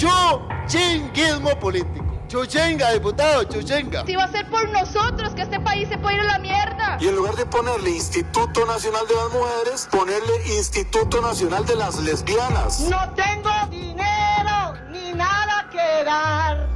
chuchinguismo 0.00 1.58
político. 1.60 2.06
Chuchenga, 2.28 2.92
diputado, 2.92 3.44
chuchenga. 3.44 4.06
Si 4.06 4.14
va 4.14 4.24
a 4.24 4.30
ser 4.30 4.48
por 4.48 4.68
nosotros 4.70 5.34
que 5.34 5.42
este 5.42 5.58
país 5.60 5.88
se 5.88 5.98
puede 5.98 6.14
ir 6.14 6.20
a 6.20 6.24
la 6.24 6.38
mierda. 6.38 6.96
Y 7.00 7.08
en 7.08 7.16
lugar 7.16 7.34
de 7.34 7.44
ponerle 7.44 7.90
Instituto 7.90 8.64
Nacional 8.66 9.06
de 9.08 9.14
las 9.16 9.32
Mujeres, 9.32 9.88
ponerle 9.90 10.56
Instituto 10.56 11.20
Nacional 11.20 11.66
de 11.66 11.74
las 11.74 11.98
Lesbianas. 11.98 12.80
No 12.88 13.12
tengo 13.14 13.50
dinero 13.68 14.74
ni 14.92 15.12
nada 15.12 15.68
que 15.72 16.04
dar. 16.04 16.68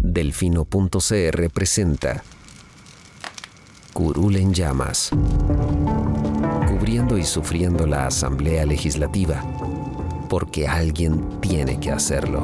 Delfino.cr 0.00 1.50
presenta 1.50 2.22
Curul 3.92 4.36
en 4.36 4.54
llamas, 4.54 5.10
cubriendo 6.68 7.18
y 7.18 7.24
sufriendo 7.24 7.86
la 7.86 8.06
Asamblea 8.06 8.64
Legislativa, 8.64 9.42
porque 10.28 10.66
alguien 10.66 11.40
tiene 11.40 11.78
que 11.78 11.90
hacerlo. 11.90 12.42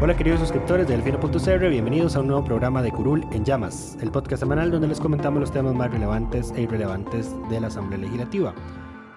Hola 0.00 0.16
queridos 0.16 0.40
suscriptores 0.40 0.86
de 0.86 0.96
Delfino.cr, 0.96 1.68
bienvenidos 1.68 2.14
a 2.14 2.20
un 2.20 2.28
nuevo 2.28 2.44
programa 2.44 2.82
de 2.82 2.92
Curul 2.92 3.26
en 3.32 3.44
Llamas, 3.44 3.98
el 4.00 4.10
podcast 4.10 4.40
semanal 4.40 4.70
donde 4.70 4.86
les 4.86 5.00
comentamos 5.00 5.40
los 5.40 5.52
temas 5.52 5.74
más 5.74 5.90
relevantes 5.90 6.52
e 6.56 6.62
irrelevantes 6.62 7.34
de 7.50 7.60
la 7.60 7.66
Asamblea 7.66 7.98
Legislativa. 7.98 8.54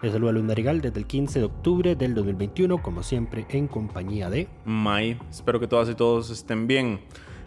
Les 0.02 0.12
saluda 0.12 0.32
Luis 0.32 0.46
Narigal 0.46 0.82
desde 0.82 1.00
el 1.00 1.06
15 1.06 1.40
de 1.40 1.46
octubre 1.46 1.96
del 1.96 2.16
2021, 2.16 2.82
como 2.82 3.04
siempre 3.04 3.46
en 3.50 3.68
compañía 3.68 4.32
de... 4.32 4.48
May, 4.66 5.20
espero 5.30 5.60
que 5.60 5.68
todas 5.68 5.88
y 5.88 5.94
todos 5.94 6.32
estén 6.32 6.66
bien. 6.66 7.00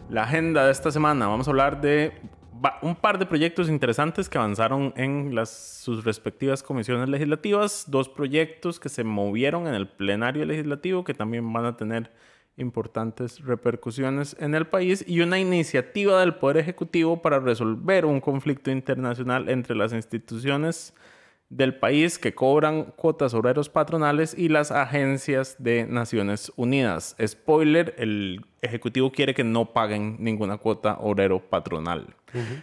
La 0.09 0.23
agenda 0.23 0.65
de 0.67 0.71
esta 0.71 0.93
semana, 0.93 1.27
vamos 1.27 1.49
a 1.49 1.51
hablar 1.51 1.81
de 1.81 2.13
un 2.83 2.95
par 2.95 3.19
de 3.19 3.27
proyectos 3.27 3.69
interesantes 3.69 4.29
que 4.29 4.39
avanzaron 4.39 4.93
en 4.97 5.35
sus 5.47 6.05
respectivas 6.05 6.63
comisiones 6.63 7.09
legislativas, 7.09 7.85
dos 7.89 8.09
proyectos 8.09 8.81
que 8.81 8.89
se 8.89 9.05
movieron 9.05 9.67
en 9.67 9.75
el 9.75 9.89
plenario 9.89 10.45
legislativo 10.45 11.05
que 11.05 11.15
también 11.15 11.53
van 11.53 11.67
a 11.67 11.77
tener 11.77 12.11
importantes 12.57 13.45
repercusiones 13.45 14.37
en 14.39 14.55
el 14.55 14.67
país 14.67 15.05
y 15.07 15.21
una 15.21 15.39
iniciativa 15.39 16.21
del 16.21 16.37
Poder 16.37 16.59
Ejecutivo 16.59 17.21
para 17.21 17.41
resolver 17.41 18.07
un 18.07 18.21
conflicto 18.21 18.71
internacional 18.71 19.49
entre 19.49 19.75
las 19.75 19.93
instituciones 19.93 20.95
del 21.51 21.75
país 21.77 22.19
que 22.19 22.35
cobran 22.35 22.85
cuotas 22.97 23.35
obreros 23.35 23.69
patronales 23.69 24.35
y 24.37 24.49
las 24.49 24.71
agencias 24.71 25.57
de 25.59 25.87
Naciones 25.87 26.53
Unidas. 26.57 27.17
Spoiler, 27.25 27.95
el 27.99 28.45
Ejecutivo 28.63 29.13
quiere 29.13 29.35
que 29.35 29.45
no 29.45 29.73
paguen 29.73 30.17
ninguna 30.19 30.57
cuota 30.57 30.97
obrero 31.01 31.41
patronal. 31.41 32.17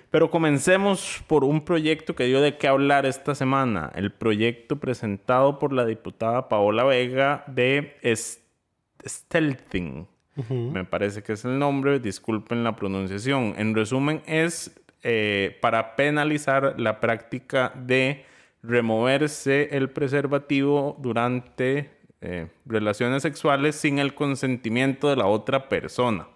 Pero 0.10 0.30
comencemos 0.30 1.24
por 1.28 1.46
un 1.46 1.64
proyecto 1.64 2.14
que 2.14 2.26
dio 2.26 2.42
de 2.42 2.58
qué 2.58 2.68
hablar 2.68 3.06
esta 3.06 3.36
semana, 3.36 3.90
el 3.96 4.12
proyecto 4.12 4.80
presentado 4.80 5.60
por 5.60 5.72
la 5.72 5.86
diputada 5.86 6.50
Paola 6.50 6.84
Vega 6.84 7.46
de 7.48 7.96
Stealthing. 9.06 10.08
Me 10.50 10.84
parece 10.84 11.24
que 11.24 11.34
es 11.34 11.46
el 11.46 11.58
nombre, 11.60 12.00
disculpen 12.00 12.64
la 12.64 12.76
pronunciación. 12.76 13.54
En 13.58 13.76
resumen, 13.76 14.24
es 14.26 14.76
eh, 15.04 15.58
para 15.62 15.96
penalizar 15.96 16.76
la 16.78 17.00
práctica 17.00 17.72
de 17.76 18.26
removerse 18.64 19.76
el 19.76 19.90
preservativo 19.90 20.98
durante 21.00 21.92
eh, 22.22 22.48
relaciones 22.66 23.24
sexuales 23.24 23.76
sin 23.76 24.00
el 24.00 24.14
consentimiento 24.14 25.10
de 25.10 25.16
la 25.16 25.26
otra 25.26 25.70
persona. 25.70 26.28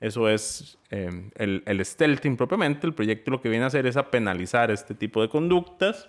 Eso 0.00 0.28
es 0.28 0.78
eh, 0.90 1.30
el, 1.36 1.62
el 1.66 1.84
stealthing 1.84 2.36
propiamente. 2.36 2.86
El 2.86 2.94
proyecto 2.94 3.30
lo 3.30 3.40
que 3.40 3.48
viene 3.48 3.64
a 3.64 3.68
hacer 3.68 3.86
es 3.86 3.96
a 3.96 4.10
penalizar 4.10 4.70
este 4.70 4.94
tipo 4.94 5.22
de 5.22 5.28
conductas. 5.28 6.08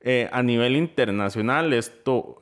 Eh, 0.00 0.28
a 0.32 0.42
nivel 0.42 0.76
internacional, 0.76 1.72
esto, 1.72 2.38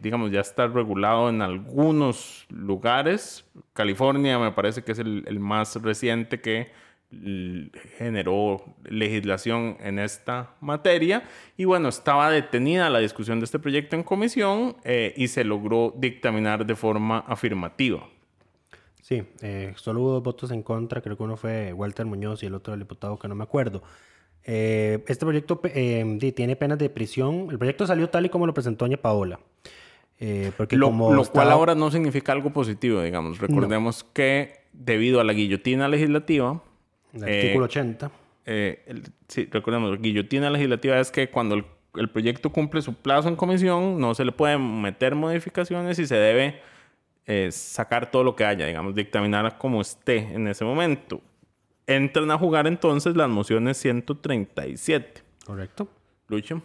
digamos, 0.00 0.32
ya 0.32 0.40
está 0.40 0.66
regulado 0.66 1.28
en 1.28 1.42
algunos 1.42 2.44
lugares. 2.48 3.44
California 3.72 4.36
me 4.38 4.50
parece 4.50 4.82
que 4.82 4.92
es 4.92 4.98
el 4.98 5.38
más 5.38 5.76
reciente 5.76 6.40
que 6.40 6.72
generó 7.98 8.64
legislación 8.84 9.76
en 9.80 9.98
esta 9.98 10.54
materia 10.60 11.24
y 11.56 11.64
bueno, 11.64 11.88
estaba 11.88 12.30
detenida 12.30 12.90
la 12.90 12.98
discusión 12.98 13.40
de 13.40 13.44
este 13.44 13.58
proyecto 13.58 13.96
en 13.96 14.02
comisión 14.02 14.76
eh, 14.84 15.14
y 15.16 15.28
se 15.28 15.44
logró 15.44 15.94
dictaminar 15.96 16.66
de 16.66 16.74
forma 16.74 17.20
afirmativa. 17.20 18.08
Sí, 19.02 19.22
eh, 19.42 19.72
solo 19.76 20.00
hubo 20.00 20.12
dos 20.12 20.22
votos 20.22 20.50
en 20.50 20.62
contra, 20.62 21.00
creo 21.00 21.16
que 21.16 21.22
uno 21.22 21.36
fue 21.36 21.72
Walter 21.72 22.06
Muñoz 22.06 22.42
y 22.42 22.46
el 22.46 22.54
otro 22.54 22.74
el 22.74 22.80
diputado 22.80 23.18
que 23.18 23.28
no 23.28 23.34
me 23.34 23.44
acuerdo. 23.44 23.82
Eh, 24.44 25.02
este 25.06 25.24
proyecto 25.24 25.58
tiene 25.58 26.56
penas 26.56 26.78
de 26.78 26.90
prisión. 26.90 27.48
El 27.50 27.58
proyecto 27.58 27.86
salió 27.86 28.10
tal 28.10 28.26
y 28.26 28.28
como 28.28 28.46
lo 28.46 28.54
presentó 28.54 28.84
doña 28.84 28.98
Paola. 28.98 29.40
porque 30.56 30.76
lo, 30.76 30.86
como 30.86 31.12
lo 31.12 31.24
cual 31.24 31.50
ahora 31.50 31.74
no 31.74 31.90
significa 31.90 32.32
algo 32.32 32.50
positivo, 32.50 33.02
digamos. 33.02 33.38
Recordemos 33.38 34.04
que 34.04 34.64
debido 34.74 35.20
a 35.20 35.24
la 35.24 35.32
guillotina 35.32 35.88
legislativa, 35.88 36.62
el 37.14 37.24
artículo 37.24 37.64
80. 37.66 38.10
Eh, 38.46 38.82
eh, 38.86 39.02
sí, 39.28 39.48
recordemos, 39.50 40.00
guillotina 40.00 40.50
legislativa 40.50 40.98
es 40.98 41.10
que 41.10 41.30
cuando 41.30 41.64
el, 41.94 42.08
proyecto 42.10 42.50
cumple 42.50 42.82
su 42.82 42.94
plazo 42.94 43.28
en 43.28 43.36
comisión, 43.36 43.98
no 43.98 44.14
se 44.14 44.24
le 44.24 44.32
pueden 44.32 44.82
meter 44.82 45.14
modificaciones 45.14 45.98
y 45.98 46.06
se 46.06 46.16
debe 46.16 46.60
eh, 47.26 47.50
sacar 47.52 48.10
todo 48.10 48.24
lo 48.24 48.36
que 48.36 48.44
haya, 48.44 48.66
digamos, 48.66 48.94
dictaminar 48.94 49.58
como 49.58 49.80
esté 49.80 50.18
en 50.18 50.48
ese 50.48 50.64
momento. 50.64 51.20
Entran 51.86 52.30
a 52.30 52.38
jugar 52.38 52.66
entonces 52.66 53.16
las 53.16 53.28
mociones 53.28 53.76
137. 53.78 55.22
Correcto. 55.46 55.88
Lucho. 56.28 56.62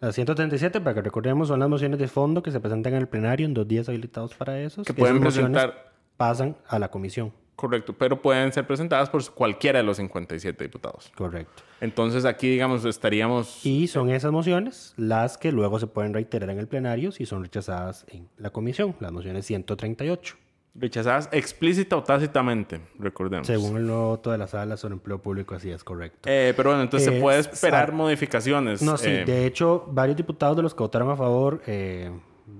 Las 0.00 0.14
137, 0.16 0.80
para 0.80 0.94
que 0.94 1.02
recordemos, 1.02 1.48
son 1.48 1.60
las 1.60 1.68
mociones 1.68 1.98
de 1.98 2.08
fondo 2.08 2.42
que 2.42 2.50
se 2.50 2.58
presentan 2.58 2.94
en 2.94 3.00
el 3.00 3.08
plenario 3.08 3.46
en 3.46 3.54
dos 3.54 3.68
días 3.68 3.88
habilitados 3.88 4.34
para 4.34 4.60
eso. 4.60 4.82
Que 4.82 4.94
pueden 4.94 5.20
presentar. 5.20 5.92
Pasan 6.16 6.56
a 6.66 6.78
la 6.78 6.90
comisión. 6.90 7.32
Correcto, 7.62 7.92
pero 7.96 8.20
pueden 8.20 8.52
ser 8.52 8.66
presentadas 8.66 9.08
por 9.08 9.24
cualquiera 9.30 9.78
de 9.78 9.84
los 9.84 9.96
57 9.98 10.64
diputados. 10.64 11.12
Correcto. 11.16 11.62
Entonces 11.80 12.24
aquí, 12.24 12.48
digamos, 12.48 12.84
estaríamos... 12.84 13.64
Y 13.64 13.86
son 13.86 14.10
esas 14.10 14.32
mociones 14.32 14.94
las 14.96 15.38
que 15.38 15.52
luego 15.52 15.78
se 15.78 15.86
pueden 15.86 16.12
reiterar 16.12 16.50
en 16.50 16.58
el 16.58 16.66
plenario 16.66 17.12
si 17.12 17.24
son 17.24 17.44
rechazadas 17.44 18.04
en 18.08 18.28
la 18.36 18.50
comisión, 18.50 18.96
las 18.98 19.12
mociones 19.12 19.46
138. 19.46 20.36
Rechazadas 20.74 21.28
explícita 21.30 21.96
o 21.96 22.02
tácitamente, 22.02 22.80
recordemos. 22.98 23.46
Según 23.46 23.76
el 23.76 23.86
nuevo 23.86 24.08
voto 24.08 24.32
de 24.32 24.38
la 24.38 24.48
sala 24.48 24.76
sobre 24.76 24.94
empleo 24.94 25.22
público, 25.22 25.54
así 25.54 25.70
es 25.70 25.84
correcto. 25.84 26.28
Eh, 26.28 26.54
pero 26.56 26.70
bueno, 26.70 26.82
entonces 26.82 27.14
se 27.14 27.20
puede 27.20 27.38
esperar 27.38 27.92
modificaciones. 27.92 28.82
No, 28.82 28.96
sí. 28.96 29.08
Eh, 29.08 29.24
de 29.24 29.46
hecho, 29.46 29.84
varios 29.86 30.16
diputados 30.16 30.56
de 30.56 30.64
los 30.64 30.74
que 30.74 30.82
votaron 30.82 31.10
a 31.10 31.16
favor, 31.16 31.62
eh, 31.68 32.10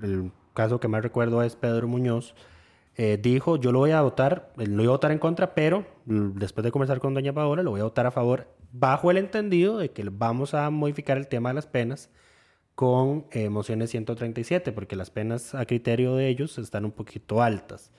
el 0.00 0.30
caso 0.54 0.78
que 0.78 0.86
más 0.86 1.02
recuerdo 1.02 1.42
es 1.42 1.56
Pedro 1.56 1.88
Muñoz, 1.88 2.36
eh, 2.97 3.19
dijo, 3.20 3.56
yo 3.56 3.72
lo 3.72 3.78
voy 3.78 3.92
a 3.92 4.03
votar, 4.03 4.53
lo 4.56 4.76
voy 4.76 4.86
a 4.86 4.91
votar 4.91 5.12
en 5.12 5.19
contra, 5.19 5.54
pero 5.54 5.86
mm, 6.04 6.32
después 6.38 6.64
de 6.64 6.70
conversar 6.70 7.00
con 7.00 7.14
doña 7.14 7.32
Paola, 7.32 7.62
lo 7.62 7.70
voy 7.70 7.80
a 7.80 7.84
votar 7.84 8.06
a 8.06 8.10
favor, 8.10 8.48
bajo 8.72 9.10
el 9.10 9.16
entendido 9.16 9.78
de 9.78 9.91
que 9.91 10.04
vamos 10.10 10.54
a 10.54 10.69
modificar 10.70 11.16
el 11.16 11.26
tema 11.28 11.50
de 11.50 11.54
las 11.54 11.66
penas 11.66 12.10
con 12.75 13.26
eh, 13.32 13.48
mociones 13.48 13.91
137, 13.91 14.72
porque 14.72 14.97
las 14.97 15.10
penas 15.10 15.54
a 15.54 15.64
criterio 15.66 16.16
de 16.16 16.28
ellos 16.28 16.58
están 16.58 16.84
un 16.84 16.92
poquito 16.92 17.42
altas. 17.42 17.92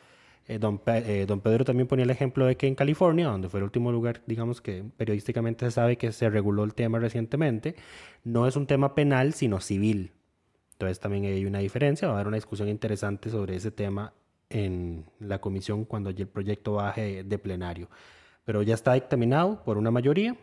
Eh, 0.48 0.60
don, 0.60 0.82
don, 1.28 1.42
Pedro 1.42 1.64
también 1.64 1.88
ponía 1.88 2.04
el 2.04 2.10
ejemplo 2.12 2.46
de 2.46 2.58
que 2.58 2.68
en 2.68 2.76
California, 2.76 3.28
donde 3.28 3.50
fue 3.50 3.60
el 3.62 3.64
último 3.64 3.92
lugar, 3.92 4.22
digamos 4.28 4.62
que 4.62 4.84
periodísticamente 4.98 5.66
se 5.66 5.72
sabe 5.72 5.98
que 5.98 6.12
se 6.12 6.30
reguló 6.30 6.64
el 6.66 6.74
tema 6.74 7.00
recientemente, 7.00 7.76
no 8.24 8.48
es 8.48 8.56
un 8.58 8.68
tema 8.68 8.94
penal, 8.94 9.34
sino 9.34 9.62
civil. 9.62 10.12
Entonces 10.74 11.00
también 11.00 11.26
hay 11.26 11.46
una 11.46 11.60
diferencia, 11.60 12.08
va 12.08 12.16
a 12.16 12.18
haber 12.18 12.28
una 12.28 12.38
discusión 12.38 12.68
interesante 12.68 13.30
sobre 13.30 13.56
ese 13.56 13.72
tema 13.72 14.14
en 14.54 15.06
la 15.20 15.42
comisión 15.42 15.84
cuando 15.84 16.12
el 16.12 16.28
proyecto 16.28 16.74
baje 16.74 17.24
de 17.24 17.38
plenario. 17.40 17.90
Pero 18.46 18.62
ya 18.62 18.76
está 18.76 18.94
dictaminado 18.94 19.64
por 19.64 19.78
una 19.78 19.92
mayoría 19.92 20.38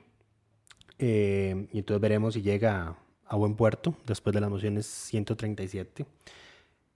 eh, 0.98 1.69
y 1.72 1.78
entonces 1.78 2.00
veremos 2.00 2.34
si 2.34 2.43
llega 2.43 2.97
a 3.25 3.37
buen 3.37 3.54
puerto 3.54 3.95
después 4.07 4.34
de 4.34 4.41
las 4.41 4.51
mociones 4.51 4.86
137. 4.86 6.04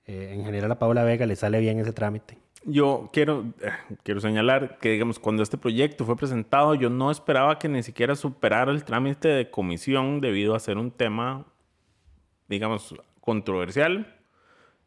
Eh, 0.06 0.31
en 0.34 0.44
general 0.44 0.70
a 0.72 0.78
Paula 0.78 1.05
Vega 1.05 1.25
le 1.25 1.37
sale 1.37 1.61
bien 1.61 1.78
ese 1.78 1.93
trámite. 1.93 2.37
Yo 2.66 3.11
quiero, 3.12 3.52
eh, 3.60 3.70
quiero 4.02 4.20
señalar 4.20 4.78
que, 4.78 4.90
digamos, 4.90 5.19
cuando 5.19 5.43
este 5.43 5.56
proyecto 5.56 6.05
fue 6.05 6.17
presentado, 6.17 6.75
yo 6.75 6.90
no 6.90 7.10
esperaba 7.10 7.58
que 7.58 7.69
ni 7.69 7.82
siquiera 7.82 8.17
superara 8.17 8.72
el 8.72 8.84
trámite 8.84 9.28
de 9.28 9.50
comisión 9.50 10.20
debido 10.20 10.55
a 10.55 10.60
ser 10.60 10.78
un 10.78 10.90
tema, 10.90 11.46
digamos, 12.49 12.94
controversial. 13.20 14.17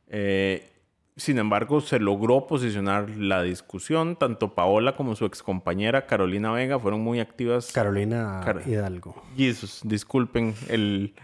Eh, 0.08 0.77
sin 1.18 1.40
embargo, 1.40 1.82
se 1.82 2.00
logró 2.00 2.46
posicionar 2.46 3.10
la 3.10 3.42
discusión. 3.42 4.16
Tanto 4.16 4.54
Paola 4.54 4.96
como 4.96 5.16
su 5.16 5.26
excompañera 5.26 6.06
Carolina 6.06 6.52
Vega 6.52 6.80
fueron 6.80 7.02
muy 7.02 7.20
activas. 7.20 7.72
Carolina 7.72 8.42
Hidalgo. 8.66 9.22
Jesús, 9.36 9.82
disculpen 9.84 10.54
el... 10.70 11.16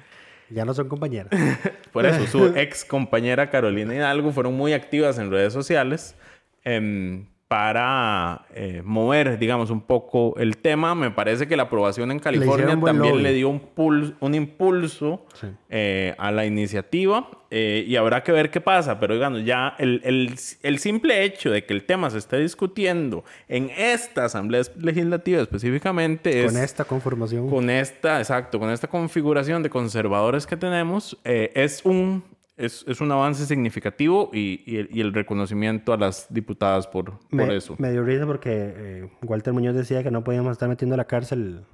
Ya 0.50 0.66
no 0.66 0.74
son 0.74 0.90
compañeras. 0.90 1.31
Por 1.94 2.07
eso, 2.07 2.25
su 2.28 2.48
ex 2.57 2.84
compañera 2.86 3.51
Carolina 3.51 3.94
Hidalgo 3.94 4.31
fueron 4.31 4.56
muy 4.56 4.74
activas 4.74 5.19
en 5.19 5.30
redes 5.30 5.54
sociales 5.54 6.16
em, 6.63 7.28
para 7.53 8.47
eh, 8.55 8.81
mover, 8.83 9.38
digamos, 9.38 9.69
un 9.69 9.81
poco 9.81 10.33
el 10.38 10.57
tema. 10.57 10.95
Me 10.95 11.11
parece 11.11 11.47
que 11.47 11.55
la 11.55 11.63
aprobación 11.63 12.11
en 12.11 12.17
California 12.17 12.69
también 12.83 13.13
lobby. 13.13 13.21
le 13.21 13.31
dio 13.33 13.47
un, 13.47 13.61
pul- 13.75 14.15
un 14.19 14.33
impulso 14.33 15.23
Sí. 15.39 15.47
eh, 15.69 16.15
a 16.17 16.31
la 16.31 16.47
iniciativa 16.47 17.29
eh, 17.51 17.85
y 17.88 17.95
habrá 17.95 18.23
que 18.23 18.31
ver 18.31 18.50
qué 18.50 18.59
pasa. 18.59 19.00
Pero, 19.00 19.13
digamos, 19.13 19.45
ya 19.45 19.75
el, 19.77 20.01
el- 20.03 20.33
el 20.63 20.79
simple 20.79 21.23
hecho 21.23 21.51
de 21.51 21.63
que 21.63 21.75
el 21.75 21.83
tema 21.83 22.09
se 22.09 22.17
esté 22.17 22.39
discutiendo 22.39 23.23
en 23.47 23.69
esta 23.77 24.25
Asamblea 24.25 24.63
Legislativa 24.79 25.39
específicamente 25.39 26.45
es... 26.45 26.51
Con 26.51 26.59
esta 26.63 26.85
conformación. 26.85 27.49
Con 27.51 27.69
esta, 27.69 28.17
exacto, 28.17 28.57
con 28.59 28.71
esta 28.71 28.88
configuración 28.88 29.61
de 29.61 29.69
conservadores 29.69 30.47
que 30.47 30.57
tenemos, 30.57 31.19
es, 31.23 31.81
un, 31.85 32.23
es, 32.57 32.85
es 32.88 33.01
un 33.01 33.11
avance 33.11 33.45
significativo 33.45 34.29
y, 34.33 34.63
y 34.65 34.77
el, 34.77 34.89
y 34.91 35.01
el 35.01 35.13
reconocimiento 35.13 35.94
a 35.94 35.97
las 35.97 36.31
diputadas 36.31 36.88
por, 36.88 37.19
por 37.29 37.51
eso. 37.51 37.75
me 37.79 37.91
dio 37.91 38.03
risa 38.03 38.25
porque 38.25 38.51
eh, 38.51 39.09
Walter 39.23 39.53
Muñoz 39.53 39.75
decía 39.75 40.03
que 40.03 40.11
no 40.11 40.23
podíamos 40.23 40.51
estar 40.51 40.69
metiendo 40.69 40.94
a 40.94 40.97
la 40.97 41.05
cárcel 41.05 41.65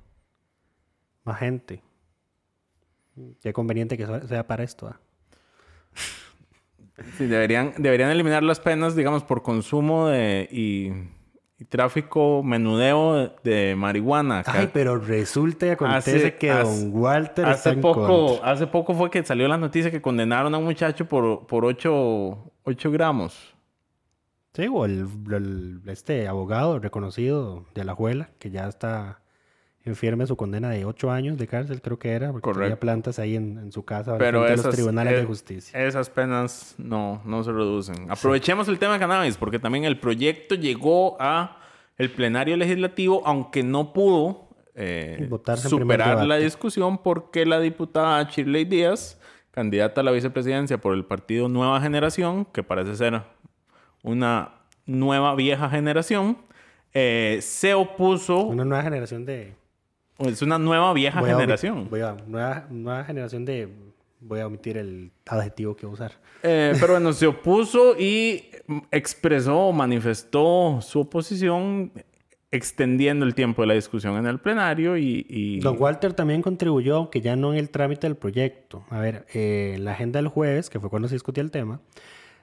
más 1.23 1.39
gente. 1.39 1.83
Qué 3.41 3.51
conveniente 3.51 3.97
que 3.97 4.05
sea 4.27 4.47
para 4.47 4.63
esto. 4.63 4.87
¿ah? 4.87 4.99
Sí, 7.17 7.25
deberían, 7.27 7.73
deberían 7.77 8.09
eliminar 8.11 8.43
las 8.43 8.59
penas, 8.59 8.95
digamos, 8.95 9.23
por 9.23 9.43
consumo 9.43 10.07
de, 10.07 10.47
y, 10.51 10.91
y 11.59 11.65
tráfico, 11.65 12.41
menudeo 12.43 13.33
de, 13.43 13.75
marihuana. 13.77 14.43
Ay, 14.45 14.69
pero 14.71 14.97
resulta 14.97 15.65
y 15.65 15.69
acontece 15.71 16.15
Hace- 16.17 16.35
que 16.37 16.49
hace- 16.51 16.85
don 16.89 16.95
Walter 16.97 17.45
está 17.49 17.51
hace 17.51 17.69
en 17.71 17.81
poco, 17.81 18.07
contra. 18.07 18.51
hace 18.51 18.67
poco 18.67 18.93
fue 18.93 19.09
que 19.09 19.23
salió 19.25 19.47
la 19.47 19.57
noticia 19.57 19.91
que 19.91 20.01
condenaron 20.01 20.55
a 20.55 20.57
un 20.57 20.63
muchacho 20.63 21.05
por, 21.07 21.45
por 21.47 21.65
8, 21.65 22.91
gramos. 22.91 23.55
Sí, 24.53 24.67
o 24.71 24.85
el, 24.85 25.07
el- 25.31 25.81
este 25.87 26.27
abogado 26.27 26.79
reconocido 26.79 27.65
de 27.75 27.81
Alajuela, 27.81 28.29
que 28.39 28.49
ya 28.51 28.67
está 28.67 29.19
en 29.85 29.95
firme 29.95 30.27
su 30.27 30.35
condena 30.35 30.69
de 30.69 30.85
ocho 30.85 31.09
años 31.09 31.37
de 31.37 31.47
cárcel, 31.47 31.81
creo 31.81 31.97
que 31.97 32.11
era, 32.11 32.31
porque 32.31 32.45
tenía 32.49 32.53
Correcto. 32.53 32.79
plantas 32.79 33.17
ahí 33.19 33.35
en, 33.35 33.57
en 33.57 33.71
su 33.71 33.85
casa 33.85 34.17
Pero 34.17 34.45
esas, 34.45 34.65
los 34.65 34.75
tribunales 34.75 35.13
eh, 35.13 35.17
de 35.17 35.25
justicia. 35.25 35.79
esas 35.87 36.09
penas 36.09 36.75
no, 36.77 37.21
no 37.25 37.43
se 37.43 37.51
reducen. 37.51 38.11
Aprovechemos 38.11 38.67
el 38.67 38.77
tema 38.77 38.93
de 38.93 38.99
cannabis, 38.99 39.37
porque 39.37 39.57
también 39.57 39.85
el 39.85 39.99
proyecto 39.99 40.55
llegó 40.55 41.17
a 41.19 41.57
el 41.97 42.11
plenario 42.11 42.55
legislativo, 42.57 43.21
aunque 43.25 43.63
no 43.63 43.93
pudo 43.93 44.49
eh, 44.75 45.29
superar 45.57 46.25
la 46.25 46.37
discusión 46.37 46.97
porque 46.99 47.45
la 47.45 47.59
diputada 47.59 48.23
Shirley 48.23 48.65
Díaz, 48.65 49.19
candidata 49.51 50.01
a 50.01 50.03
la 50.03 50.11
vicepresidencia 50.11 50.77
por 50.77 50.93
el 50.93 51.03
partido 51.05 51.49
Nueva 51.49 51.81
Generación, 51.81 52.45
que 52.45 52.63
parece 52.63 52.95
ser 52.95 53.21
una 54.03 54.53
nueva 54.85 55.35
vieja 55.35 55.69
generación, 55.69 56.37
eh, 56.93 57.39
se 57.41 57.73
opuso. 57.73 58.43
Una 58.45 58.65
nueva 58.65 58.83
generación 58.83 59.25
de... 59.25 59.58
Es 60.19 60.41
una 60.41 60.59
nueva 60.59 60.93
vieja 60.93 61.19
voy 61.21 61.29
a 61.29 61.35
generación. 61.35 61.87
Voy 61.89 62.01
a, 62.01 62.15
nueva, 62.27 62.65
nueva 62.69 63.03
generación 63.03 63.45
de... 63.45 63.69
Voy 64.21 64.41
a 64.41 64.47
omitir 64.47 64.77
el 64.77 65.11
adjetivo 65.27 65.77
que 65.77 65.85
voy 65.85 65.93
a 65.93 65.95
usar. 65.95 66.11
Eh, 66.43 66.73
pero 66.79 66.93
bueno, 66.93 67.13
se 67.13 67.25
opuso 67.25 67.95
y 67.97 68.43
expresó, 68.91 69.71
manifestó 69.71 70.79
su 70.81 70.99
oposición 70.99 71.93
extendiendo 72.51 73.25
el 73.25 73.33
tiempo 73.35 73.61
de 73.61 73.67
la 73.67 73.73
discusión 73.75 74.17
en 74.17 74.25
el 74.25 74.39
plenario 74.39 74.97
y... 74.97 75.25
y- 75.29 75.59
Don 75.61 75.77
Walter 75.79 76.13
también 76.13 76.41
contribuyó, 76.41 76.97
aunque 76.97 77.21
ya 77.21 77.35
no 77.37 77.53
en 77.53 77.59
el 77.59 77.69
trámite 77.69 78.07
del 78.07 78.17
proyecto. 78.17 78.83
A 78.89 78.99
ver, 78.99 79.25
eh, 79.33 79.73
en 79.77 79.85
la 79.85 79.91
agenda 79.91 80.17
del 80.19 80.27
jueves, 80.27 80.69
que 80.69 80.79
fue 80.81 80.89
cuando 80.89 81.07
se 81.07 81.15
discutía 81.15 81.43
el 81.43 81.51
tema, 81.51 81.79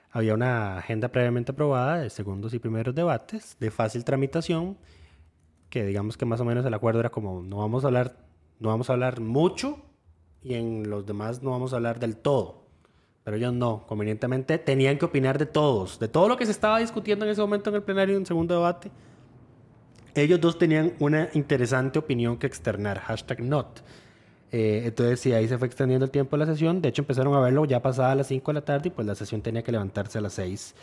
había 0.09 0.33
una 0.33 0.77
agenda 0.79 1.09
previamente 1.09 1.51
aprobada 1.51 1.99
de 1.99 2.09
segundos 2.09 2.53
y 2.55 2.59
primeros 2.59 2.95
debates, 2.95 3.55
de 3.59 3.69
fácil 3.69 4.03
tramitación, 4.03 4.77
que 5.77 5.85
digamos 5.85 6.17
que 6.17 6.25
más 6.25 6.39
o 6.39 6.45
menos 6.45 6.65
el 6.65 6.73
acuerdo 6.73 6.99
era 7.01 7.11
como 7.11 7.43
no 7.43 7.57
vamos 7.57 7.83
a 7.83 7.87
hablar, 7.87 8.17
no 8.59 8.69
vamos 8.69 8.89
a 8.89 8.93
hablar 8.93 9.21
mucho 9.21 9.77
y 10.41 10.55
en 10.55 10.89
los 10.89 11.05
demás 11.05 11.43
no 11.43 11.51
vamos 11.51 11.71
a 11.71 11.75
hablar 11.75 11.99
del 11.99 12.17
todo. 12.17 12.63
Pero 13.23 13.37
ellos 13.37 13.53
no, 13.53 13.85
convenientemente 13.85 14.57
tenían 14.57 14.97
que 14.97 15.05
opinar 15.05 15.37
de 15.37 15.45
todos, 15.45 15.99
de 15.99 16.07
todo 16.07 16.29
lo 16.29 16.37
que 16.37 16.45
se 16.45 16.51
estaba 16.51 16.79
discutiendo 16.79 17.25
en 17.25 17.31
ese 17.31 17.41
momento 17.41 17.69
en 17.69 17.75
el 17.75 17.83
plenario 17.83 18.17
en 18.17 18.25
segundo 18.25 18.55
debate. 18.55 18.89
Ellos 20.15 20.41
dos 20.41 20.57
tenían 20.57 20.93
una 20.97 21.29
interesante 21.33 21.99
opinión 21.99 22.37
que 22.37 22.47
externar, 22.47 22.99
hashtag 23.01 23.41
not. 23.41 23.81
Eh, 24.51 24.83
entonces, 24.85 25.19
sí, 25.19 25.33
ahí 25.33 25.47
se 25.47 25.59
fue 25.59 25.67
extendiendo 25.67 26.05
el 26.05 26.11
tiempo 26.11 26.37
de 26.37 26.45
la 26.45 26.51
sesión. 26.51 26.81
De 26.81 26.89
hecho, 26.89 27.03
empezaron 27.03 27.35
a 27.35 27.39
verlo 27.39 27.65
ya 27.65 27.81
pasada 27.83 28.15
las 28.15 28.27
5 28.27 28.49
de 28.49 28.53
la 28.55 28.65
tarde 28.65 28.87
y 28.87 28.91
pues 28.91 29.05
la 29.05 29.13
sesión 29.13 29.41
tenía 29.41 29.61
que 29.61 29.71
levantarse 29.71 30.17
a 30.17 30.21
las 30.21 30.33
6. 30.33 30.73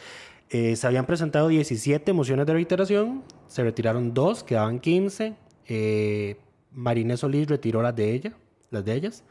Eh, 0.57 0.77
se 0.77 0.87
habían 0.87 1.05
presentado 1.05 1.49
17 1.49 2.13
mociones 2.13 2.47
de 2.47 2.53
reiteración, 2.53 3.25
se 3.49 3.65
retiraron 3.65 4.15
dos, 4.15 4.45
quedaban 4.45 4.79
15. 4.79 5.35
Eh, 5.67 6.37
Marinés 6.71 7.19
Solís 7.21 7.49
retiró 7.49 7.83
las 7.83 7.97
de 7.97 8.13
ella, 8.13 8.33
las 8.71 8.85
de 8.85 8.95
ellas. 8.95 9.25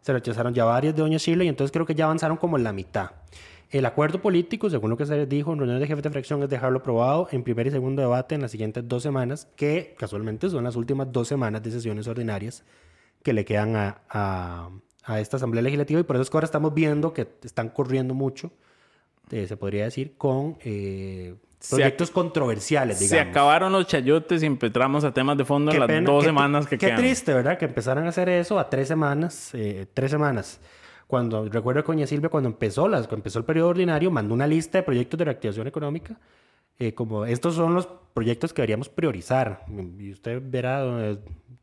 Se 0.00 0.10
rechazaron 0.14 0.54
ya 0.54 0.64
varias 0.64 0.96
de 0.96 1.02
Doña 1.02 1.18
Shirley 1.18 1.46
y 1.48 1.50
entonces 1.50 1.70
creo 1.70 1.84
que 1.84 1.94
ya 1.94 2.06
avanzaron 2.06 2.38
como 2.38 2.56
en 2.56 2.64
la 2.64 2.72
mitad. 2.72 3.10
El 3.68 3.84
acuerdo 3.84 4.22
político, 4.22 4.70
según 4.70 4.88
lo 4.88 4.96
que 4.96 5.04
se 5.04 5.26
dijo 5.26 5.52
en 5.52 5.58
reuniones 5.58 5.82
de 5.82 5.86
jefes 5.86 6.02
de 6.02 6.08
fracción, 6.08 6.42
es 6.42 6.48
dejarlo 6.48 6.78
aprobado 6.78 7.28
en 7.30 7.42
primer 7.42 7.66
y 7.66 7.70
segundo 7.70 8.00
debate 8.00 8.34
en 8.34 8.40
las 8.40 8.50
siguientes 8.50 8.88
dos 8.88 9.02
semanas, 9.02 9.48
que 9.56 9.94
casualmente 9.98 10.48
son 10.48 10.64
las 10.64 10.76
últimas 10.76 11.12
dos 11.12 11.28
semanas 11.28 11.62
de 11.62 11.72
sesiones 11.72 12.08
ordinarias 12.08 12.64
que 13.22 13.34
le 13.34 13.44
quedan 13.44 13.76
a- 13.76 14.70
a 15.04 15.20
esta 15.20 15.36
Asamblea 15.36 15.60
Legislativa 15.62 16.00
y 16.00 16.04
por 16.04 16.16
eso 16.16 16.22
es 16.22 16.30
que 16.30 16.36
ahora 16.38 16.46
estamos 16.46 16.72
viendo 16.72 17.12
que 17.12 17.28
están 17.44 17.68
corriendo 17.68 18.14
mucho, 18.14 18.50
eh, 19.30 19.46
se 19.46 19.56
podría 19.56 19.84
decir, 19.84 20.14
con 20.16 20.56
eh, 20.64 21.34
Se 21.58 21.76
proyectos 21.76 22.10
controversiales, 22.10 22.98
digamos. 23.00 23.24
Se 23.24 23.30
acabaron 23.30 23.72
los 23.72 23.86
chayotes 23.86 24.42
y 24.42 24.46
empezamos 24.46 25.04
a 25.04 25.12
temas 25.12 25.36
de 25.38 25.44
fondo 25.44 25.70
en 25.70 25.74
Qué 25.74 25.78
las 25.80 25.86
pena, 25.88 26.10
dos 26.10 26.22
qué- 26.22 26.28
semanas 26.28 26.66
que 26.66 26.78
qué 26.78 26.86
quedan. 26.86 26.98
triste, 26.98 27.34
¿verdad? 27.34 27.58
Que 27.58 27.64
empezaran 27.66 28.06
a 28.06 28.08
hacer 28.08 28.28
eso 28.28 28.58
a 28.58 28.68
tres 28.70 28.88
semanas, 28.88 29.50
eh, 29.54 29.86
tres 29.92 30.10
semanas. 30.10 30.60
Cuando, 31.06 31.48
recuerdo 31.48 31.82
que 31.82 31.88
Doña 31.88 32.06
Silvia 32.06 32.28
cuando 32.28 32.48
empezó, 32.48 32.86
las, 32.88 33.02
cuando 33.08 33.16
empezó 33.16 33.40
el 33.40 33.44
periodo 33.44 33.68
ordinario, 33.70 34.10
mandó 34.12 34.32
una 34.32 34.46
lista 34.46 34.78
de 34.78 34.84
proyectos 34.84 35.18
de 35.18 35.24
reactivación 35.24 35.66
económica. 35.66 36.18
eh, 36.78 36.94
como 36.94 37.26
estos 37.26 37.56
son 37.56 37.74
los 37.74 37.86
proyectos 38.14 38.54
que 38.54 38.62
deberíamos 38.62 38.88
priorizar. 38.88 39.66
Y 39.98 40.12
usted 40.12 40.40
verá, 40.42 40.82
eh, 41.10 41.18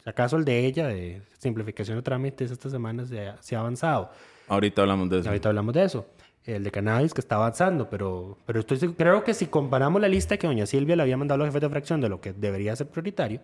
acaso 0.05 0.37
el 0.37 0.45
de 0.45 0.65
ella, 0.65 0.85
de 0.87 1.23
simplificación 1.39 1.97
de 1.97 2.03
trámites, 2.03 2.51
estas 2.51 2.71
semanas 2.71 3.09
se 3.09 3.27
ha, 3.27 3.41
se 3.41 3.55
ha 3.55 3.61
avanzado. 3.61 4.11
Ahorita 4.47 4.83
hablamos 4.83 5.09
de 5.09 5.19
eso. 5.19 5.29
Ahorita 5.29 5.49
hablamos 5.49 5.73
de 5.73 5.83
eso. 5.85 6.05
El 6.47 6.63
de 6.63 6.71
cannabis 6.71 7.13
que 7.13 7.19
está 7.19 7.35
avanzando, 7.35 7.89
pero, 7.89 8.37
pero 8.45 8.61
estoy, 8.61 8.79
creo 8.93 9.23
que 9.23 9.33
si 9.33 9.47
comparamos 9.47 10.01
la 10.01 10.07
lista 10.07 10.37
que 10.37 10.47
doña 10.47 10.65
Silvia 10.65 10.95
le 10.95 11.03
había 11.03 11.17
mandado 11.17 11.35
a 11.35 11.37
los 11.39 11.47
jefes 11.49 11.61
de 11.61 11.69
fracción 11.69 11.99
de 11.99 12.07
lo 12.07 12.21
que 12.21 12.31
debería 12.31 12.73
ser 12.73 12.87
prioritario, 12.87 13.41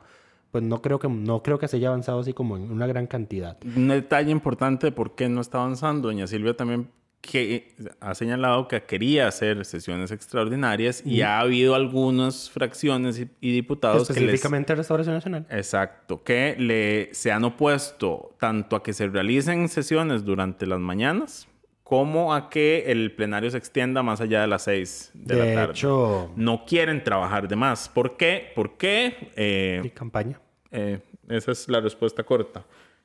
pues 0.52 0.64
no 0.64 0.82
creo 0.82 1.00
que, 1.00 1.10
no 1.10 1.44
creo 1.44 1.60
que 1.60 1.68
se 1.68 1.78
haya 1.78 1.90
avanzado 1.90 2.20
así 2.20 2.32
como 2.32 2.56
en 2.56 2.72
una 2.72 2.88
gran 2.88 3.08
cantidad. 3.08 3.58
Un 3.76 3.90
detalle 3.90 4.32
importante 4.32 4.88
de 4.88 4.92
por 4.94 5.16
qué 5.16 5.28
no 5.28 5.42
está 5.42 5.58
avanzando. 5.58 6.08
Doña 6.08 6.28
Silvia 6.28 6.56
también 6.56 6.88
que 7.20 7.74
ha 8.00 8.14
señalado 8.16 8.68
que 8.68 8.84
quería 8.84 9.28
hacer 9.28 9.66
sesiones 9.66 10.12
extraordinarias 10.12 11.02
y 11.06 11.22
ha 11.22 11.40
habido 11.40 11.74
algunas 11.74 12.50
fracciones 12.52 13.18
y, 13.18 13.30
y 13.42 13.54
diputados 13.54 14.08
que 14.08 14.14
se 14.14 14.20
les... 14.20 14.30
Específicamente 14.30 14.76
Restauración 14.76 15.16
Nacional. 15.16 15.46
Exacto, 15.50 16.24
que 16.24 16.56
le, 16.60 17.14
se 17.14 17.32
han 17.32 17.44
opuesto 17.46 18.36
tanto 18.40 18.76
a 18.76 18.84
que 18.84 18.94
se 18.94 19.08
realicen 19.08 19.70
sesiones 19.70 20.24
durante 20.24 20.66
las 20.66 20.80
mañanas 20.80 21.48
como 21.94 22.34
a 22.34 22.50
que 22.50 22.86
el 22.88 23.12
plenario 23.14 23.52
se 23.52 23.58
extienda 23.58 24.02
más 24.04 24.20
allá 24.22 24.42
de 24.42 24.48
las 24.48 24.64
seis 24.64 25.12
de, 25.14 25.36
De 25.36 25.46
la 25.46 25.54
tarde. 25.62 25.72
hecho, 25.74 26.32
No 26.36 26.66
quieren 26.66 27.04
trabajar 27.04 27.48
de 27.48 27.56
más. 27.56 27.88
¿Por 27.90 28.18
qué? 28.18 28.52
Porque 28.56 29.32
eh, 29.36 29.82
y 29.84 29.90
campaña. 29.90 30.40
eh, 30.72 31.00
esa 31.30 31.52
es 31.52 31.68
la 31.70 31.80
respuesta 31.82 32.24
corta. 32.24 32.64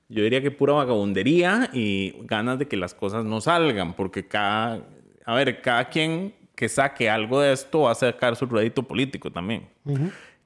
Yo 0.09 0.23
diría 0.23 0.41
que 0.41 0.51
pura 0.51 0.73
vagabundería 0.73 1.69
y 1.73 2.15
ganas 2.23 2.59
de 2.59 2.67
que 2.67 2.77
las 2.79 2.95
cosas 2.95 3.25
no 3.27 3.41
salgan, 3.43 3.93
porque 3.95 4.27
cada, 4.27 4.81
a 5.27 5.35
ver, 5.35 5.61
cada 5.61 5.89
quien 5.91 6.35
que 6.55 6.69
saque 6.69 7.11
algo 7.11 7.41
de 7.43 7.53
esto 7.53 7.81
va 7.83 7.91
a 7.93 7.95
sacar 7.95 8.35
su 8.37 8.47
rédito 8.47 8.83
político 8.83 9.31
también. 9.31 9.69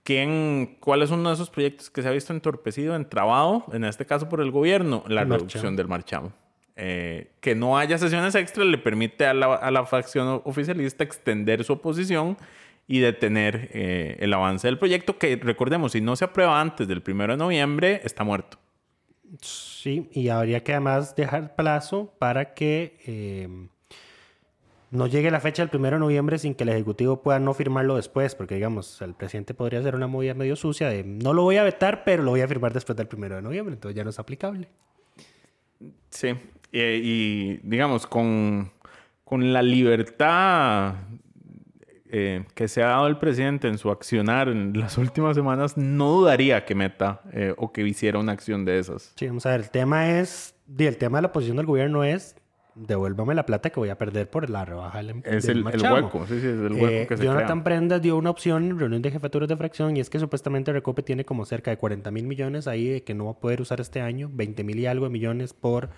¿Quién, 0.02 0.76
¿Cuál 0.80 1.02
es 1.02 1.10
uno 1.12 1.28
de 1.28 1.34
esos 1.36 1.48
proyectos 1.48 1.88
que 1.90 2.02
se 2.02 2.08
ha 2.08 2.10
visto 2.10 2.32
entorpecido, 2.32 2.96
entrabado, 2.96 3.64
en 3.72 3.84
este 3.84 4.04
caso 4.04 4.28
por 4.28 4.40
el 4.40 4.50
gobierno? 4.50 5.04
La 5.06 5.22
El 5.22 5.28
reducción 5.30 5.62
marchamo. 5.62 5.76
del 5.76 5.88
marchamo. 5.88 6.32
Eh, 6.76 7.32
que 7.40 7.54
no 7.54 7.76
haya 7.76 7.98
sesiones 7.98 8.34
extras 8.34 8.66
le 8.66 8.78
permite 8.78 9.26
a 9.26 9.34
la, 9.34 9.54
a 9.54 9.70
la 9.70 9.84
facción 9.84 10.40
oficialista 10.44 11.04
extender 11.04 11.64
su 11.64 11.74
oposición 11.74 12.38
y 12.86 13.00
detener 13.00 13.70
eh, 13.72 14.16
el 14.20 14.32
avance 14.32 14.66
del 14.66 14.78
proyecto 14.78 15.18
que, 15.18 15.36
recordemos, 15.36 15.92
si 15.92 16.00
no 16.00 16.16
se 16.16 16.24
aprueba 16.24 16.60
antes 16.60 16.88
del 16.88 17.02
primero 17.02 17.32
de 17.32 17.38
noviembre, 17.38 18.00
está 18.04 18.24
muerto. 18.24 18.58
Sí, 19.40 20.10
y 20.12 20.28
habría 20.28 20.62
que 20.62 20.72
además 20.72 21.16
dejar 21.16 21.54
plazo 21.56 22.12
para 22.18 22.52
que 22.52 22.98
eh, 23.06 23.48
no 24.90 25.06
llegue 25.06 25.30
la 25.30 25.40
fecha 25.40 25.64
del 25.64 25.74
1 25.74 25.90
de 25.92 25.98
noviembre 25.98 26.38
sin 26.38 26.54
que 26.54 26.64
el 26.64 26.68
Ejecutivo 26.68 27.22
pueda 27.22 27.38
no 27.38 27.54
firmarlo 27.54 27.96
después, 27.96 28.34
porque 28.34 28.56
digamos, 28.56 29.00
el 29.00 29.14
presidente 29.14 29.54
podría 29.54 29.80
hacer 29.80 29.94
una 29.94 30.06
movida 30.06 30.34
medio 30.34 30.54
sucia 30.54 30.88
de 30.88 31.02
no 31.02 31.32
lo 31.32 31.42
voy 31.42 31.56
a 31.56 31.62
vetar, 31.62 32.04
pero 32.04 32.22
lo 32.22 32.32
voy 32.32 32.42
a 32.42 32.48
firmar 32.48 32.74
después 32.74 32.96
del 32.96 33.08
1 33.10 33.36
de 33.36 33.42
noviembre, 33.42 33.74
entonces 33.74 33.96
ya 33.96 34.04
no 34.04 34.10
es 34.10 34.18
aplicable. 34.18 34.68
Sí, 36.10 36.34
Eh, 36.72 37.00
y 37.02 37.56
digamos, 37.62 38.06
con, 38.06 38.72
con 39.24 39.52
la 39.52 39.62
libertad 39.62 40.94
eh, 42.10 42.44
que 42.54 42.68
se 42.68 42.82
ha 42.82 42.88
dado 42.88 43.06
el 43.06 43.18
presidente 43.18 43.68
en 43.68 43.78
su 43.78 43.90
accionar 43.90 44.48
en 44.48 44.78
las 44.78 44.98
últimas 44.98 45.34
semanas, 45.34 45.76
no 45.78 46.10
dudaría 46.10 46.64
que 46.64 46.74
meta 46.74 47.22
eh, 47.32 47.54
o 47.56 47.72
que 47.72 47.86
hiciera 47.86 48.18
una 48.18 48.32
acción 48.32 48.64
de 48.64 48.78
esas. 48.78 49.12
Sí, 49.16 49.26
vamos 49.26 49.46
a 49.46 49.50
ver, 49.50 49.60
el 49.60 49.70
tema 49.70 50.18
es, 50.18 50.54
el 50.78 50.98
tema 50.98 51.18
de 51.18 51.22
la 51.22 51.32
posición 51.32 51.56
del 51.56 51.66
gobierno 51.66 52.04
es 52.04 52.36
devuélvame 52.74 53.34
la 53.34 53.44
plata 53.46 53.70
que 53.70 53.78
voy 53.78 53.88
a 53.90 53.98
perder 53.98 54.28
por 54.30 54.48
la 54.48 54.64
rebaja 54.64 54.98
del, 54.98 55.22
Es 55.24 55.46
del 55.46 55.58
el, 55.58 55.82
hueco, 55.82 56.26
sí, 56.26 56.40
sí, 56.40 56.46
es 56.46 56.58
el 56.58 56.72
hueco 56.72 56.86
Eh, 56.86 57.06
que 57.06 57.16
se 57.16 57.24
Jonathan. 57.24 57.64
Prendas 57.64 58.00
dio 58.00 58.16
una 58.16 58.30
opción 58.30 58.64
en 58.64 58.78
reunión 58.78 59.02
de 59.02 59.10
jefaturas 59.10 59.48
de 59.48 59.56
fracción 59.56 59.96
y 59.96 60.00
es 60.00 60.10
que 60.10 60.18
supuestamente 60.18 60.72
Recope 60.72 61.02
tiene 61.02 61.24
como 61.24 61.44
cerca 61.44 61.70
de 61.70 61.76
40 61.76 62.10
mil 62.10 62.26
millones 62.26 62.66
ahí 62.66 62.88
de 62.88 63.04
que 63.04 63.14
no 63.14 63.26
va 63.26 63.32
a 63.32 63.38
poder 63.40 63.60
usar 63.60 63.80
este 63.80 64.00
año, 64.00 64.30
20 64.32 64.64
mil 64.64 64.78
y 64.78 64.86
algo 64.86 65.04
de 65.04 65.10
millones 65.10 65.52
por 65.52 65.90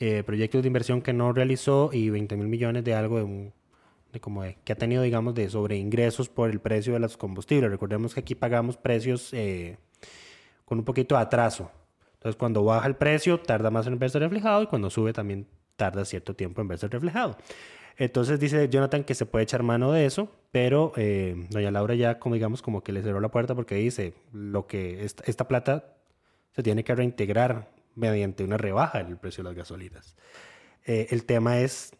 eh, 0.00 0.22
proyectos 0.24 0.62
de 0.62 0.68
inversión 0.68 1.02
que 1.02 1.12
no 1.12 1.32
realizó 1.32 1.90
y 1.92 2.10
20 2.10 2.36
mil 2.36 2.46
millones 2.48 2.84
de 2.84 2.94
algo 2.94 3.16
de 3.18 3.24
un 3.24 3.52
de 4.12 4.20
como 4.20 4.42
de- 4.42 4.56
que 4.64 4.72
ha 4.72 4.76
tenido 4.76 5.02
digamos 5.02 5.34
de 5.34 5.50
sobreingresos 5.50 6.28
por 6.28 6.48
el 6.50 6.60
precio 6.60 6.94
de 6.94 6.98
los 7.00 7.16
combustibles. 7.16 7.70
Recordemos 7.70 8.14
que 8.14 8.20
aquí 8.20 8.34
pagamos 8.34 8.76
precios 8.76 9.32
eh, 9.34 9.76
con 10.64 10.78
un 10.78 10.84
poquito 10.84 11.14
de 11.16 11.20
atraso. 11.22 11.70
Entonces, 12.14 12.36
cuando 12.36 12.64
baja 12.64 12.86
el 12.88 12.96
precio, 12.96 13.38
tarda 13.40 13.70
más 13.70 13.86
en 13.86 13.98
verse 13.98 14.18
reflejado 14.18 14.62
y 14.62 14.66
cuando 14.66 14.90
sube 14.90 15.12
también 15.12 15.46
tarda 15.76 16.04
cierto 16.04 16.34
tiempo 16.34 16.60
en 16.60 16.68
verse 16.68 16.88
reflejado. 16.88 17.36
Entonces 17.96 18.38
dice 18.40 18.68
Jonathan 18.68 19.04
que 19.04 19.14
se 19.14 19.26
puede 19.26 19.42
echar 19.42 19.62
mano 19.62 19.92
de 19.92 20.06
eso, 20.06 20.30
pero 20.52 20.92
eh, 20.96 21.46
doña 21.50 21.70
Laura 21.70 21.94
ya, 21.94 22.18
como 22.18 22.34
digamos, 22.36 22.62
como 22.62 22.82
que 22.82 22.92
le 22.92 23.02
cerró 23.02 23.20
la 23.20 23.28
puerta 23.30 23.54
porque 23.54 23.74
dice 23.74 24.14
lo 24.32 24.66
que 24.66 25.04
esta, 25.04 25.24
esta 25.26 25.48
plata 25.48 25.96
se 26.52 26.62
tiene 26.62 26.82
que 26.84 26.94
reintegrar 26.94 27.68
mediante 27.98 28.44
una 28.44 28.56
rebaja 28.56 29.00
en 29.00 29.08
el 29.08 29.16
precio 29.16 29.42
de 29.42 29.50
las 29.50 29.56
gasolinas. 29.56 30.16
Eh, 30.86 31.08
el 31.10 31.24
tema 31.24 31.58
es 31.58 31.92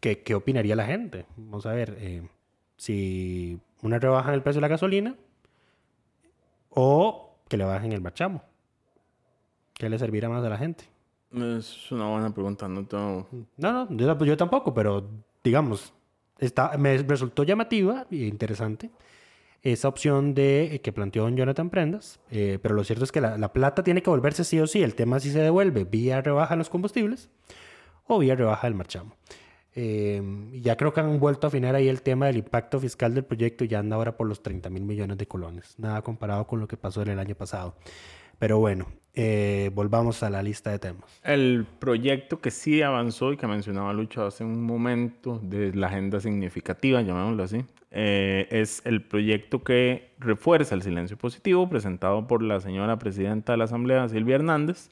que, 0.00 0.22
qué 0.22 0.34
opinaría 0.34 0.76
la 0.76 0.86
gente. 0.86 1.26
Vamos 1.36 1.66
a 1.66 1.72
ver 1.72 1.96
eh, 2.00 2.28
si 2.76 3.60
una 3.82 3.98
rebaja 3.98 4.28
en 4.30 4.34
el 4.34 4.42
precio 4.42 4.58
de 4.58 4.62
la 4.62 4.68
gasolina 4.68 5.16
o 6.70 7.36
que 7.48 7.56
le 7.56 7.64
bajen 7.64 7.92
el 7.92 8.00
marchamo. 8.00 8.42
¿Qué 9.74 9.88
le 9.88 9.98
servirá 9.98 10.28
más 10.28 10.44
a 10.44 10.48
la 10.48 10.58
gente? 10.58 10.84
Es 11.32 11.92
una 11.92 12.08
buena 12.08 12.34
pregunta, 12.34 12.66
no 12.68 12.84
tengo... 12.86 13.28
No, 13.56 13.72
no, 13.72 13.96
yo, 13.96 14.24
yo 14.24 14.36
tampoco, 14.36 14.74
pero 14.74 15.08
digamos, 15.44 15.92
está, 16.38 16.76
me 16.76 16.98
resultó 16.98 17.44
llamativa 17.44 18.06
e 18.10 18.16
interesante 18.16 18.90
esa 19.62 19.88
opción 19.88 20.34
de 20.34 20.74
eh, 20.74 20.80
que 20.80 20.92
planteó 20.92 21.24
don 21.24 21.36
Jonathan 21.36 21.70
Prendas, 21.70 22.20
eh, 22.30 22.58
pero 22.62 22.74
lo 22.74 22.84
cierto 22.84 23.04
es 23.04 23.12
que 23.12 23.20
la, 23.20 23.38
la 23.38 23.52
plata 23.52 23.82
tiene 23.82 24.02
que 24.02 24.10
volverse 24.10 24.44
sí 24.44 24.60
o 24.60 24.66
sí, 24.66 24.82
el 24.82 24.94
tema 24.94 25.20
si 25.20 25.30
se 25.30 25.40
devuelve 25.40 25.84
vía 25.84 26.20
rebaja 26.20 26.54
en 26.54 26.58
los 26.58 26.70
combustibles 26.70 27.30
o 28.06 28.18
vía 28.18 28.34
rebaja 28.34 28.66
del 28.66 28.74
marchamo. 28.74 29.16
Eh, 29.80 30.20
ya 30.54 30.76
creo 30.76 30.92
que 30.92 31.00
han 31.00 31.20
vuelto 31.20 31.46
a 31.46 31.48
afinar 31.48 31.76
ahí 31.76 31.88
el 31.88 32.02
tema 32.02 32.26
del 32.26 32.38
impacto 32.38 32.80
fiscal 32.80 33.14
del 33.14 33.24
proyecto 33.24 33.62
y 33.64 33.68
ya 33.68 33.78
anda 33.78 33.94
ahora 33.94 34.16
por 34.16 34.26
los 34.26 34.42
30 34.42 34.70
mil 34.70 34.82
millones 34.82 35.18
de 35.18 35.28
colones, 35.28 35.78
nada 35.78 36.02
comparado 36.02 36.46
con 36.48 36.58
lo 36.58 36.66
que 36.66 36.76
pasó 36.76 37.02
en 37.02 37.10
el 37.10 37.18
año 37.20 37.36
pasado. 37.36 37.76
Pero 38.38 38.58
bueno, 38.58 38.86
eh, 39.14 39.70
volvamos 39.74 40.22
a 40.22 40.30
la 40.30 40.42
lista 40.42 40.70
de 40.70 40.78
temas. 40.78 41.20
El 41.24 41.66
proyecto 41.80 42.40
que 42.40 42.52
sí 42.52 42.82
avanzó 42.82 43.32
y 43.32 43.36
que 43.36 43.48
mencionaba 43.48 43.92
Lucho 43.92 44.24
hace 44.24 44.44
un 44.44 44.62
momento 44.62 45.40
de 45.42 45.74
la 45.74 45.88
agenda 45.88 46.20
significativa, 46.20 47.02
llamémoslo 47.02 47.42
así, 47.42 47.64
eh, 47.90 48.46
es 48.50 48.80
el 48.84 49.02
proyecto 49.02 49.64
que 49.64 50.12
refuerza 50.20 50.76
el 50.76 50.82
silencio 50.82 51.16
positivo 51.16 51.68
presentado 51.68 52.28
por 52.28 52.42
la 52.42 52.60
señora 52.60 52.98
presidenta 52.98 53.52
de 53.52 53.58
la 53.58 53.64
Asamblea, 53.64 54.08
Silvia 54.08 54.36
Hernández. 54.36 54.90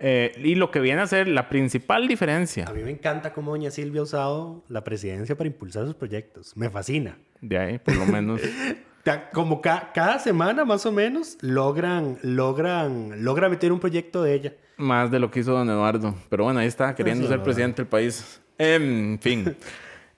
Eh, 0.00 0.32
y 0.44 0.54
lo 0.54 0.70
que 0.70 0.78
viene 0.78 1.02
a 1.02 1.08
ser 1.08 1.26
la 1.26 1.48
principal 1.48 2.06
diferencia 2.06 2.66
A 2.68 2.72
mí 2.72 2.84
me 2.84 2.92
encanta 2.92 3.32
cómo 3.32 3.50
doña 3.50 3.72
Silvia 3.72 4.02
ha 4.02 4.04
usado 4.04 4.62
la 4.68 4.84
presidencia 4.84 5.36
para 5.36 5.48
impulsar 5.48 5.86
sus 5.86 5.96
proyectos. 5.96 6.56
Me 6.56 6.70
fascina. 6.70 7.18
de 7.40 7.58
ahí, 7.58 7.78
por 7.78 7.96
lo 7.96 8.06
menos. 8.06 8.40
Como 9.32 9.60
ca- 9.60 9.90
cada 9.94 10.18
semana 10.18 10.64
más 10.64 10.84
o 10.86 10.92
menos 10.92 11.36
logran, 11.40 12.18
logran, 12.22 13.24
logra 13.24 13.48
meter 13.48 13.72
un 13.72 13.80
proyecto 13.80 14.22
de 14.22 14.34
ella. 14.34 14.52
Más 14.76 15.10
de 15.10 15.18
lo 15.18 15.30
que 15.30 15.40
hizo 15.40 15.52
don 15.52 15.68
Eduardo. 15.68 16.14
Pero 16.28 16.44
bueno, 16.44 16.60
ahí 16.60 16.66
está, 16.68 16.94
queriendo 16.94 17.24
sí, 17.24 17.28
ser 17.28 17.38
no, 17.38 17.44
presidente 17.44 17.82
del 17.82 17.88
país. 17.88 18.40
En 18.58 19.18
fin. 19.20 19.56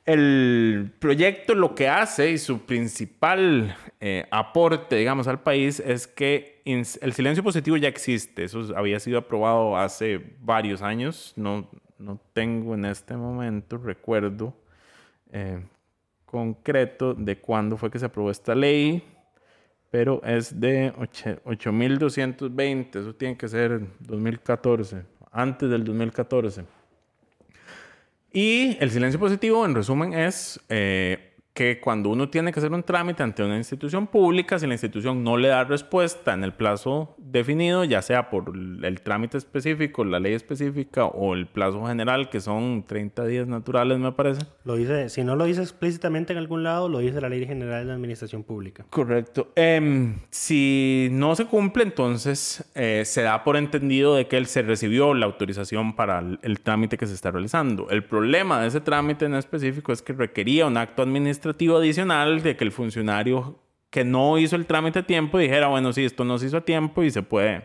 El 0.06 0.90
proyecto 0.98 1.54
lo 1.54 1.74
que 1.74 1.88
hace 1.88 2.30
y 2.30 2.38
su 2.38 2.60
principal 2.60 3.76
eh, 4.00 4.26
aporte, 4.30 4.96
digamos, 4.96 5.28
al 5.28 5.40
país 5.42 5.78
es 5.78 6.06
que 6.06 6.62
el 6.64 7.12
silencio 7.12 7.44
positivo 7.44 7.76
ya 7.76 7.88
existe. 7.88 8.44
Eso 8.44 8.66
había 8.76 8.98
sido 8.98 9.18
aprobado 9.18 9.76
hace 9.76 10.20
varios 10.40 10.82
años. 10.82 11.32
No, 11.36 11.68
no 11.98 12.18
tengo 12.32 12.74
en 12.74 12.86
este 12.86 13.14
momento 13.16 13.76
recuerdo 13.78 14.54
eh, 15.32 15.62
concreto 16.30 17.14
de 17.14 17.38
cuándo 17.38 17.76
fue 17.76 17.90
que 17.90 17.98
se 17.98 18.06
aprobó 18.06 18.30
esta 18.30 18.54
ley 18.54 19.02
pero 19.90 20.22
es 20.24 20.60
de 20.60 20.92
oche- 20.98 21.40
8.220, 21.44 23.00
eso 23.00 23.12
tiene 23.12 23.36
que 23.36 23.48
ser 23.48 23.80
2014, 23.98 25.02
antes 25.32 25.68
del 25.68 25.82
2014. 25.82 26.64
Y 28.32 28.76
el 28.78 28.90
silencio 28.92 29.18
positivo, 29.18 29.66
en 29.66 29.74
resumen, 29.74 30.12
es 30.14 30.60
eh, 30.68 31.29
que 31.52 31.80
cuando 31.80 32.10
uno 32.10 32.28
tiene 32.30 32.52
que 32.52 32.60
hacer 32.60 32.72
un 32.72 32.82
trámite 32.82 33.22
ante 33.22 33.42
una 33.42 33.56
institución 33.56 34.06
pública, 34.06 34.58
si 34.58 34.66
la 34.66 34.74
institución 34.74 35.24
no 35.24 35.36
le 35.36 35.48
da 35.48 35.64
respuesta 35.64 36.32
en 36.32 36.44
el 36.44 36.52
plazo 36.52 37.14
definido, 37.18 37.84
ya 37.84 38.02
sea 38.02 38.30
por 38.30 38.52
el 38.54 39.00
trámite 39.00 39.36
específico, 39.36 40.04
la 40.04 40.20
ley 40.20 40.34
específica 40.34 41.06
o 41.06 41.34
el 41.34 41.46
plazo 41.46 41.84
general, 41.86 42.30
que 42.30 42.40
son 42.40 42.84
30 42.86 43.24
días 43.26 43.48
naturales, 43.48 43.98
me 43.98 44.12
parece. 44.12 44.42
Lo 44.64 44.76
dice, 44.76 45.08
si 45.08 45.24
no 45.24 45.34
lo 45.34 45.44
dice 45.44 45.60
explícitamente 45.60 46.32
en 46.32 46.38
algún 46.38 46.62
lado, 46.62 46.88
lo 46.88 47.00
dice 47.00 47.20
la 47.20 47.28
Ley 47.28 47.44
General 47.46 47.80
de 47.80 47.86
la 47.86 47.94
Administración 47.94 48.44
Pública. 48.44 48.86
Correcto. 48.88 49.50
Em, 49.56 50.18
si 50.30 51.08
no 51.10 51.34
se 51.34 51.46
cumple, 51.46 51.82
entonces 51.82 52.64
eh, 52.74 53.02
se 53.04 53.22
da 53.22 53.42
por 53.42 53.56
entendido 53.56 54.14
de 54.14 54.28
que 54.28 54.36
él 54.36 54.46
se 54.46 54.62
recibió 54.62 55.14
la 55.14 55.26
autorización 55.26 55.96
para 55.96 56.20
el, 56.20 56.38
el 56.42 56.60
trámite 56.60 56.96
que 56.96 57.06
se 57.06 57.14
está 57.14 57.32
realizando. 57.32 57.90
El 57.90 58.04
problema 58.04 58.60
de 58.60 58.68
ese 58.68 58.80
trámite 58.80 59.24
en 59.24 59.34
específico 59.34 59.92
es 59.92 60.00
que 60.00 60.12
requería 60.12 60.66
un 60.66 60.76
acto 60.76 61.02
administrativo 61.02 61.39
adicional 61.48 62.42
de 62.42 62.56
que 62.56 62.64
el 62.64 62.72
funcionario 62.72 63.58
que 63.90 64.04
no 64.04 64.38
hizo 64.38 64.56
el 64.56 64.66
trámite 64.66 65.00
a 65.00 65.06
tiempo 65.06 65.38
dijera, 65.38 65.66
bueno, 65.68 65.92
sí, 65.92 66.04
esto 66.04 66.24
no 66.24 66.38
se 66.38 66.46
hizo 66.46 66.58
a 66.58 66.60
tiempo 66.64 67.02
y 67.02 67.10
se 67.10 67.22
puede 67.22 67.64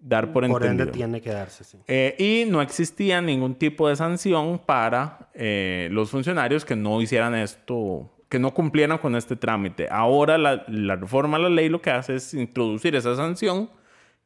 dar 0.00 0.32
por, 0.32 0.46
Por 0.48 0.64
ende 0.64 0.82
entendido. 0.82 0.90
tiene 0.92 1.20
que 1.20 1.30
darse, 1.30 1.64
sí. 1.64 1.78
Eh, 1.86 2.14
y 2.18 2.50
no 2.50 2.60
existía 2.60 3.20
ningún 3.22 3.54
tipo 3.54 3.88
de 3.88 3.96
sanción 3.96 4.58
para 4.58 5.30
eh, 5.34 5.88
los 5.92 6.10
funcionarios 6.10 6.64
que 6.64 6.76
no 6.76 7.00
hicieran 7.00 7.34
esto, 7.34 8.10
que 8.28 8.38
no 8.38 8.52
cumplieran 8.52 8.98
con 8.98 9.14
este 9.16 9.36
trámite. 9.36 9.86
Ahora 9.90 10.36
la, 10.36 10.64
la 10.68 10.96
reforma 10.96 11.36
a 11.36 11.40
la 11.40 11.48
ley 11.48 11.68
lo 11.68 11.80
que 11.80 11.90
hace 11.90 12.16
es 12.16 12.34
introducir 12.34 12.96
esa 12.96 13.14
sanción 13.14 13.70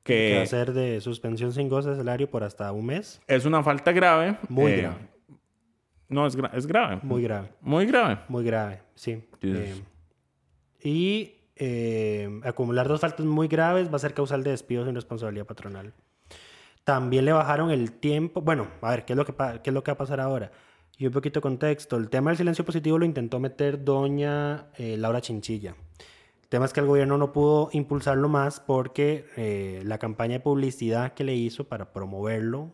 Que 0.03 0.15
que 0.33 0.41
a 0.43 0.47
ser 0.47 0.73
de 0.73 1.01
suspensión 1.03 1.53
sin 1.53 1.69
goce 1.69 1.91
de 1.91 1.97
salario 1.97 2.29
por 2.31 2.43
hasta 2.43 2.73
un 2.73 2.87
mes. 2.87 3.21
es 3.27 3.45
una 3.45 3.63
falta 3.63 3.93
grave. 3.93 4.37
Muy 4.49 4.73
eh, 4.73 4.77
grave. 4.79 4.97
No, 6.09 6.27
es, 6.27 6.37
gra- 6.37 6.51
es 6.55 6.67
grave. 6.67 7.01
Muy 7.03 7.23
grave. 7.23 7.51
Muy 7.61 7.87
grave. 7.87 8.19
Muy 8.29 8.45
grave, 8.45 8.83
sí. 8.95 9.23
Eh, 9.43 9.83
y 10.83 11.35
eh, 11.57 12.41
acumular 12.45 12.89
dos 12.89 13.01
faltas 13.01 13.27
muy 13.27 13.49
graves 13.49 13.91
va 13.93 13.97
a 13.97 13.99
ser 13.99 14.15
causal 14.15 14.43
de 14.43 14.51
despido 14.51 14.85
sin 14.85 14.95
responsabilidad 14.95 15.47
patronal. 15.47 15.93
También 16.85 17.25
le 17.27 17.33
bajaron 17.33 17.71
el 17.71 17.93
tiempo. 17.93 18.41
Bueno, 18.41 18.69
a 18.81 18.91
ver, 18.91 19.05
¿qué 19.05 19.13
es 19.13 19.17
lo 19.17 19.27
que, 19.27 19.35
qué 19.63 19.71
es 19.71 19.75
lo 19.75 19.83
que 19.85 19.91
va 19.91 19.95
a 19.95 19.99
pasar 19.99 20.21
ahora? 20.21 20.51
Y 20.97 21.07
un 21.07 21.13
poquito 21.13 21.39
de 21.41 21.43
contexto. 21.43 21.97
El 21.97 22.09
tema 22.09 22.31
del 22.31 22.39
silencio 22.39 22.65
positivo 22.65 22.99
lo 22.99 23.05
intentó 23.05 23.39
meter 23.41 23.85
doña 23.85 24.69
eh, 24.79 24.97
Laura 24.97 25.21
Chinchilla. 25.21 25.77
El 26.43 26.49
tema 26.49 26.65
es 26.65 26.73
que 26.73 26.81
el 26.81 26.87
gobierno 26.87 27.19
no 27.19 27.31
pudo 27.33 27.69
impulsarlo 27.73 28.29
más 28.31 28.59
porque 28.61 29.27
eh, 29.37 29.83
la 29.85 29.99
campaña 29.99 30.35
de 30.35 30.41
publicidad 30.41 31.13
que 31.13 31.25
le 31.25 31.35
hizo 31.35 31.65
para 31.69 31.93
promoverlo 31.93 32.73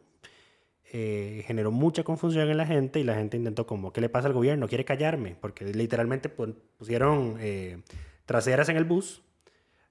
eh, 0.92 1.42
generó 1.46 1.70
mucha 1.70 2.04
confusión 2.04 2.50
en 2.50 2.56
la 2.56 2.66
gente 2.66 3.00
y 3.00 3.04
la 3.04 3.14
gente 3.14 3.36
intentó 3.36 3.66
como, 3.66 3.92
¿qué 3.92 4.00
le 4.00 4.08
pasa 4.08 4.28
al 4.28 4.34
gobierno? 4.34 4.68
¿Quiere 4.68 4.84
callarme? 4.84 5.36
Porque 5.40 5.64
literalmente 5.64 6.28
pusieron 6.28 7.36
eh, 7.40 7.82
traseras 8.26 8.68
en 8.68 8.76
el 8.76 8.84
bus 8.84 9.22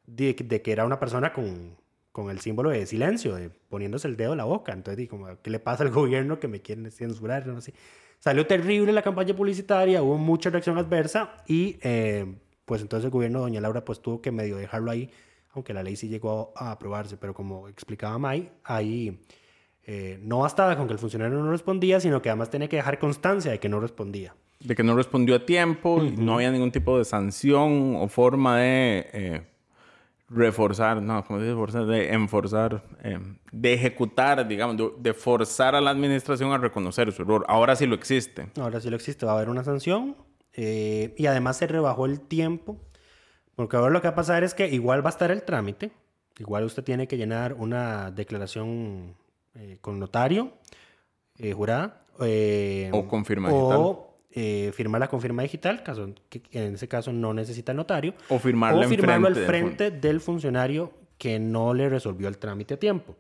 de, 0.06 0.34
de 0.34 0.62
que 0.62 0.72
era 0.72 0.86
una 0.86 1.00
persona 1.00 1.34
con, 1.34 1.76
con 2.14 2.30
el 2.30 2.40
símbolo 2.40 2.70
de 2.70 2.86
silencio, 2.86 3.36
de 3.36 3.50
poniéndose 3.50 4.08
el 4.08 4.16
dedo 4.16 4.32
en 4.32 4.38
la 4.38 4.46
boca. 4.46 4.72
Entonces, 4.72 4.98
di 4.98 5.08
como, 5.08 5.28
¿qué 5.42 5.50
le 5.50 5.60
pasa 5.60 5.84
al 5.84 5.90
gobierno 5.92 6.40
que 6.40 6.48
me 6.48 6.62
quieren 6.62 6.90
censurar? 6.92 7.46
No 7.48 7.60
sé. 7.60 7.74
Salió 8.20 8.48
terrible 8.48 8.94
la 8.94 9.02
campaña 9.02 9.36
publicitaria, 9.36 10.02
hubo 10.02 10.18
mucha 10.18 10.50
reacción 10.50 10.78
adversa 10.78 11.44
y 11.46 11.78
eh, 11.82 12.26
pues 12.64 12.82
entonces 12.82 13.06
el 13.06 13.12
gobierno 13.12 13.40
de 13.40 13.44
Doña 13.44 13.60
Laura 13.60 13.84
pues 13.84 14.02
tuvo 14.02 14.22
que 14.22 14.32
medio 14.32 14.56
dejarlo 14.56 14.92
ahí, 14.92 15.10
aunque 15.52 15.74
la 15.74 15.84
ley 15.84 15.98
sí 15.98 16.08
llegó 16.08 16.54
a 16.56 16.72
aprobarse, 16.72 17.18
pero 17.18 17.34
como 17.34 17.68
explicaba 17.68 18.18
May, 18.18 18.50
ahí 18.64 19.20
eh, 19.86 20.20
no 20.22 20.40
bastaba 20.40 20.78
con 20.78 20.88
que 20.88 20.94
el 20.94 21.00
funcionario 21.00 21.38
no 21.40 21.52
respondía, 21.52 22.00
sino 22.00 22.22
que 22.22 22.30
además 22.30 22.50
tenía 22.50 22.70
que 22.70 22.78
dejar 22.78 23.00
constancia 23.00 23.52
de 23.52 23.60
que 23.60 23.70
no 23.70 23.80
respondía. 23.80 24.36
De 24.60 24.76
que 24.76 24.84
no 24.84 24.96
respondió 24.96 25.36
a 25.36 25.46
tiempo, 25.46 26.04
y 26.04 26.12
no 26.12 26.36
había 26.36 26.52
ningún 26.52 26.72
tipo 26.72 26.98
de 26.98 27.06
sanción 27.06 27.96
o 27.98 28.08
forma 28.08 28.60
de 28.60 29.10
eh, 29.12 29.48
reforzar, 30.30 31.02
no, 31.02 31.24
¿cómo 31.26 31.40
se 31.40 31.46
dice? 31.46 31.56
Forzar, 31.56 31.86
de 31.86 32.14
enforzar, 32.14 32.84
eh, 33.04 33.20
de 33.52 33.74
ejecutar, 33.74 34.48
digamos, 34.48 34.78
de, 34.78 34.90
de 35.00 35.14
forzar 35.14 35.76
a 35.76 35.82
la 35.82 35.92
administración 35.92 36.52
a 36.54 36.58
reconocer 36.58 37.12
su 37.12 37.24
error. 37.24 37.46
Ahora 37.50 37.76
sí 37.76 37.86
lo 37.86 37.96
existe. 37.96 38.48
Ahora 38.60 38.80
sí 38.80 38.90
lo 38.90 38.96
existe, 38.96 39.26
va 39.26 39.34
a 39.34 39.36
haber 39.36 39.50
una 39.50 39.64
sanción 39.64 40.16
eh, 40.54 41.14
y 41.18 41.26
además 41.26 41.58
se 41.58 41.68
rebajó 41.68 42.06
el 42.06 42.22
tiempo, 42.22 42.78
porque 43.56 43.76
ahora 43.76 43.92
lo 43.92 44.02
que 44.02 44.08
va 44.08 44.14
a 44.14 44.16
pasar 44.16 44.44
es 44.44 44.54
que 44.54 44.70
igual 44.70 45.04
va 45.04 45.10
a 45.10 45.12
estar 45.12 45.32
el 45.32 45.44
trámite, 45.44 45.92
igual 46.40 46.64
usted 46.64 46.84
tiene 46.84 47.08
que 47.08 47.18
llenar 47.18 47.54
una 47.54 48.12
declaración 48.12 49.16
eh, 49.56 49.78
con 49.82 50.00
notario, 50.00 50.54
eh, 51.38 51.54
jurada, 51.54 52.06
eh, 52.22 52.90
O 52.94 53.08
con 53.08 53.26
firma 53.26 53.50
o, 53.52 54.16
eh, 54.32 54.72
firmar 54.74 55.00
la 55.00 55.08
confirma 55.08 55.44
digital, 55.44 55.84
caso 55.84 56.14
que 56.30 56.42
en 56.52 56.76
ese 56.76 56.88
caso 56.88 57.14
no 57.14 57.34
necesita 57.34 57.74
notario, 57.74 58.14
O 58.30 58.40
firmarla 58.40 58.86
o 58.86 58.90
firmarlo 58.90 59.28
al 59.28 59.36
frente 59.36 59.92
del 59.92 60.22
funcionario 60.22 60.94
que 61.18 61.40
no 61.40 61.74
le 61.74 61.90
resolvió 61.90 62.28
el 62.28 62.38
trámite 62.38 62.76
a 62.76 62.78
tiempo. 62.80 63.16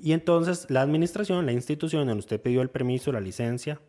Y 0.00 0.12
entonces 0.12 0.66
la 0.70 0.82
administración, 0.82 1.46
la 1.46 1.52
institución 1.52 2.06
donde 2.06 2.20
usted 2.20 2.40
pidió 2.40 2.62
el 2.62 2.70
permiso, 2.70 3.12
la 3.12 3.20
licencia, 3.20 3.80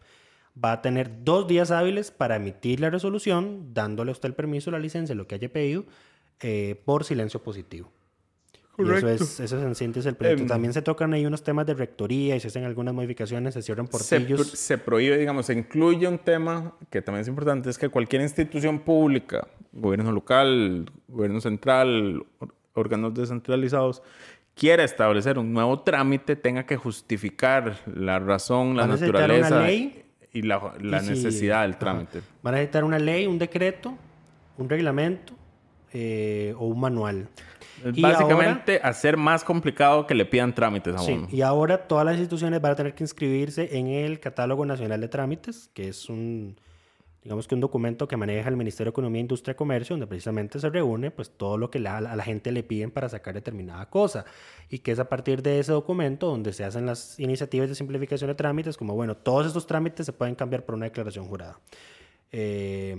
va 0.63 0.73
a 0.73 0.81
tener 0.81 1.23
dos 1.23 1.47
días 1.47 1.71
hábiles 1.71 2.11
para 2.11 2.37
emitir 2.37 2.79
la 2.79 2.89
resolución, 2.89 3.73
dándole 3.73 4.11
a 4.11 4.13
usted 4.13 4.29
el 4.29 4.35
permiso, 4.35 4.71
la 4.71 4.79
licencia, 4.79 5.15
lo 5.15 5.27
que 5.27 5.35
haya 5.35 5.51
pedido, 5.51 5.85
eh, 6.41 6.81
por 6.85 7.03
silencio 7.03 7.41
positivo. 7.41 7.91
Y 8.77 8.81
eso 8.91 9.07
es, 9.07 9.39
eso 9.39 9.57
es 9.57 9.63
en 9.63 9.73
síntesis 9.75 10.07
el 10.07 10.15
proyecto. 10.15 10.43
Em, 10.43 10.47
También 10.49 10.73
se 10.73 10.81
tocan 10.81 11.13
ahí 11.13 11.25
unos 11.25 11.43
temas 11.43 11.65
de 11.65 11.73
rectoría 11.73 12.35
y 12.35 12.39
se 12.39 12.47
hacen 12.49 12.63
algunas 12.65 12.93
modificaciones, 12.93 13.53
se 13.53 13.61
cierran 13.61 13.87
se, 13.87 13.91
portillos. 13.91 14.47
pro- 14.49 14.55
se 14.57 14.77
prohíbe, 14.77 15.17
digamos, 15.17 15.45
se 15.45 15.53
incluye 15.53 16.07
un 16.07 16.17
tema 16.17 16.73
que 16.89 17.01
también 17.01 17.21
es 17.21 17.27
importante, 17.27 17.69
es 17.69 17.77
que 17.77 17.87
cualquier 17.89 18.21
institución 18.21 18.79
pública, 18.79 19.47
gobierno 19.71 20.11
local, 20.11 20.91
gobierno 21.07 21.39
central, 21.39 22.25
órganos 22.73 23.13
descentralizados, 23.13 24.01
quiera 24.55 24.83
establecer 24.83 25.37
un 25.39 25.53
nuevo 25.53 25.79
trámite, 25.81 26.35
tenga 26.35 26.65
que 26.65 26.75
justificar 26.75 27.77
la 27.93 28.19
razón, 28.19 28.75
la 28.75 28.87
naturaleza 28.87 29.61
ley 29.61 30.03
y 30.33 30.41
la, 30.41 30.73
la 30.81 30.97
Y 30.97 31.05
si- 31.05 31.09
necesidad 31.11 31.61
del 31.61 31.71
ajá. 31.71 31.79
trámite. 31.79 32.21
Van 32.43 32.53
a 32.55 32.57
necesitar 32.57 32.83
una 32.83 32.99
ley, 32.99 33.25
un 33.27 33.37
decreto, 33.39 33.97
un 34.57 34.67
reglamento 34.69 35.33
eh, 35.93 36.53
o 36.57 36.67
un 36.67 36.79
manual. 36.79 37.27
Y 37.93 38.01
Básicamente, 38.01 38.79
hacer 38.81 39.17
más 39.17 39.43
complicado 39.43 40.07
que 40.07 40.15
le 40.15 40.25
pidan 40.25 40.53
trámites 40.55 40.95
a 40.95 40.99
Sí, 40.99 41.11
uno. 41.13 41.27
y 41.31 41.41
ahora 41.41 41.87
todas 41.87 42.05
las 42.05 42.15
instituciones 42.15 42.61
van 42.61 42.71
a 42.71 42.75
tener 42.75 42.95
que 42.95 43.03
inscribirse 43.03 43.77
en 43.77 43.87
el 43.87 44.19
Catálogo 44.19 44.65
Nacional 44.65 45.01
de 45.01 45.07
Trámites, 45.07 45.69
que 45.73 45.89
es 45.89 46.09
un, 46.09 46.55
digamos 47.21 47.47
que 47.47 47.55
un 47.55 47.61
documento 47.61 48.07
que 48.07 48.17
maneja 48.17 48.47
el 48.49 48.55
Ministerio 48.55 48.91
de 48.91 48.93
Economía, 48.93 49.19
Industria 49.21 49.53
y 49.53 49.55
Comercio, 49.55 49.93
donde 49.95 50.07
precisamente 50.07 50.59
se 50.59 50.69
reúne 50.69 51.11
pues 51.11 51.29
todo 51.31 51.57
lo 51.57 51.69
que 51.69 51.79
la- 51.79 51.97
a 51.97 52.15
la 52.15 52.23
gente 52.23 52.51
le 52.51 52.63
piden 52.63 52.91
para 52.91 53.09
sacar 53.09 53.33
determinada 53.33 53.89
cosa. 53.89 54.25
Y 54.69 54.79
que 54.79 54.91
es 54.91 54.99
a 54.99 55.09
partir 55.09 55.41
de 55.41 55.59
ese 55.59 55.71
documento 55.71 56.27
donde 56.27 56.53
se 56.53 56.63
hacen 56.63 56.85
las 56.85 57.19
iniciativas 57.19 57.67
de 57.67 57.75
simplificación 57.75 58.29
de 58.29 58.35
trámites, 58.35 58.77
como 58.77 58.93
bueno, 58.95 59.15
todos 59.17 59.45
estos 59.47 59.67
trámites 59.67 60.05
se 60.05 60.13
pueden 60.13 60.35
cambiar 60.35 60.63
por 60.65 60.75
una 60.75 60.85
declaración 60.85 61.25
jurada. 61.25 61.59
Eh, 62.31 62.95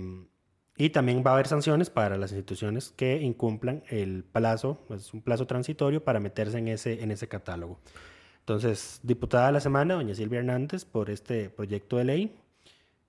y 0.77 0.89
también 0.91 1.23
va 1.25 1.31
a 1.31 1.33
haber 1.33 1.47
sanciones 1.47 1.89
para 1.89 2.17
las 2.17 2.31
instituciones 2.31 2.93
que 2.95 3.19
incumplan 3.21 3.83
el 3.89 4.23
plazo, 4.23 4.79
es 4.91 5.13
un 5.13 5.21
plazo 5.21 5.47
transitorio 5.47 6.03
para 6.03 6.19
meterse 6.19 6.57
en 6.59 6.67
ese, 6.67 7.01
en 7.03 7.11
ese 7.11 7.27
catálogo. 7.27 7.79
Entonces, 8.41 8.99
diputada 9.03 9.47
de 9.47 9.53
la 9.53 9.59
semana, 9.59 9.95
doña 9.95 10.13
Silvia 10.15 10.39
Hernández, 10.39 10.85
por 10.85 11.09
este 11.09 11.49
proyecto 11.49 11.97
de 11.97 12.03
ley. 12.05 12.35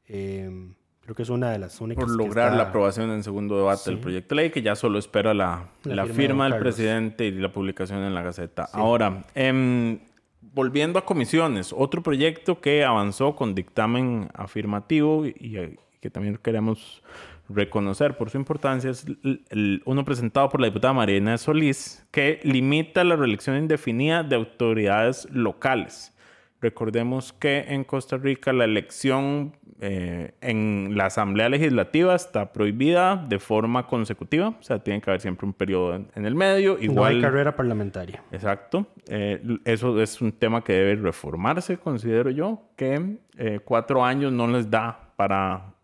Eh, 0.08 0.72
creo 1.02 1.14
que 1.14 1.22
es 1.22 1.28
una 1.30 1.50
de 1.50 1.58
las 1.58 1.80
únicas. 1.80 2.04
por 2.04 2.16
que 2.16 2.25
lograr 2.25 2.46
está- 2.48 2.56
la 2.56 2.68
aprobación 2.70 3.10
en 3.10 3.22
segundo 3.22 3.56
debate 3.56 3.82
del 3.90 3.96
Sí. 3.96 4.02
proyecto 4.02 4.34
de 4.34 4.40
ley, 4.42 4.50
que 4.50 4.62
ya 4.62 4.75
solo 4.75 4.98
espera 4.98 5.34
la, 5.34 5.68
La 5.84 5.94
la 5.94 6.06
firma 6.06 6.44
del 6.44 6.54
Carlos. 6.54 6.75
presidente 6.75 7.26
y 7.26 7.32
la 7.32 7.52
publicación 7.52 8.00
en 8.02 8.14
la 8.14 8.22
Gaceta. 8.22 8.68
Ahora, 8.72 9.25
em, 9.34 9.98
volviendo 10.40 10.98
a 10.98 11.04
comisiones, 11.04 11.72
otro 11.76 12.02
proyecto 12.02 12.60
que 12.60 12.84
avanzó 12.84 13.37
con 13.37 13.54
dictamen 13.54 14.28
afirmativo 14.34 15.26
y, 15.26 15.34
y 15.38 15.76
que 16.00 16.10
también 16.10 16.37
queremos 16.42 17.02
reconocer 17.49 18.17
por 18.17 18.31
su 18.31 18.37
importancia 18.38 18.90
es 18.90 19.07
el- 19.07 19.45
el- 19.50 19.83
uno 19.87 20.05
presentado 20.05 20.49
por 20.49 20.61
la 20.61 20.67
diputada 20.67 20.93
Mariana 20.93 21.38
Solís, 21.38 22.07
que 22.11 22.40
limita 22.43 23.05
la 23.05 23.17
reelección 23.17 23.57
indefinida 23.57 24.23
de 24.23 24.37
autoridades 24.37 25.26
locales. 25.33 26.14
Recordemos 26.61 27.33
que 27.33 27.61
en 27.69 27.85
Costa 27.85 28.17
Rica 28.17 28.52
la 28.52 28.64
elección 28.64 29.57
eh, 29.81 30.33
en 30.40 30.94
la 30.96 31.07
Asamblea 31.07 31.49
Legislativa 31.49 32.12
está 32.16 32.53
prohibida 32.53 33.14
de 33.29 33.38
forma 33.38 33.87
consecutiva, 33.87 34.49
o 34.49 34.61
sea, 34.61 34.81
tiene 34.83 35.01
que 35.01 35.09
haber 35.09 35.20
siempre 35.20 35.46
un 35.46 35.53
periodo 35.53 35.94
en, 35.94 36.09
en 36.16 36.27
el 36.27 36.35
medio. 36.35 36.72
No 36.72 36.79
hay 36.81 36.85
Igual, 36.87 37.20
carrera 37.20 37.55
parlamentaria. 37.55 38.25
Exacto. 38.33 38.88
Eh, 39.07 39.40
eso 39.64 40.03
es 40.03 40.20
un 40.20 40.33
tema 40.33 40.64
que 40.64 40.72
debe 40.72 40.96
reformarse, 40.96 41.77
considero 41.79 42.29
yo, 42.31 42.72
que 42.75 43.18
eh, 43.37 43.61
cuatro 43.64 44.05
años 44.05 44.33
no 44.33 44.49
les 44.49 44.68
da 44.68 45.12
para 45.14 45.75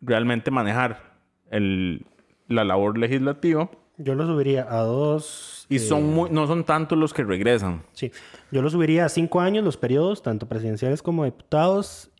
realmente 0.00 0.50
manejar 0.50 1.18
el- 1.50 2.06
la 2.48 2.64
labor 2.64 2.98
legislativa. 2.98 3.70
Yo 3.98 4.14
lo 4.14 4.26
subiría 4.26 4.66
a 4.68 4.80
dos. 4.82 5.66
Y 5.68 5.76
eh, 5.76 5.78
son 5.78 6.12
muy- 6.14 6.30
no 6.30 6.46
son 6.46 6.64
tantos 6.64 6.98
los 6.98 7.14
que 7.14 7.24
regresan. 7.24 7.82
Sí, 7.92 8.12
yo 8.52 8.60
lo 8.62 8.68
subiría 8.70 9.06
a 9.06 9.08
cinco 9.08 9.40
años 9.40 9.64
los 9.64 9.76
periodos, 9.76 10.22
tanto 10.22 10.46
presidenciales 10.48 11.02
como 11.02 11.24
diputados, 11.24 12.10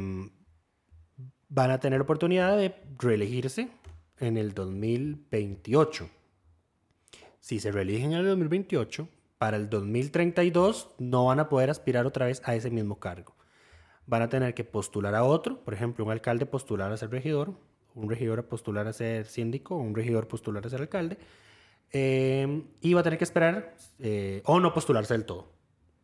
van 1.50 1.72
a 1.72 1.80
tener 1.80 2.00
oportunidad 2.02 2.56
de 2.58 2.76
reelegirse 3.00 3.70
en 4.20 4.38
el 4.38 4.54
2028. 4.54 6.08
Si 7.40 7.60
se 7.60 7.72
reeligen 7.72 8.14
en 8.14 8.20
el 8.20 8.28
2028, 8.28 9.08
para 9.44 9.58
el 9.58 9.70
2032 9.70 10.92
no 11.00 11.26
van 11.26 11.42
a 11.42 11.50
poder 11.50 11.70
aspirar 11.70 12.06
otra 12.06 12.28
vez 12.28 12.42
a 12.46 12.56
ese 12.56 12.72
mismo 12.72 12.98
cargo 12.98 13.36
van 14.06 14.22
a 14.22 14.30
tener 14.30 14.54
que 14.54 14.64
postular 14.64 15.14
a 15.16 15.26
otro, 15.26 15.60
por 15.66 15.74
ejemplo, 15.74 16.06
un 16.06 16.12
alcalde 16.12 16.46
postular 16.46 16.94
a 16.94 16.96
ser 16.96 17.10
regidor, 17.10 17.54
un 17.94 18.10
regidor 18.10 18.40
a 18.40 18.44
postular 18.44 18.88
a 18.88 18.94
ser 18.94 19.26
síndico, 19.26 19.76
un 19.76 19.94
regidor 19.96 20.30
postular 20.30 20.66
a 20.66 20.70
ser 20.70 20.80
alcalde, 20.80 21.18
eh, 21.92 22.64
y 22.80 22.94
va 22.94 23.02
a 23.02 23.04
tener 23.04 23.18
que 23.20 23.26
esperar 23.26 23.76
eh, 24.00 24.42
o 24.46 24.62
no 24.62 24.74
postularse 24.74 25.14
del 25.14 25.26
todo. 25.26 25.52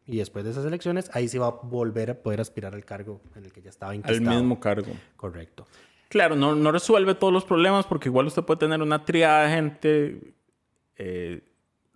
Y 0.06 0.18
después 0.18 0.44
de 0.44 0.52
esas 0.52 0.66
elecciones, 0.66 1.10
ahí 1.14 1.30
sí 1.30 1.38
va 1.38 1.48
a 1.48 1.60
volver 1.64 2.12
a 2.12 2.16
poder 2.22 2.42
aspirar 2.42 2.76
al 2.76 2.84
cargo 2.84 3.22
en 3.38 3.46
el 3.46 3.54
que 3.54 3.62
ya 3.62 3.70
estaba 3.70 3.92
Al 3.92 4.00
inquistado. 4.00 4.36
mismo 4.36 4.60
cargo. 4.60 4.92
Correcto. 5.16 5.66
Claro, 6.10 6.36
no, 6.36 6.56
no 6.56 6.74
resuelve 6.74 7.16
todos 7.16 7.32
los 7.32 7.46
problemas 7.46 7.86
porque 7.86 8.10
igual 8.10 8.28
usted 8.28 8.44
puede 8.44 8.60
tener 8.60 8.82
una 8.82 9.06
triada 9.06 9.44
de 9.44 9.50
gente 9.56 10.34
eh, 10.98 11.49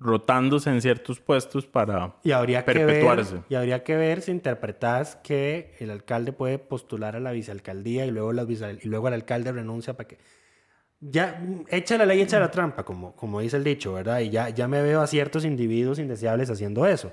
rotándose 0.03 0.69
en 0.69 0.81
ciertos 0.81 1.19
puestos 1.19 1.65
para 1.65 2.15
Y 2.23 2.31
habría, 2.31 2.65
que 2.65 2.73
ver, 2.73 2.85
perpetuarse. 2.85 3.37
y 3.49 3.55
habría 3.55 3.83
que 3.83 3.95
ver 3.95 4.21
si 4.21 4.31
interpretas 4.31 5.15
que 5.23 5.75
el 5.79 5.89
alcalde 5.89 6.33
puede 6.33 6.59
postular 6.59 7.15
a 7.15 7.19
la 7.19 7.31
vicealcaldía 7.31 8.05
y 8.05 8.11
luego, 8.11 8.33
la 8.33 8.43
vice- 8.43 8.79
y 8.81 8.87
luego 8.87 9.07
el 9.07 9.13
alcalde 9.13 9.51
renuncia 9.51 9.95
para 9.95 10.07
que... 10.09 10.17
Ya, 10.99 11.41
echa 11.69 11.97
la 11.97 12.05
ley, 12.05 12.21
echa 12.21 12.39
la 12.39 12.49
trampa, 12.51 12.83
como, 12.83 13.15
como 13.15 13.41
dice 13.41 13.57
el 13.57 13.63
dicho, 13.63 13.93
¿verdad? 13.93 14.19
Y 14.21 14.29
ya, 14.29 14.49
ya 14.49 14.67
me 14.69 14.81
veo 14.81 15.01
a 15.01 15.07
ciertos 15.07 15.43
individuos 15.43 15.99
indeseables 15.99 16.49
haciendo 16.49 16.85
eso. 16.87 17.11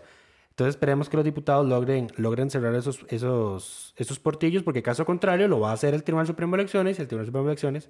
Entonces 0.51 0.75
esperemos 0.77 1.09
que 1.09 1.17
los 1.17 1.25
diputados 1.25 1.67
logren, 1.67 2.09
logren 2.17 2.51
cerrar 2.51 2.75
esos, 2.75 3.05
esos, 3.09 3.95
esos 3.97 4.19
portillos, 4.21 4.63
porque 4.63 4.83
caso 4.83 5.05
contrario 5.05 5.49
lo 5.49 5.59
va 5.59 5.71
a 5.71 5.75
hacer 5.75 5.95
el 5.95 6.05
Tribunal 6.05 6.27
Supremo 6.27 6.55
de 6.57 6.63
Elecciones 6.63 6.99
y 6.99 7.03
el 7.03 7.09
Tribunal 7.09 7.27
Supremo 7.27 7.47
de 7.47 7.53
Elecciones, 7.53 7.89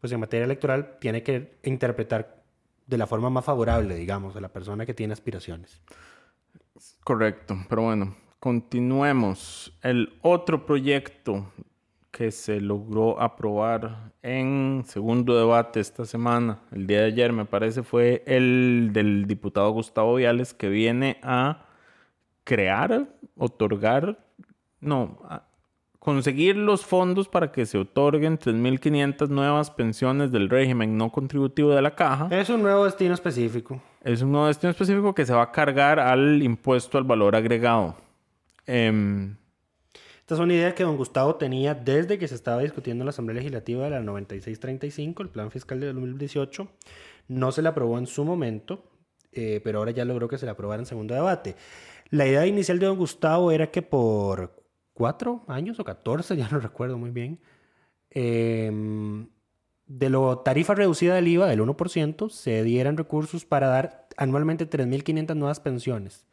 pues 0.00 0.12
en 0.12 0.20
materia 0.20 0.44
electoral, 0.44 0.98
tiene 1.00 1.22
que 1.22 1.56
interpretar 1.64 2.43
de 2.86 2.98
la 2.98 3.06
forma 3.06 3.30
más 3.30 3.44
favorable, 3.44 3.94
digamos, 3.96 4.36
a 4.36 4.40
la 4.40 4.48
persona 4.48 4.86
que 4.86 4.94
tiene 4.94 5.12
aspiraciones. 5.12 5.82
Correcto, 7.02 7.56
pero 7.68 7.82
bueno, 7.82 8.16
continuemos. 8.40 9.76
El 9.82 10.18
otro 10.22 10.66
proyecto 10.66 11.52
que 12.10 12.30
se 12.30 12.60
logró 12.60 13.20
aprobar 13.20 14.12
en 14.22 14.84
segundo 14.86 15.36
debate 15.36 15.80
esta 15.80 16.04
semana, 16.04 16.60
el 16.70 16.86
día 16.86 17.00
de 17.00 17.06
ayer 17.06 17.32
me 17.32 17.44
parece, 17.44 17.82
fue 17.82 18.22
el 18.26 18.90
del 18.92 19.26
diputado 19.26 19.70
Gustavo 19.70 20.14
Viales 20.14 20.54
que 20.54 20.68
viene 20.68 21.18
a 21.22 21.66
crear, 22.44 23.08
otorgar, 23.36 24.24
no, 24.80 25.18
a 25.24 25.42
conseguir 26.04 26.56
los 26.56 26.84
fondos 26.84 27.28
para 27.28 27.50
que 27.50 27.64
se 27.64 27.78
otorguen 27.78 28.38
3.500 28.38 29.30
nuevas 29.30 29.70
pensiones 29.70 30.30
del 30.30 30.50
régimen 30.50 30.98
no 30.98 31.10
contributivo 31.10 31.70
de 31.70 31.80
la 31.80 31.94
caja. 31.94 32.28
Es 32.30 32.50
un 32.50 32.62
nuevo 32.62 32.84
destino 32.84 33.14
específico. 33.14 33.80
Es 34.02 34.20
un 34.20 34.32
nuevo 34.32 34.46
destino 34.48 34.70
específico 34.70 35.14
que 35.14 35.24
se 35.24 35.32
va 35.32 35.44
a 35.44 35.50
cargar 35.50 35.98
al 35.98 36.42
impuesto 36.42 36.98
al 36.98 37.04
valor 37.04 37.34
agregado. 37.34 37.96
Em, 38.66 39.34
Esta 40.20 40.34
es 40.34 40.40
una 40.40 40.52
idea 40.52 40.74
que 40.74 40.82
don 40.84 40.98
Gustavo 40.98 41.36
tenía 41.36 41.74
desde 41.74 42.18
que 42.18 42.28
se 42.28 42.34
estaba 42.34 42.60
discutiendo 42.60 43.00
en 43.00 43.06
la 43.06 43.10
Asamblea 43.10 43.36
Legislativa 43.36 43.84
de 43.84 43.90
la 43.90 44.00
9635, 44.00 45.22
el 45.22 45.30
plan 45.30 45.50
fiscal 45.50 45.80
de 45.80 45.86
2018. 45.86 46.68
No 47.28 47.50
se 47.50 47.62
le 47.62 47.70
aprobó 47.70 47.96
en 47.96 48.06
su 48.06 48.26
momento, 48.26 48.84
eh, 49.32 49.62
pero 49.64 49.78
ahora 49.78 49.92
ya 49.92 50.04
logró 50.04 50.28
que 50.28 50.36
se 50.36 50.44
le 50.44 50.52
aprobara 50.52 50.82
en 50.82 50.86
segundo 50.86 51.14
debate. 51.14 51.56
La 52.10 52.26
idea 52.26 52.46
inicial 52.46 52.78
de 52.78 52.84
don 52.84 52.98
Gustavo 52.98 53.50
era 53.52 53.70
que 53.70 53.80
por 53.80 54.63
cuatro 54.94 55.44
años 55.48 55.78
o 55.80 55.84
14, 55.84 56.36
ya 56.38 56.48
no 56.48 56.58
recuerdo 56.60 56.96
muy 56.98 57.10
bien, 57.10 57.40
em, 58.10 59.28
de 59.86 60.08
la 60.10 60.40
tarifa 60.44 60.74
reducida 60.74 61.14
del 61.14 61.28
IVA 61.28 61.46
del 61.46 61.60
1%, 61.60 62.30
se 62.30 62.62
dieran 62.62 62.96
recursos 62.96 63.44
para 63.44 63.66
dar 63.68 64.08
anualmente 64.16 64.68
3.500 64.68 65.34
nuevas 65.36 65.60
pensiones 65.60 66.26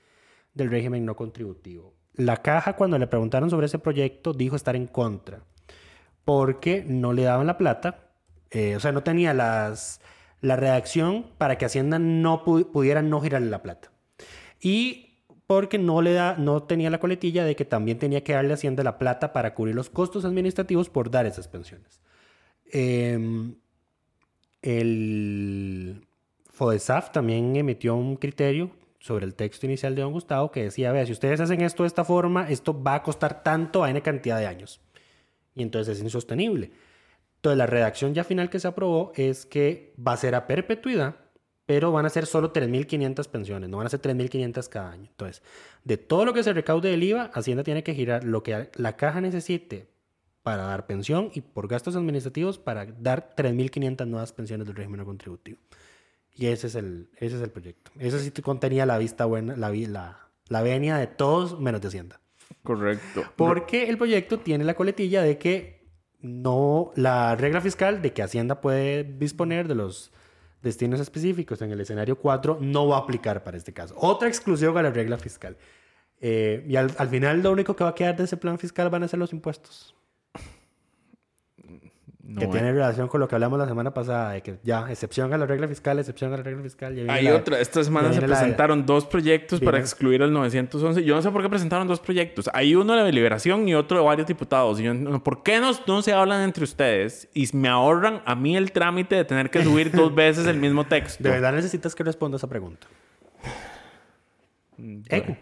del 0.54 0.70
régimen 0.70 1.06
no 1.06 1.16
contributivo. 1.16 1.94
La 2.14 2.38
caja, 2.38 2.76
cuando 2.76 2.98
le 2.98 3.08
preguntaron 3.08 3.50
sobre 3.50 3.66
ese 3.66 3.80
proyecto, 3.80 4.34
dijo 4.34 4.56
estar 4.56 4.76
en 4.76 4.88
contra, 4.88 5.44
porque 6.26 6.84
no 6.88 7.14
le 7.14 7.24
daban 7.24 7.48
la 7.48 7.58
plata, 7.58 8.12
eh, 8.52 8.76
o 8.76 8.80
sea, 8.80 8.92
no 8.92 9.04
tenía 9.04 9.34
las, 9.34 10.02
la 10.42 10.56
redacción 10.56 11.26
para 11.38 11.58
que 11.58 11.66
Hacienda 11.66 12.00
no 12.00 12.44
pu- 12.46 12.70
pudiera 12.72 13.02
no 13.02 13.22
girarle 13.22 13.50
la 13.50 13.64
plata. 13.64 13.92
Y 14.60 15.11
porque 15.52 15.78
no, 15.78 16.02
le 16.02 16.14
da, 16.14 16.38
no 16.38 16.64
tenía 16.64 16.90
la 16.90 17.02
coletilla 17.02 17.44
de 17.44 17.58
que 17.58 17.66
también 17.66 18.00
tenía 18.00 18.24
que 18.24 18.32
darle 18.32 18.52
a 18.52 18.54
Hacienda 18.54 18.86
la 18.86 18.98
plata 18.98 19.34
para 19.34 19.54
cubrir 19.54 19.76
los 19.76 19.90
costos 19.90 20.24
administrativos 20.24 20.90
por 20.90 21.12
dar 21.12 21.26
esas 21.26 21.50
pensiones. 21.50 22.00
Em, 22.72 23.56
el 24.62 26.08
FODESAF 26.52 27.12
también 27.12 27.54
emitió 27.58 27.96
un 27.96 28.16
criterio 28.16 28.72
sobre 29.00 29.26
el 29.26 29.36
texto 29.36 29.66
inicial 29.66 29.94
de 29.94 30.04
don 30.04 30.14
Gustavo 30.14 30.54
que 30.54 30.64
decía, 30.64 30.94
vea, 30.94 31.06
si 31.06 31.12
ustedes 31.12 31.42
hacen 31.42 31.60
esto 31.60 31.84
de 31.84 31.88
esta 31.88 32.06
forma, 32.06 32.50
esto 32.50 32.82
va 32.82 32.96
a 32.96 33.04
costar 33.04 33.44
tanto 33.44 33.84
a 33.84 33.90
N 33.90 34.02
cantidad 34.02 34.40
de 34.40 34.48
años. 34.48 34.80
Y 35.54 35.64
entonces 35.64 35.98
es 35.98 36.02
insostenible. 36.02 36.72
Entonces 37.36 37.58
la 37.58 37.66
redacción 37.66 38.14
ya 38.14 38.24
final 38.24 38.50
que 38.50 38.62
se 38.62 38.70
aprobó 38.70 39.12
es 39.18 39.46
que 39.46 39.94
va 40.00 40.14
a 40.14 40.18
ser 40.18 40.34
a 40.34 40.48
perpetuidad, 40.48 41.16
pero 41.72 41.94
van 41.94 42.06
a 42.06 42.10
ser 42.10 42.26
solo 42.26 42.52
3.500 42.52 43.30
pensiones, 43.30 43.70
no 43.70 43.78
van 43.78 43.88
a 43.88 43.90
ser 43.90 44.02
3.500 44.02 44.68
cada 44.68 44.92
año. 44.92 45.08
Entonces, 45.10 45.42
de 45.86 45.96
todo 45.96 46.26
lo 46.26 46.34
que 46.34 46.44
se 46.44 46.52
recaude 46.52 46.90
del 46.90 47.02
IVA, 47.02 47.32
Hacienda 47.34 47.64
tiene 47.64 47.82
que 47.82 47.96
girar 47.96 48.26
lo 48.26 48.44
que 48.44 48.70
la 48.76 48.98
caja 48.98 49.22
necesite 49.22 49.88
para 50.44 50.64
dar 50.64 50.86
pensión 50.86 51.32
y 51.34 51.40
por 51.40 51.70
gastos 51.70 51.96
administrativos 51.96 52.60
para 52.60 52.88
dar 52.88 53.34
3.500 53.38 54.06
nuevas 54.06 54.34
pensiones 54.34 54.68
del 54.68 54.76
régimen 54.76 54.98
no 54.98 55.06
contributivo. 55.06 55.60
Y 56.36 56.48
ese 56.48 56.68
es 56.68 56.76
el, 56.76 57.10
ese 57.16 57.38
es 57.38 57.42
el 57.42 57.52
proyecto. 57.52 57.90
Ese 57.98 58.20
sí 58.20 58.32
te 58.32 58.42
contenía 58.42 58.86
la 58.86 58.98
vista 58.98 59.24
buena, 59.24 59.56
la, 59.56 59.70
la, 59.70 60.28
la 60.50 60.62
venia 60.62 60.98
de 60.98 61.08
todos 61.08 61.58
menos 61.58 61.80
de 61.80 61.88
Hacienda. 61.88 62.20
correcto. 62.64 63.24
Porque 63.38 63.88
el 63.88 63.98
proyecto 63.98 64.40
tiene 64.40 64.66
la 64.66 64.74
coletilla 64.74 65.22
de 65.22 65.38
que 65.38 65.88
no, 66.20 66.92
la 66.98 67.38
regla 67.38 67.62
fiscal 67.62 68.02
de 68.02 68.12
que 68.12 68.24
Hacienda 68.24 68.60
puede 68.60 69.06
disponer 69.06 69.70
de 69.70 69.76
los 69.76 70.12
destinos 70.62 71.00
específicos 71.00 71.62
en 71.62 71.72
el 71.72 71.82
escenario 71.82 72.18
4 72.18 72.60
no 72.62 72.88
va 72.88 72.98
a 72.98 73.00
aplicar 73.00 73.44
para 73.44 73.58
este 73.58 73.74
caso. 73.74 73.96
Otra 73.98 74.28
exclusión 74.28 74.78
a 74.78 74.84
la 74.84 74.92
regla 74.92 75.18
fiscal. 75.18 75.58
Eh, 76.20 76.64
y 76.68 76.76
al, 76.76 76.94
al 76.98 77.10
final 77.10 77.42
lo 77.42 77.52
único 77.52 77.76
que 77.76 77.84
va 77.84 77.92
a 77.92 77.96
quedar 77.96 78.16
de 78.16 78.26
ese 78.26 78.38
plan 78.38 78.60
fiscal 78.60 78.90
van 78.90 79.04
a 79.04 79.08
ser 79.08 79.20
los 79.20 79.34
impuestos. 79.34 79.96
No 82.34 82.40
que 82.40 82.46
hay- 82.46 82.52
tiene 82.52 82.72
relación 82.72 83.08
con 83.08 83.20
lo 83.20 83.28
que 83.28 83.36
hablamos 83.36 83.60
la 83.60 83.68
semana 83.68 83.94
pasada, 83.94 84.32
de 84.32 84.42
que 84.42 84.58
ya, 84.64 84.90
excepción 84.92 85.34
a 85.34 85.38
la 85.38 85.46
regla 85.46 85.68
fiscal, 85.68 86.00
excepción 86.00 86.34
a 86.34 86.38
la 86.38 86.44
regla 86.44 86.62
fiscal. 86.64 86.96
ya 86.96 87.12
Hay 87.14 87.24
la- 87.26 87.36
otra. 87.36 87.60
Esta 87.60 87.84
semana 87.84 88.14
se 88.14 88.22
la- 88.22 88.28
presentaron 88.28 88.86
dos 88.86 89.06
proyectos 89.06 89.60
para 89.60 89.78
excluir 89.80 90.22
el 90.22 90.32
911. 90.32 91.04
Yo 91.04 91.16
no 91.16 91.22
sé 91.22 91.30
por 91.32 91.42
qué 91.42 91.50
presentaron 91.50 91.88
dos 91.88 92.00
proyectos. 92.00 92.50
Hay 92.54 92.76
uno 92.76 92.96
de 92.96 93.12
Liberación 93.12 93.68
y 93.68 93.76
otro 93.76 93.98
de 94.00 94.06
varios 94.06 94.28
diputados. 94.28 94.80
Y 94.80 94.84
yo 94.84 94.94
¿Por 95.24 95.44
qué 95.44 95.60
no, 95.60 95.72
no 95.88 96.02
se 96.02 96.14
hablan 96.14 96.42
entre 96.44 96.64
ustedes 96.64 97.28
y 97.34 97.48
me 97.54 97.68
ahorran 97.70 98.22
a 98.26 98.36
mí 98.36 98.56
el 98.58 98.72
trámite 98.72 99.16
de 99.16 99.26
tener 99.26 99.50
que 99.50 99.64
subir 99.64 99.92
dos 99.92 100.14
veces 100.16 100.48
el 100.48 100.58
mismo 100.58 100.86
texto? 100.86 101.24
De 101.24 101.30
verdad 101.30 101.54
necesitas 101.54 101.94
que 101.96 102.04
responda 102.04 102.38
esa 102.38 102.48
pregunta. 102.48 102.88
Eco. 105.10 105.36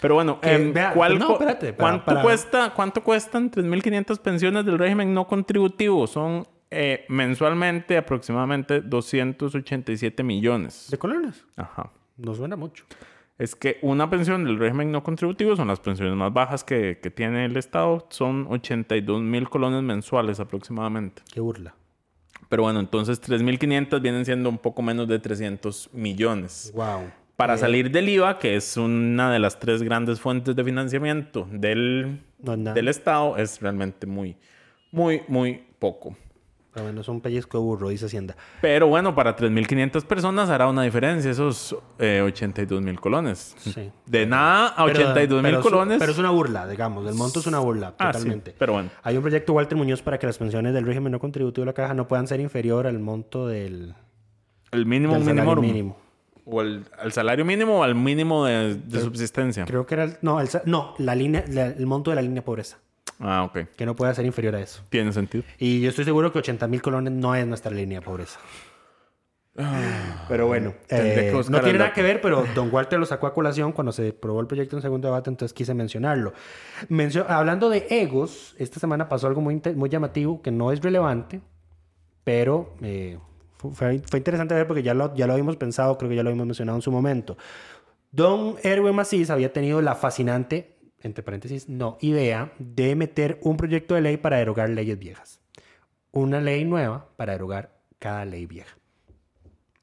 Pero 0.00 0.14
bueno, 0.14 0.38
em, 0.42 0.72
vea, 0.72 0.92
¿cuál 0.92 1.18
no, 1.18 1.32
espérate, 1.32 1.72
para- 1.72 1.76
¿cuánto, 1.90 2.04
para- 2.04 2.22
Cuesta, 2.22 2.72
¿cuánto 2.74 3.02
cuestan 3.02 3.50
3.500 3.50 4.18
pensiones 4.20 4.64
del 4.64 4.78
régimen 4.78 5.12
no 5.12 5.26
contributivo? 5.26 6.06
Son 6.06 6.46
eh, 6.70 7.04
mensualmente 7.08 7.96
aproximadamente 7.96 8.80
287 8.82 10.22
millones. 10.22 10.88
¿De 10.90 10.98
colones? 10.98 11.44
Ajá. 11.56 11.90
No 12.16 12.34
suena 12.34 12.56
mucho. 12.56 12.84
Es 13.38 13.54
que 13.54 13.78
una 13.82 14.10
pensión 14.10 14.44
del 14.44 14.58
régimen 14.58 14.90
no 14.90 15.02
contributivo 15.02 15.54
son 15.56 15.68
las 15.68 15.78
pensiones 15.80 16.14
más 16.16 16.32
bajas 16.32 16.64
que, 16.64 16.98
que 17.00 17.10
tiene 17.10 17.44
el 17.44 17.56
Estado. 17.56 18.06
Son 18.10 18.46
82 18.50 19.22
mil 19.22 19.48
colones 19.48 19.82
mensuales 19.82 20.40
aproximadamente. 20.40 21.22
Qué 21.32 21.40
burla. 21.40 21.74
Pero 22.48 22.64
bueno, 22.64 22.80
entonces 22.80 23.20
3.500 23.22 24.00
vienen 24.02 24.24
siendo 24.24 24.48
un 24.48 24.58
poco 24.58 24.82
menos 24.82 25.06
de 25.08 25.18
300 25.20 25.90
millones. 25.92 26.72
Wow. 26.74 27.10
Para 27.38 27.56
salir 27.56 27.92
del 27.92 28.08
IVA, 28.08 28.40
que 28.40 28.56
es 28.56 28.76
una 28.76 29.30
de 29.32 29.38
las 29.38 29.60
tres 29.60 29.84
grandes 29.84 30.20
fuentes 30.20 30.56
de 30.56 30.64
financiamiento 30.64 31.46
del, 31.52 32.20
No 32.42 32.56
del 32.56 32.88
Estado, 32.88 33.36
es 33.36 33.60
realmente 33.62 34.08
muy, 34.08 34.36
muy, 34.90 35.22
muy 35.28 35.62
poco. 35.78 36.16
Pero 36.74 36.86
bueno, 36.86 37.00
es 37.00 37.06
un 37.08 37.20
pellizco 37.20 37.58
de 37.58 37.62
burro, 37.62 37.90
dice 37.90 38.06
Hacienda. 38.06 38.36
Pero 38.60 38.88
bueno, 38.88 39.14
para 39.14 39.36
3.500 39.36 40.04
personas 40.04 40.50
hará 40.50 40.66
una 40.66 40.82
diferencia 40.82 41.30
esos 41.30 41.76
eh, 42.00 42.22
82 42.24 42.82
mil 42.82 42.98
colones. 42.98 43.54
Sí. 43.60 43.88
De 44.04 44.26
nada 44.26 44.70
a 44.70 44.84
Pero- 44.86 44.98
82 44.98 45.40
mil 45.40 45.50
pero 45.52 45.58
es- 45.60 45.62
colones. 45.64 45.98
Pero 46.00 46.10
es 46.10 46.18
una 46.18 46.30
burla, 46.30 46.66
digamos. 46.66 47.06
El 47.08 47.14
monto 47.14 47.38
es 47.38 47.46
una 47.46 47.60
burla, 47.60 47.94
Ah, 48.00 48.12
sí, 48.12 48.18
totalmente. 48.18 48.54
pero 48.58 48.72
bueno. 48.72 48.90
Hay 49.04 49.16
un 49.16 49.22
proyecto 49.22 49.52
Walter 49.52 49.78
Muñoz 49.78 50.02
para 50.02 50.18
que 50.18 50.26
las 50.26 50.38
pensiones 50.38 50.74
del 50.74 50.84
régimen 50.84 51.12
no 51.12 51.20
contributivo 51.20 51.62
de 51.62 51.66
la 51.66 51.72
caja 51.72 51.94
no 51.94 52.08
puedan 52.08 52.26
ser 52.26 52.40
inferior 52.40 52.88
al 52.88 52.98
monto 52.98 53.46
del, 53.46 53.94
El 54.72 54.86
mínimo 54.86 55.14
del 55.14 55.22
mínimo. 55.22 55.40
salario 55.44 55.62
mínimo. 55.62 56.07
O 56.50 56.62
el, 56.62 56.84
al 56.98 57.12
salario 57.12 57.44
mínimo 57.44 57.80
o 57.80 57.82
al 57.82 57.94
mínimo 57.94 58.44
de, 58.46 58.74
de 58.76 59.00
subsistencia. 59.00 59.64
Creo 59.66 59.84
que 59.86 59.94
era 59.94 60.04
el, 60.04 60.16
no, 60.22 60.40
el, 60.40 60.48
no, 60.64 60.94
la 60.98 61.14
línea, 61.14 61.44
la- 61.48 61.66
el 61.66 61.84
monto 61.86 62.10
de 62.10 62.16
la 62.16 62.22
línea 62.22 62.42
pobreza, 62.42 62.78
Ah, 63.20 63.44
ok. 63.44 63.68
que 63.76 63.84
no 63.84 63.94
pueda 63.94 64.14
ser 64.14 64.24
inferior 64.24 64.54
a 64.54 64.60
eso. 64.60 64.82
Tiene 64.88 65.12
sentido. 65.12 65.44
Y 65.58 65.80
yo 65.82 65.90
estoy 65.90 66.04
seguro 66.06 66.32
que 66.32 66.38
80 66.38 66.66
mil 66.66 66.80
colones 66.80 67.12
no 67.12 67.34
es 67.34 67.46
nuestra 67.46 67.70
línea 67.70 68.00
de 68.00 68.04
pobreza. 68.06 68.38
Pero 70.28 70.46
bueno, 70.46 70.72
eh, 70.88 71.30
buscar 71.34 71.50
no 71.58 71.64
tiene 71.64 71.80
nada 71.80 71.92
que 71.92 72.00
ver, 72.02 72.20
pero 72.20 72.46
Don 72.54 72.72
Walter 72.72 72.96
lo 72.98 73.06
sacó 73.06 73.26
a 73.26 73.34
colación 73.34 73.72
cuando 73.72 73.90
se 73.90 74.12
probó 74.12 74.40
el 74.40 74.46
proyecto 74.46 74.76
en 74.76 74.82
segundo 74.82 75.08
debate, 75.08 75.30
entonces 75.30 75.52
quise 75.52 75.74
mencionarlo. 75.74 76.32
Mencio- 76.88 77.26
hablando 77.28 77.68
de 77.68 77.86
egos, 77.90 78.54
esta 78.58 78.78
semana 78.78 79.08
pasó 79.08 79.26
algo 79.26 79.40
muy, 79.40 79.60
muy 79.74 79.88
llamativo 79.90 80.40
que 80.42 80.52
no 80.52 80.70
es 80.70 80.80
relevante, 80.80 81.40
pero 82.22 82.72
eh, 82.82 83.18
Fue, 83.58 83.94
interesante 83.94 84.54
ver 84.54 84.66
porque 84.68 84.82
ya 84.82 84.94
lo, 84.94 85.14
ya 85.14 85.26
lo 85.26 85.32
habíamos 85.32 85.56
pensado, 85.56 85.98
creo 85.98 86.08
que 86.08 86.16
ya 86.16 86.22
lo 86.22 86.30
habíamos 86.30 86.46
mencionado 86.46 86.78
en 86.78 86.82
su 86.82 86.92
momento. 86.92 87.36
Don 88.12 88.56
Erwin 88.62 88.94
Macís 88.94 89.30
había 89.30 89.52
tenido 89.52 89.82
la 89.82 89.94
fascinante, 89.94 90.76
entre 91.00 91.24
paréntesis, 91.24 91.68
no, 91.68 91.98
idea 92.00 92.52
de 92.58 92.94
meter 92.94 93.38
un 93.42 93.56
proyecto 93.56 93.94
de 93.94 94.00
ley 94.00 94.16
para 94.16 94.38
derogar 94.38 94.70
leyes 94.70 94.98
viejas. 94.98 95.40
Una 96.12 96.40
ley 96.40 96.64
nueva 96.64 97.08
para 97.16 97.32
derogar 97.32 97.80
cada 97.98 98.24
ley 98.24 98.46
vieja. 98.46 98.76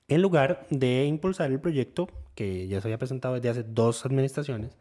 En 0.08 0.22
lugar 0.22 0.66
de 0.70 1.06
impulsar 1.06 1.52
el 1.52 1.60
proyecto 1.60 2.08
que 2.34 2.68
ya 2.68 2.80
se 2.80 2.88
había 2.88 2.98
presentado 2.98 3.36
desde 3.36 3.50
hace 3.50 3.64
dos 3.64 4.06
administraciones 4.06 4.78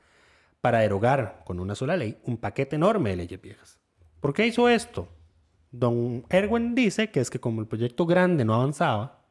para 0.61 0.81
derogar 0.81 1.43
con 1.45 1.61
una 1.61 1.75
sola 1.75 1.97
ley 1.97 2.19
un 2.25 2.37
paquete 2.37 2.77
enorme 2.77 3.11
de 3.11 3.17
leyes 3.17 3.41
viejas. 3.41 3.81
¿Por 4.21 4.33
qué 4.33 4.47
hizo 4.47 4.69
esto? 4.69 5.09
Don 5.77 6.25
Erwin 6.29 6.77
dice 6.77 7.11
que 7.11 7.19
es 7.19 7.31
que 7.31 7.41
como 7.41 7.61
el 7.61 7.67
proyecto 7.67 8.07
grande 8.07 8.45
no 8.45 8.55
avanzaba, 8.55 9.25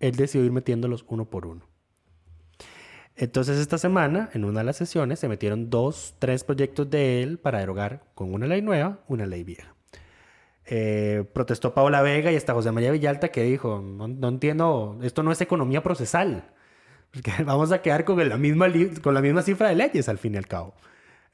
él 0.00 0.16
decidió 0.16 0.44
ir 0.44 0.50
metiéndolos 0.50 1.04
uno 1.08 1.30
por 1.30 1.46
uno. 1.46 1.68
Entonces 3.14 3.58
esta 3.58 3.78
semana, 3.78 4.28
en 4.32 4.44
una 4.44 4.60
de 4.60 4.66
las 4.66 4.76
sesiones, 4.76 5.20
se 5.20 5.28
metieron 5.28 5.70
dos, 5.70 6.16
tres 6.18 6.42
proyectos 6.42 6.90
de 6.90 7.22
él 7.22 7.38
para 7.38 7.60
derogar 7.60 8.02
con 8.16 8.34
una 8.34 8.48
ley 8.48 8.60
nueva, 8.60 8.98
una 9.06 9.26
ley 9.26 9.44
vieja. 9.44 9.72
Eh, 10.66 11.24
protestó 11.32 11.74
Paola 11.74 12.02
Vega 12.02 12.32
y 12.32 12.36
hasta 12.36 12.54
José 12.54 12.72
María 12.72 12.90
Villalta 12.90 13.28
que 13.28 13.44
dijo, 13.44 13.80
no, 13.80 14.08
no 14.08 14.28
entiendo, 14.28 14.98
esto 15.02 15.22
no 15.22 15.30
es 15.30 15.40
economía 15.40 15.84
procesal. 15.84 16.50
Porque 17.12 17.32
vamos 17.44 17.70
a 17.70 17.82
quedar 17.82 18.04
con 18.04 18.28
la, 18.28 18.36
misma 18.36 18.66
con 19.00 19.14
la 19.14 19.20
misma 19.20 19.42
cifra 19.42 19.68
de 19.68 19.76
leyes 19.76 20.08
al 20.08 20.18
fin 20.18 20.34
y 20.34 20.38
al 20.38 20.48
cabo. 20.48 20.74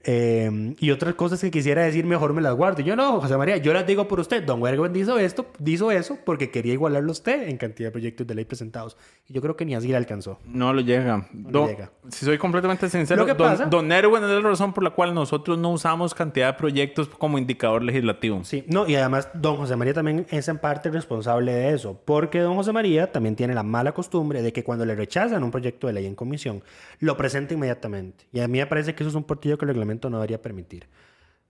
Eh, 0.07 0.75
y 0.79 0.91
otras 0.91 1.15
cosas 1.15 1.41
que 1.41 1.51
quisiera 1.51 1.83
decir, 1.83 2.05
mejor 2.05 2.33
me 2.35 2.43
las 2.43 2.55
guardo. 2.55 2.83
Y 2.83 2.85
yo 2.85 2.95
no, 2.97 3.21
José 3.21 3.37
María, 3.37 3.57
yo 3.57 3.73
las 3.73 3.87
digo 3.87 4.07
por 4.07 4.21
usted. 4.21 4.45
Don 4.45 4.61
Werguen 4.61 4.95
hizo 4.97 5.19
esto, 5.19 5.47
hizo 5.65 5.91
eso 5.91 6.19
porque 6.25 6.51
quería 6.51 6.73
igualarlo 6.75 7.11
a 7.11 7.13
usted 7.13 7.49
en 7.49 7.57
cantidad 7.57 7.89
de 7.89 7.93
proyectos 7.93 8.27
de 8.27 8.35
ley 8.35 8.45
presentados. 8.45 8.97
Y 9.29 9.33
yo 9.33 9.41
creo 9.41 9.57
que 9.57 9.65
ni 9.65 9.75
así 9.75 9.89
le 9.89 9.97
alcanzó. 9.97 10.39
No 10.45 10.73
lo 10.73 10.83
llega. 10.83 11.27
Don- 11.33 11.69
llega. 11.69 11.91
Si 12.11 12.25
soy 12.27 12.37
completamente 12.39 12.89
sincero, 12.91 13.25
don, 13.25 13.37
pasa- 13.37 13.67
don 13.67 13.91
Erwin 13.91 14.23
es 14.25 14.31
la 14.31 14.41
razón 14.41 14.73
por 14.75 14.85
la 14.85 14.91
cual 14.91 15.15
nosotros 15.15 15.57
no 15.59 15.71
usamos 15.71 16.15
cantidad 16.15 16.49
de 16.53 16.59
proyectos 16.59 17.09
como 17.09 17.39
indicador 17.39 17.83
legislativo. 17.83 18.45
Sí, 18.45 18.65
no, 18.69 18.87
y 18.89 18.97
además 18.97 19.29
don 19.35 19.57
José 19.57 19.77
María 19.77 19.95
también 19.95 20.27
es 20.31 20.49
en 20.49 20.59
parte 20.59 20.91
responsable 20.91 21.53
de 21.53 21.73
eso, 21.75 21.99
porque 22.05 22.41
don 22.41 22.55
José 22.57 22.73
María 22.73 23.11
también 23.11 23.37
tiene 23.37 23.55
la 23.55 23.63
mala 23.63 23.93
costumbre 23.93 24.43
de 24.43 24.53
que 24.53 24.63
cuando 24.65 24.85
le 24.85 24.95
rechazan 24.95 25.43
un 25.43 25.51
proyecto 25.51 25.87
de 25.87 25.95
ley 25.95 26.07
en 26.07 26.15
comisión, 26.15 26.63
lo 27.01 27.17
presenta 27.17 27.55
inmediatamente. 27.55 28.27
Y 28.33 28.41
a 28.41 28.49
mí 28.49 28.59
me 28.59 28.67
parece 28.67 28.95
que 28.95 29.03
eso 29.03 29.09
es 29.11 29.15
un 29.17 29.25
portillo 29.25 29.57
que 29.57 29.65
el 29.65 29.69
reglamento 29.69 29.94
no 30.11 30.19
debería 30.19 30.41
permitir. 30.43 30.89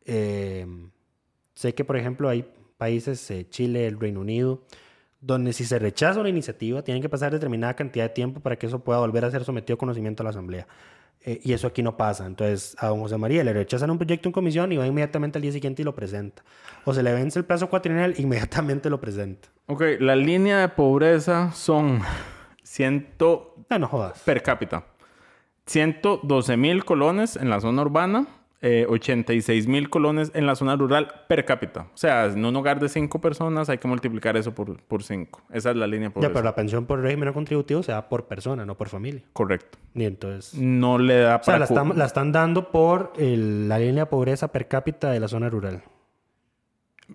Eh, 0.04 0.66
sé 1.54 1.74
que, 1.74 1.84
por 1.84 1.96
ejemplo, 1.96 2.28
hay 2.28 2.44
países, 2.76 3.30
eh, 3.30 3.46
Chile, 3.48 3.86
el 3.86 3.98
Reino 3.98 4.20
Unido, 4.20 4.62
donde 5.20 5.52
si 5.52 5.64
se 5.64 5.78
rechaza 5.78 6.20
una 6.20 6.28
iniciativa, 6.28 6.82
tienen 6.82 7.02
que 7.02 7.08
pasar 7.08 7.32
determinada 7.32 7.74
cantidad 7.74 8.04
de 8.04 8.10
tiempo 8.10 8.40
para 8.40 8.56
que 8.56 8.66
eso 8.66 8.80
pueda 8.80 8.98
volver 8.98 9.24
a 9.24 9.30
ser 9.30 9.44
sometido 9.44 9.74
a 9.74 9.78
conocimiento 9.78 10.22
a 10.22 10.24
la 10.24 10.30
Asamblea. 10.30 10.66
Eh, 11.26 11.40
y 11.42 11.54
eso 11.54 11.66
aquí 11.66 11.82
no 11.82 11.96
pasa. 11.96 12.26
Entonces, 12.26 12.76
a 12.78 12.88
don 12.88 13.00
José 13.00 13.16
María 13.16 13.42
le 13.42 13.54
rechazan 13.54 13.90
un 13.90 13.96
proyecto 13.96 14.28
en 14.28 14.32
comisión 14.34 14.70
y 14.72 14.76
va 14.76 14.86
inmediatamente 14.86 15.38
al 15.38 15.42
día 15.42 15.52
siguiente 15.52 15.80
y 15.80 15.84
lo 15.86 15.94
presenta. 15.94 16.44
O 16.84 16.92
se 16.92 17.02
le 17.02 17.14
vence 17.14 17.38
el 17.38 17.46
plazo 17.46 17.70
cuatrienal, 17.70 18.14
inmediatamente 18.18 18.90
lo 18.90 19.00
presenta. 19.00 19.48
Ok, 19.66 19.82
la 20.00 20.14
línea 20.16 20.58
de 20.60 20.68
pobreza 20.68 21.50
son 21.52 22.00
100 22.62 23.14
No, 23.70 23.78
no 23.78 23.88
jodas. 23.88 24.20
per 24.20 24.42
cápita. 24.42 24.84
112 25.66 26.56
mil 26.56 26.84
colones 26.84 27.36
en 27.36 27.48
la 27.50 27.60
zona 27.60 27.82
urbana, 27.82 28.26
eh, 28.60 28.86
86 28.88 29.66
mil 29.66 29.90
colones 29.90 30.30
en 30.34 30.46
la 30.46 30.54
zona 30.54 30.74
rural 30.76 31.08
per 31.28 31.44
cápita. 31.44 31.82
O 31.92 31.96
sea, 31.96 32.26
en 32.26 32.42
un 32.44 32.56
hogar 32.56 32.80
de 32.80 32.88
5 32.88 33.20
personas 33.20 33.68
hay 33.68 33.76
que 33.78 33.86
multiplicar 33.88 34.36
eso 34.38 34.54
por, 34.54 34.78
por 34.82 35.02
5. 35.02 35.42
Esa 35.52 35.70
es 35.70 35.76
la 35.76 35.86
línea 35.86 36.08
de 36.08 36.20
Ya, 36.20 36.28
pero 36.32 36.42
la 36.42 36.54
pensión 36.54 36.86
por 36.86 37.00
régimen 37.00 37.26
no 37.26 37.34
contributivo 37.34 37.82
se 37.82 37.92
da 37.92 38.08
por 38.08 38.24
persona, 38.26 38.64
no 38.64 38.76
por 38.76 38.88
familia. 38.88 39.22
Correcto. 39.34 39.78
Y 39.94 40.04
entonces... 40.04 40.54
No 40.58 40.98
le 40.98 41.18
da 41.18 41.36
O 41.36 41.42
sea, 41.44 41.54
para... 41.54 41.58
la 41.58 41.64
están, 41.66 41.98
la 41.98 42.04
están 42.06 42.32
dando 42.32 42.70
por 42.70 43.12
el- 43.18 43.68
la 43.68 43.78
línea 43.78 44.04
de 44.04 44.06
pobreza 44.10 44.48
per 44.52 44.66
cápita 44.68 45.10
de 45.10 45.20
la 45.20 45.28
zona 45.28 45.50
rural. 45.50 45.82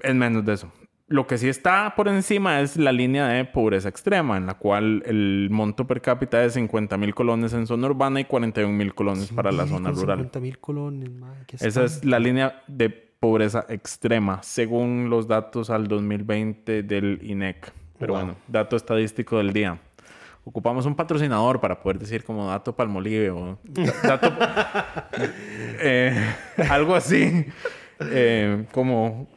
Es 0.02 0.14
menos 0.14 0.46
de 0.46 0.54
eso. 0.54 0.72
Lo 1.10 1.26
que 1.28 1.38
sí 1.38 1.50
está 1.50 1.94
por 1.96 2.08
encima 2.08 2.62
es 2.62 2.78
la 2.78 2.92
línea 2.92 3.28
de 3.28 3.44
pobreza 3.46 3.90
extrema, 3.90 4.38
en 4.38 4.46
la 4.46 4.54
cual 4.54 5.02
el 5.06 5.50
monto 5.52 5.86
per 5.88 6.02
cápita 6.02 6.44
es 6.44 6.54
50 6.54 6.98
mil 6.98 7.14
colones 7.16 7.52
en 7.54 7.66
zona 7.68 7.88
urbana 7.88 8.20
y 8.20 8.26
41 8.26 8.72
mil 8.72 8.94
colones 8.94 9.30
para 9.32 9.52
la 9.52 9.66
zona 9.66 9.90
rural. 9.92 10.18
50 10.20 10.40
mil 10.40 10.60
colones, 10.60 11.10
madre, 11.12 11.40
¿qué 11.48 11.56
Esa 11.60 11.84
es 11.84 12.06
la 12.06 12.20
línea 12.20 12.62
de 12.68 12.90
pobreza 12.92 13.66
extrema, 13.70 14.42
según 14.44 15.10
los 15.10 15.28
datos 15.28 15.70
al 15.72 15.88
2020 15.88 16.84
del 16.84 17.20
INEC. 17.24 17.72
Pero 17.98 18.14
Wow. 18.14 18.22
bueno, 18.22 18.38
dato 18.48 18.76
estadístico 18.76 19.40
del 19.40 19.52
día. 19.52 19.78
Ocupamos 20.46 20.86
un 20.86 20.96
patrocinador 20.96 21.60
para 21.60 21.80
poder 21.82 22.00
decir 22.00 22.24
como 22.24 22.48
dato 22.48 22.76
palmolive 22.76 23.30
o 23.32 23.58
da- 23.64 23.94
dato... 24.04 24.32
Eh, 25.82 26.14
algo 26.70 26.96
así. 26.96 27.46
Eh, 28.00 28.66
como, 28.72 29.28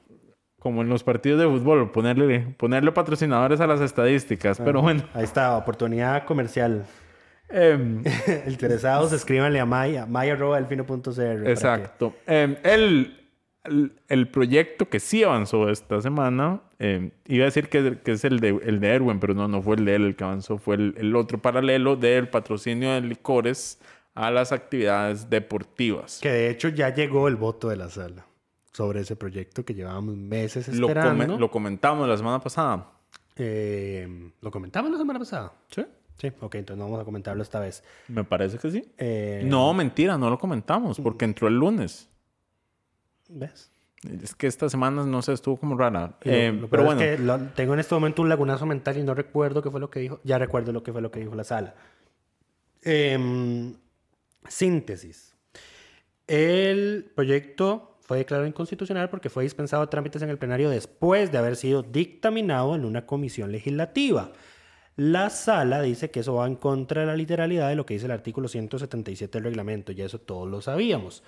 como 0.62 0.82
en 0.82 0.88
los 0.88 1.02
partidos 1.02 1.40
de 1.40 1.46
fútbol, 1.48 1.90
ponerle, 1.90 2.54
ponerle 2.56 2.92
patrocinadores 2.92 3.60
a 3.60 3.66
las 3.66 3.80
estadísticas. 3.80 4.60
Pero 4.64 4.80
bueno. 4.80 5.02
Ahí 5.12 5.24
está, 5.24 5.56
oportunidad 5.56 6.24
comercial. 6.24 6.84
em, 7.48 8.04
Interesados, 8.46 9.12
escríbanle 9.12 9.58
a 9.58 9.66
maya, 9.66 10.06
que- 11.44 11.50
Exacto. 11.50 12.14
Eh, 12.28 12.56
el, 12.62 13.28
el, 13.64 13.92
el 14.08 14.28
proyecto 14.28 14.88
que 14.88 15.00
sí 15.00 15.24
avanzó 15.24 15.68
esta 15.68 16.00
semana, 16.00 16.60
eh, 16.78 17.10
iba 17.26 17.42
a 17.42 17.46
decir 17.46 17.68
que, 17.68 17.98
que 18.04 18.12
es 18.12 18.24
el 18.24 18.38
de, 18.38 18.50
el 18.64 18.78
de 18.78 18.88
Erwin, 18.88 19.18
pero 19.18 19.34
no, 19.34 19.48
no 19.48 19.62
fue 19.62 19.74
el 19.74 19.84
de 19.84 19.96
él 19.96 20.06
el 20.06 20.14
que 20.14 20.22
avanzó, 20.22 20.58
fue 20.58 20.76
el, 20.76 20.94
el 20.96 21.16
otro 21.16 21.38
paralelo 21.38 21.96
del 21.96 22.28
patrocinio 22.28 22.92
de 22.92 23.00
licores 23.00 23.80
a 24.14 24.30
las 24.30 24.52
actividades 24.52 25.28
deportivas. 25.28 26.20
Que 26.22 26.30
de 26.30 26.50
hecho 26.50 26.68
ya 26.68 26.94
llegó 26.94 27.26
el 27.26 27.34
voto 27.34 27.68
de 27.68 27.76
la 27.76 27.88
sala 27.88 28.26
sobre 28.72 29.00
ese 29.00 29.16
proyecto 29.16 29.64
que 29.64 29.74
llevábamos 29.74 30.16
meses 30.16 30.68
Lo, 30.68 30.88
esperando. 30.88 31.38
lo 31.38 31.50
comentamos 31.50 32.08
la 32.08 32.16
semana 32.16 32.40
pasada. 32.40 32.90
Eh, 33.36 34.30
¿Lo 34.40 34.50
comentamos 34.50 34.90
la 34.90 34.98
semana 34.98 35.18
pasada? 35.18 35.52
¿Sí? 35.70 35.84
Sí, 36.18 36.30
ok, 36.40 36.54
entonces 36.56 36.78
no 36.78 36.84
vamos 36.84 37.00
a 37.00 37.04
comentarlo 37.04 37.42
esta 37.42 37.58
vez. 37.60 37.82
Me 38.08 38.24
parece 38.24 38.58
que 38.58 38.70
sí. 38.70 38.84
Eh, 38.98 39.42
No, 39.44 39.72
mentira, 39.74 40.16
no 40.18 40.30
lo 40.30 40.38
comentamos 40.38 41.00
porque 41.00 41.24
entró 41.24 41.48
el 41.48 41.54
lunes. 41.54 42.08
¿Ves? 43.28 43.70
Es 44.22 44.34
que 44.34 44.46
esta 44.46 44.68
semana, 44.68 45.04
no 45.06 45.22
sé, 45.22 45.32
estuvo 45.32 45.56
como 45.56 45.76
rara. 45.76 46.18
Lo- 46.22 46.32
Eh, 46.32 46.52
lo 46.52 46.68
pero 46.68 46.84
bueno. 46.84 47.00
es 47.00 47.16
que 47.18 47.22
lo- 47.22 47.38
tengo 47.50 47.74
en 47.74 47.80
este 47.80 47.94
momento 47.94 48.20
un 48.22 48.28
lagunazo 48.28 48.66
mental 48.66 48.98
y 48.98 49.02
no 49.02 49.14
recuerdo 49.14 49.62
qué 49.62 49.70
fue 49.70 49.80
lo 49.80 49.90
que 49.90 50.00
dijo. 50.00 50.20
Ya 50.24 50.38
recuerdo 50.38 50.72
lo 50.72 50.82
que 50.82 50.92
fue 50.92 51.00
lo 51.00 51.10
que 51.10 51.20
dijo 51.20 51.34
la 51.34 51.44
sala. 51.44 51.74
Em, 52.82 53.74
síntesis. 54.48 55.34
El 56.26 57.10
proyecto 57.14 57.91
fue 58.12 58.18
declarado 58.18 58.46
inconstitucional 58.46 59.08
porque 59.08 59.30
fue 59.30 59.42
dispensado 59.44 59.82
a 59.82 59.88
trámites 59.88 60.20
en 60.20 60.28
el 60.28 60.36
plenario 60.36 60.68
después 60.68 61.32
de 61.32 61.38
haber 61.38 61.56
sido 61.56 61.82
dictaminado 61.82 62.74
en 62.74 62.84
una 62.84 63.06
comisión 63.06 63.50
legislativa. 63.50 64.32
La 64.96 65.30
sala 65.30 65.80
dice 65.80 66.10
que 66.10 66.20
eso 66.20 66.34
va 66.34 66.46
en 66.46 66.56
contra 66.56 67.00
de 67.00 67.06
la 67.06 67.16
literalidad 67.16 67.70
de 67.70 67.74
lo 67.76 67.86
que 67.86 67.94
dice 67.94 68.04
el 68.04 68.12
artículo 68.12 68.48
177 68.48 69.38
del 69.38 69.44
reglamento, 69.44 69.92
ya 69.92 70.04
eso 70.04 70.18
todos 70.20 70.46
lo 70.46 70.60
sabíamos. 70.60 71.22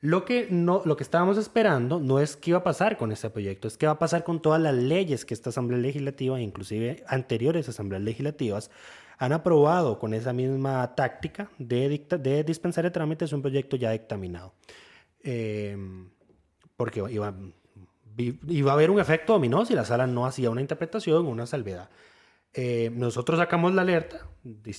Lo 0.00 0.24
que, 0.24 0.48
no, 0.50 0.80
lo 0.86 0.96
que 0.96 1.02
estábamos 1.02 1.36
esperando 1.36 2.00
no 2.00 2.18
es 2.18 2.34
qué 2.36 2.52
iba 2.52 2.60
a 2.60 2.64
pasar 2.64 2.96
con 2.96 3.12
este 3.12 3.28
proyecto, 3.28 3.68
es 3.68 3.76
qué 3.76 3.84
va 3.84 3.92
a 3.92 3.98
pasar 3.98 4.24
con 4.24 4.40
todas 4.40 4.60
las 4.62 4.74
leyes 4.74 5.26
que 5.26 5.34
esta 5.34 5.50
Asamblea 5.50 5.78
Legislativa, 5.80 6.40
inclusive 6.40 7.04
anteriores 7.06 7.68
asambleas 7.68 8.02
legislativas, 8.02 8.70
han 9.18 9.34
aprobado 9.34 9.98
con 9.98 10.14
esa 10.14 10.32
misma 10.32 10.94
táctica 10.94 11.50
de, 11.58 11.90
dicta- 11.90 12.16
de 12.16 12.42
dispensar 12.42 12.84
de 12.84 12.90
trámites 12.90 13.34
un 13.34 13.42
proyecto 13.42 13.76
ya 13.76 13.90
dictaminado. 13.90 14.54
Eh, 15.22 15.76
porque 16.82 17.00
iba, 17.10 17.32
iba 18.48 18.72
a 18.72 18.74
haber 18.74 18.90
un 18.90 18.98
efecto 18.98 19.34
dominó 19.34 19.64
si 19.64 19.72
la 19.72 19.84
sala 19.84 20.08
no 20.08 20.26
hacía 20.26 20.50
una 20.50 20.60
interpretación 20.60 21.26
una 21.26 21.46
salvedad. 21.46 21.90
Eh, 22.54 22.90
nosotros 22.94 23.38
sacamos 23.38 23.72
la 23.74 23.80
alerta, 23.80 24.26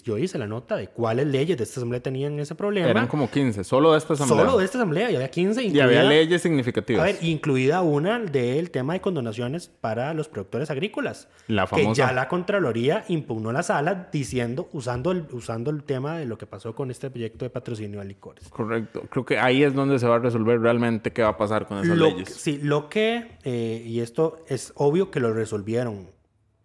yo 0.03 0.17
hice 0.19 0.37
la 0.37 0.45
nota 0.45 0.75
de 0.75 0.89
cuáles 0.89 1.25
leyes 1.25 1.57
de 1.57 1.63
esta 1.63 1.79
asamblea 1.79 2.03
tenían 2.03 2.37
ese 2.39 2.53
problema. 2.53 2.87
Eran 2.87 3.07
como 3.07 3.31
15, 3.31 3.63
solo 3.63 3.93
de 3.93 3.97
esta 3.97 4.13
asamblea. 4.13 4.45
Solo 4.45 4.57
de 4.59 4.65
esta 4.65 4.77
asamblea, 4.77 5.09
y 5.09 5.15
había 5.15 5.31
15. 5.31 5.63
Y 5.63 5.79
había 5.79 6.03
leyes 6.03 6.43
significativas. 6.43 7.01
A 7.01 7.05
ver, 7.05 7.17
incluida 7.21 7.81
una 7.81 8.19
del 8.19 8.69
tema 8.69 8.93
de 8.93 9.01
condonaciones 9.01 9.69
para 9.69 10.13
los 10.13 10.27
productores 10.27 10.69
agrícolas. 10.69 11.29
La 11.47 11.63
Que 11.65 11.81
famosa. 11.81 12.07
ya 12.07 12.13
la 12.13 12.27
Contraloría 12.27 13.05
impugnó 13.07 13.51
la 13.51 13.63
sala 13.63 14.09
diciendo, 14.11 14.69
usando 14.71 15.11
el, 15.11 15.25
usando 15.31 15.71
el 15.71 15.83
tema 15.83 16.17
de 16.19 16.25
lo 16.27 16.37
que 16.37 16.45
pasó 16.45 16.75
con 16.75 16.91
este 16.91 17.09
proyecto 17.09 17.43
de 17.43 17.49
patrocinio 17.49 18.01
a 18.01 18.03
licores. 18.03 18.49
Correcto. 18.49 19.01
Creo 19.09 19.25
que 19.25 19.39
ahí 19.39 19.63
es 19.63 19.73
donde 19.73 19.97
se 19.97 20.05
va 20.07 20.17
a 20.17 20.19
resolver 20.19 20.59
realmente 20.61 21.11
qué 21.11 21.23
va 21.23 21.29
a 21.29 21.37
pasar 21.37 21.65
con 21.65 21.79
esas 21.79 21.97
Lo 21.97 22.05
leyes. 22.09 22.27
que- 22.29 22.33
sí, 22.35 22.59
lo 22.61 22.87
que, 22.87 23.31
eh, 23.43 23.81
y 23.83 24.01
esto 24.01 24.43
es 24.47 24.73
obvio 24.75 25.09
que 25.09 25.19
lo 25.19 25.33
resolvieron, 25.33 26.11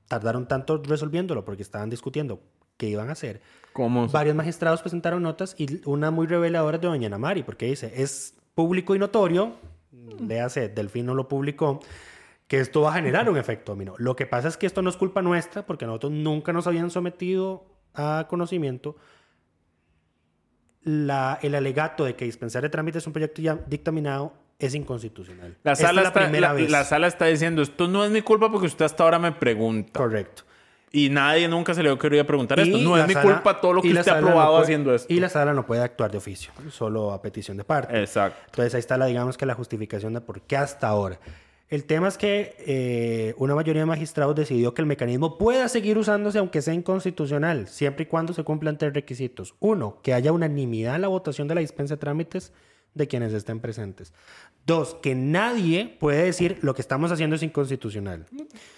tardaron 0.08 0.48
tanto 0.48 0.82
resolviéndolo 0.82 1.44
porque 1.44 1.62
estaban 1.62 1.90
discutiendo 1.90 2.40
qué 2.76 2.88
iban 2.88 3.10
a 3.10 3.12
hacer. 3.12 3.40
¿Cómo? 3.72 4.08
Varios 4.08 4.34
magistrados 4.34 4.80
presentaron 4.80 5.22
notas 5.22 5.54
y 5.58 5.80
una 5.86 6.10
muy 6.10 6.26
reveladora 6.26 6.76
es 6.76 6.80
de 6.80 6.88
Doña 6.88 7.08
Namari, 7.08 7.42
porque 7.42 7.66
dice, 7.66 7.92
es 7.94 8.34
público 8.54 8.94
y 8.94 8.98
notorio, 8.98 9.56
léase, 10.20 10.68
Delfín 10.68 11.06
no 11.06 11.14
lo 11.14 11.28
publicó, 11.28 11.80
que 12.46 12.60
esto 12.60 12.80
va 12.80 12.90
a 12.90 12.94
generar 12.94 13.28
un 13.28 13.36
efecto 13.36 13.72
dominó. 13.72 13.94
Lo 13.98 14.16
que 14.16 14.26
pasa 14.26 14.48
es 14.48 14.56
que 14.56 14.66
esto 14.66 14.82
no 14.82 14.90
es 14.90 14.96
culpa 14.96 15.22
nuestra, 15.22 15.66
porque 15.66 15.86
nosotros 15.86 16.12
nunca 16.12 16.52
nos 16.52 16.66
habían 16.66 16.90
sometido 16.90 17.66
a 17.94 18.26
conocimiento 18.28 18.96
la, 20.82 21.38
el 21.42 21.54
alegato 21.54 22.04
de 22.04 22.16
que 22.16 22.24
dispensar 22.24 22.62
de 22.62 22.70
trámite 22.70 22.98
es 22.98 23.06
un 23.06 23.12
proyecto 23.12 23.42
ya 23.42 23.56
dictaminado 23.66 24.32
es 24.58 24.74
inconstitucional. 24.74 25.56
La 25.62 25.72
Esta 25.72 25.86
sala, 25.88 26.00
es 26.02 26.06
está, 26.08 26.20
primera 26.20 26.48
la- 26.48 26.54
vez. 26.54 26.70
la 26.70 26.84
sala 26.84 27.06
está 27.06 27.26
diciendo, 27.26 27.62
esto 27.62 27.86
no 27.88 28.04
es 28.04 28.10
mi 28.10 28.22
culpa 28.22 28.50
porque 28.50 28.66
usted 28.66 28.84
hasta 28.84 29.04
ahora 29.04 29.18
me 29.18 29.32
pregunta. 29.32 29.92
Correcto. 29.98 30.42
Y 30.90 31.10
nadie 31.10 31.46
nunca 31.48 31.74
se 31.74 31.82
le 31.82 31.96
quería 31.98 32.26
preguntar 32.26 32.58
esto. 32.60 32.78
No 32.78 32.96
es 32.96 33.06
mi 33.06 33.12
sala- 33.12 33.34
culpa 33.34 33.60
todo 33.60 33.74
lo 33.74 33.82
que 33.82 33.88
usted 33.92 34.08
ha 34.10 34.20
no 34.20 34.32
puede- 34.32 34.62
haciendo 34.62 34.94
esto. 34.94 35.12
Y 35.12 35.20
la 35.20 35.28
sala 35.28 35.52
no 35.52 35.66
puede 35.66 35.82
actuar 35.82 36.10
de 36.10 36.16
oficio, 36.18 36.50
solo 36.70 37.12
a 37.12 37.20
petición 37.20 37.56
de 37.58 37.64
parte. 37.64 38.00
Exacto. 38.00 38.38
Entonces 38.46 38.74
ahí 38.74 38.80
está 38.80 38.96
la, 38.96 39.06
digamos 39.06 39.36
que 39.36 39.44
la 39.46 39.54
justificación 39.54 40.14
de 40.14 40.20
por 40.22 40.40
qué 40.40 40.56
hasta 40.56 40.88
ahora. 40.88 41.20
El 41.68 41.84
tema 41.84 42.08
es 42.08 42.16
que 42.16 42.56
eh, 42.60 43.34
una 43.36 43.54
mayoría 43.54 43.82
de 43.82 43.86
magistrados 43.86 44.34
decidió 44.34 44.72
que 44.72 44.80
el 44.80 44.86
mecanismo 44.86 45.36
pueda 45.36 45.68
seguir 45.68 45.98
usándose 45.98 46.38
aunque 46.38 46.62
sea 46.62 46.72
inconstitucional, 46.72 47.68
siempre 47.68 48.04
y 48.04 48.06
cuando 48.06 48.32
se 48.32 48.42
cumplan 48.42 48.78
tres 48.78 48.94
requisitos. 48.94 49.54
Uno, 49.60 49.98
que 50.02 50.14
haya 50.14 50.32
unanimidad 50.32 50.94
en 50.94 51.02
la 51.02 51.08
votación 51.08 51.46
de 51.46 51.54
la 51.56 51.60
dispensa 51.60 51.94
de 51.96 51.98
trámites 52.00 52.54
de 52.94 53.08
quienes 53.08 53.32
estén 53.32 53.60
presentes. 53.60 54.12
Dos, 54.66 54.94
que 54.94 55.14
nadie 55.14 55.96
puede 55.98 56.24
decir 56.24 56.58
lo 56.62 56.74
que 56.74 56.82
estamos 56.82 57.10
haciendo 57.10 57.36
es 57.36 57.42
inconstitucional. 57.42 58.26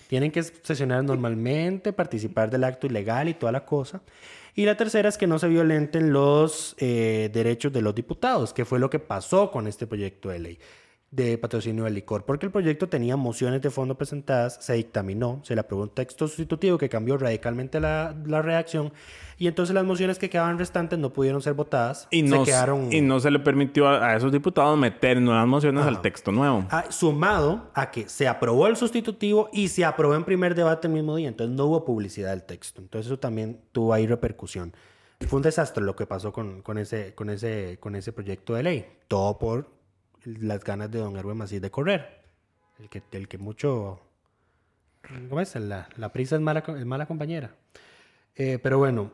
Tienen 0.09 0.31
que 0.31 0.43
sesionar 0.43 1.05
normalmente, 1.05 1.93
participar 1.93 2.51
del 2.51 2.65
acto 2.65 2.87
ilegal 2.87 3.29
y 3.29 3.35
toda 3.35 3.53
la 3.53 3.65
cosa. 3.65 4.03
Y 4.55 4.65
la 4.65 4.77
tercera 4.77 5.09
es 5.09 5.17
que 5.17 5.27
no 5.27 5.39
se 5.39 5.49
violenten 5.49 6.13
los 6.13 6.75
eh, 6.79 7.31
derechos 7.33 7.73
de 7.73 7.83
los 7.83 7.95
diputados, 7.95 8.53
que 8.53 8.65
fue 8.65 8.79
lo 8.79 8.91
que 8.91 8.99
pasó 8.99 9.51
con 9.51 9.67
este 9.67 9.87
proyecto 9.87 10.29
de 10.29 10.39
ley 10.39 10.59
de 11.11 11.39
patrocinio 11.39 11.85
del 11.85 11.95
licor, 11.95 12.25
porque 12.25 12.47
el 12.47 12.53
proyecto 12.53 12.89
tenía 12.89 13.17
mociones 13.17 13.61
de 13.61 13.71
fondo 13.71 13.97
presentadas, 13.97 14.59
se 14.61 14.75
dictaminó, 14.75 15.41
se 15.43 15.57
le 15.57 15.61
aprobó 15.61 15.83
un 15.83 15.89
texto 15.89 16.29
sustitutivo 16.29 16.79
que 16.79 16.89
cambió 16.89 17.19
radicalmente 17.19 17.81
la, 17.81 18.15
la 18.27 18.43
redacción, 18.43 18.93
y 19.37 19.49
entonces 19.49 19.75
las 19.75 19.85
mociones 19.85 20.21
que 20.21 20.31
quedaban 20.31 20.57
restantes 20.57 21.01
no 21.01 21.13
pudieron 21.13 21.43
ser 21.43 21.55
votadas, 21.55 22.07
Y 22.13 22.23
no, 22.23 22.45
se 22.45 22.53
quedaron... 22.53 22.93
y 22.93 23.01
no 23.01 23.19
se 23.19 23.33
le 23.33 23.41
permitió 23.41 23.89
a, 23.89 24.11
a 24.11 24.17
esos 24.17 24.31
diputados 24.31 24.79
meter 24.79 25.21
nuevas 25.21 25.49
mociones 25.49 25.85
al 25.85 26.01
texto 26.01 26.31
nuevo. 26.31 26.65
Ah, 26.71 26.85
sumado 26.91 27.71
a 27.75 27.91
que 27.91 28.09
se 28.09 28.29
aprobó 28.29 28.69
el 28.69 28.77
sustitutivo 28.77 29.49
y 29.53 29.67
se 29.67 29.85
aprobó 29.85 30.15
en 30.15 30.23
primer 30.23 30.55
debate 30.55 30.87
el 30.87 30.95
mismo 30.95 31.17
día, 31.17 31.27
entonces 31.27 31.57
no 31.57 31.65
hubo 31.65 31.85
publicidad 31.85 32.31
del 32.31 32.45
texto. 32.45 32.81
Entonces 32.81 33.07
eso 33.07 33.19
también 33.19 33.61
tuvo 33.73 33.93
ahí 33.95 34.07
repercusión. 34.07 34.73
Fue 35.27 35.39
un 35.39 35.43
desastre 35.43 35.83
lo 35.83 35.97
que 35.97 36.07
pasó 36.07 36.33
con, 36.33 36.63
con 36.63 36.79
ese, 36.79 37.15
con, 37.15 37.31
ese, 37.31 37.79
con 37.81 37.97
ese 37.97 38.13
proyecto 38.13 38.55
de 38.55 38.63
ley. 38.63 38.87
Todo 39.09 39.39
por 39.39 39.80
las 40.25 40.65
ganas 40.65 40.91
de 40.91 40.99
don 40.99 41.17
Erwin 41.17 41.37
Macís 41.37 41.61
de 41.61 41.71
correr. 41.71 42.23
El 42.79 42.89
que, 42.89 43.03
el 43.13 43.29
que 43.29 43.39
mucho... 43.39 44.01
¿Cómo 45.29 45.41
es? 45.41 45.55
La, 45.57 45.89
la 45.97 46.13
prisa 46.13 46.37
es 46.37 46.43
mala, 46.43 46.63
es 46.67 46.87
mala 46.87 47.07
compañera. 47.07 47.55
Eh, 48.35 48.59
pero 48.63 48.79
bueno, 48.79 49.13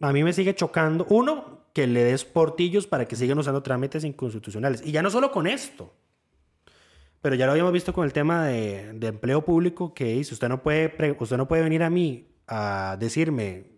a 0.00 0.12
mí 0.12 0.22
me 0.22 0.32
sigue 0.32 0.54
chocando. 0.54 1.06
Uno, 1.10 1.66
que 1.72 1.86
le 1.86 2.04
des 2.04 2.24
portillos 2.24 2.86
para 2.86 3.06
que 3.06 3.16
sigan 3.16 3.38
usando 3.38 3.62
trámites 3.62 4.04
inconstitucionales. 4.04 4.84
Y 4.84 4.92
ya 4.92 5.02
no 5.02 5.10
solo 5.10 5.30
con 5.32 5.46
esto. 5.46 5.94
Pero 7.20 7.36
ya 7.36 7.46
lo 7.46 7.52
habíamos 7.52 7.72
visto 7.72 7.92
con 7.92 8.04
el 8.04 8.12
tema 8.12 8.46
de, 8.46 8.92
de 8.94 9.06
empleo 9.06 9.44
público 9.44 9.94
que 9.94 10.06
dice, 10.14 10.34
usted 10.34 10.48
no, 10.48 10.62
puede 10.62 11.16
usted 11.18 11.36
no 11.36 11.46
puede 11.46 11.62
venir 11.62 11.82
a 11.84 11.90
mí 11.90 12.28
a 12.48 12.96
decirme, 12.98 13.71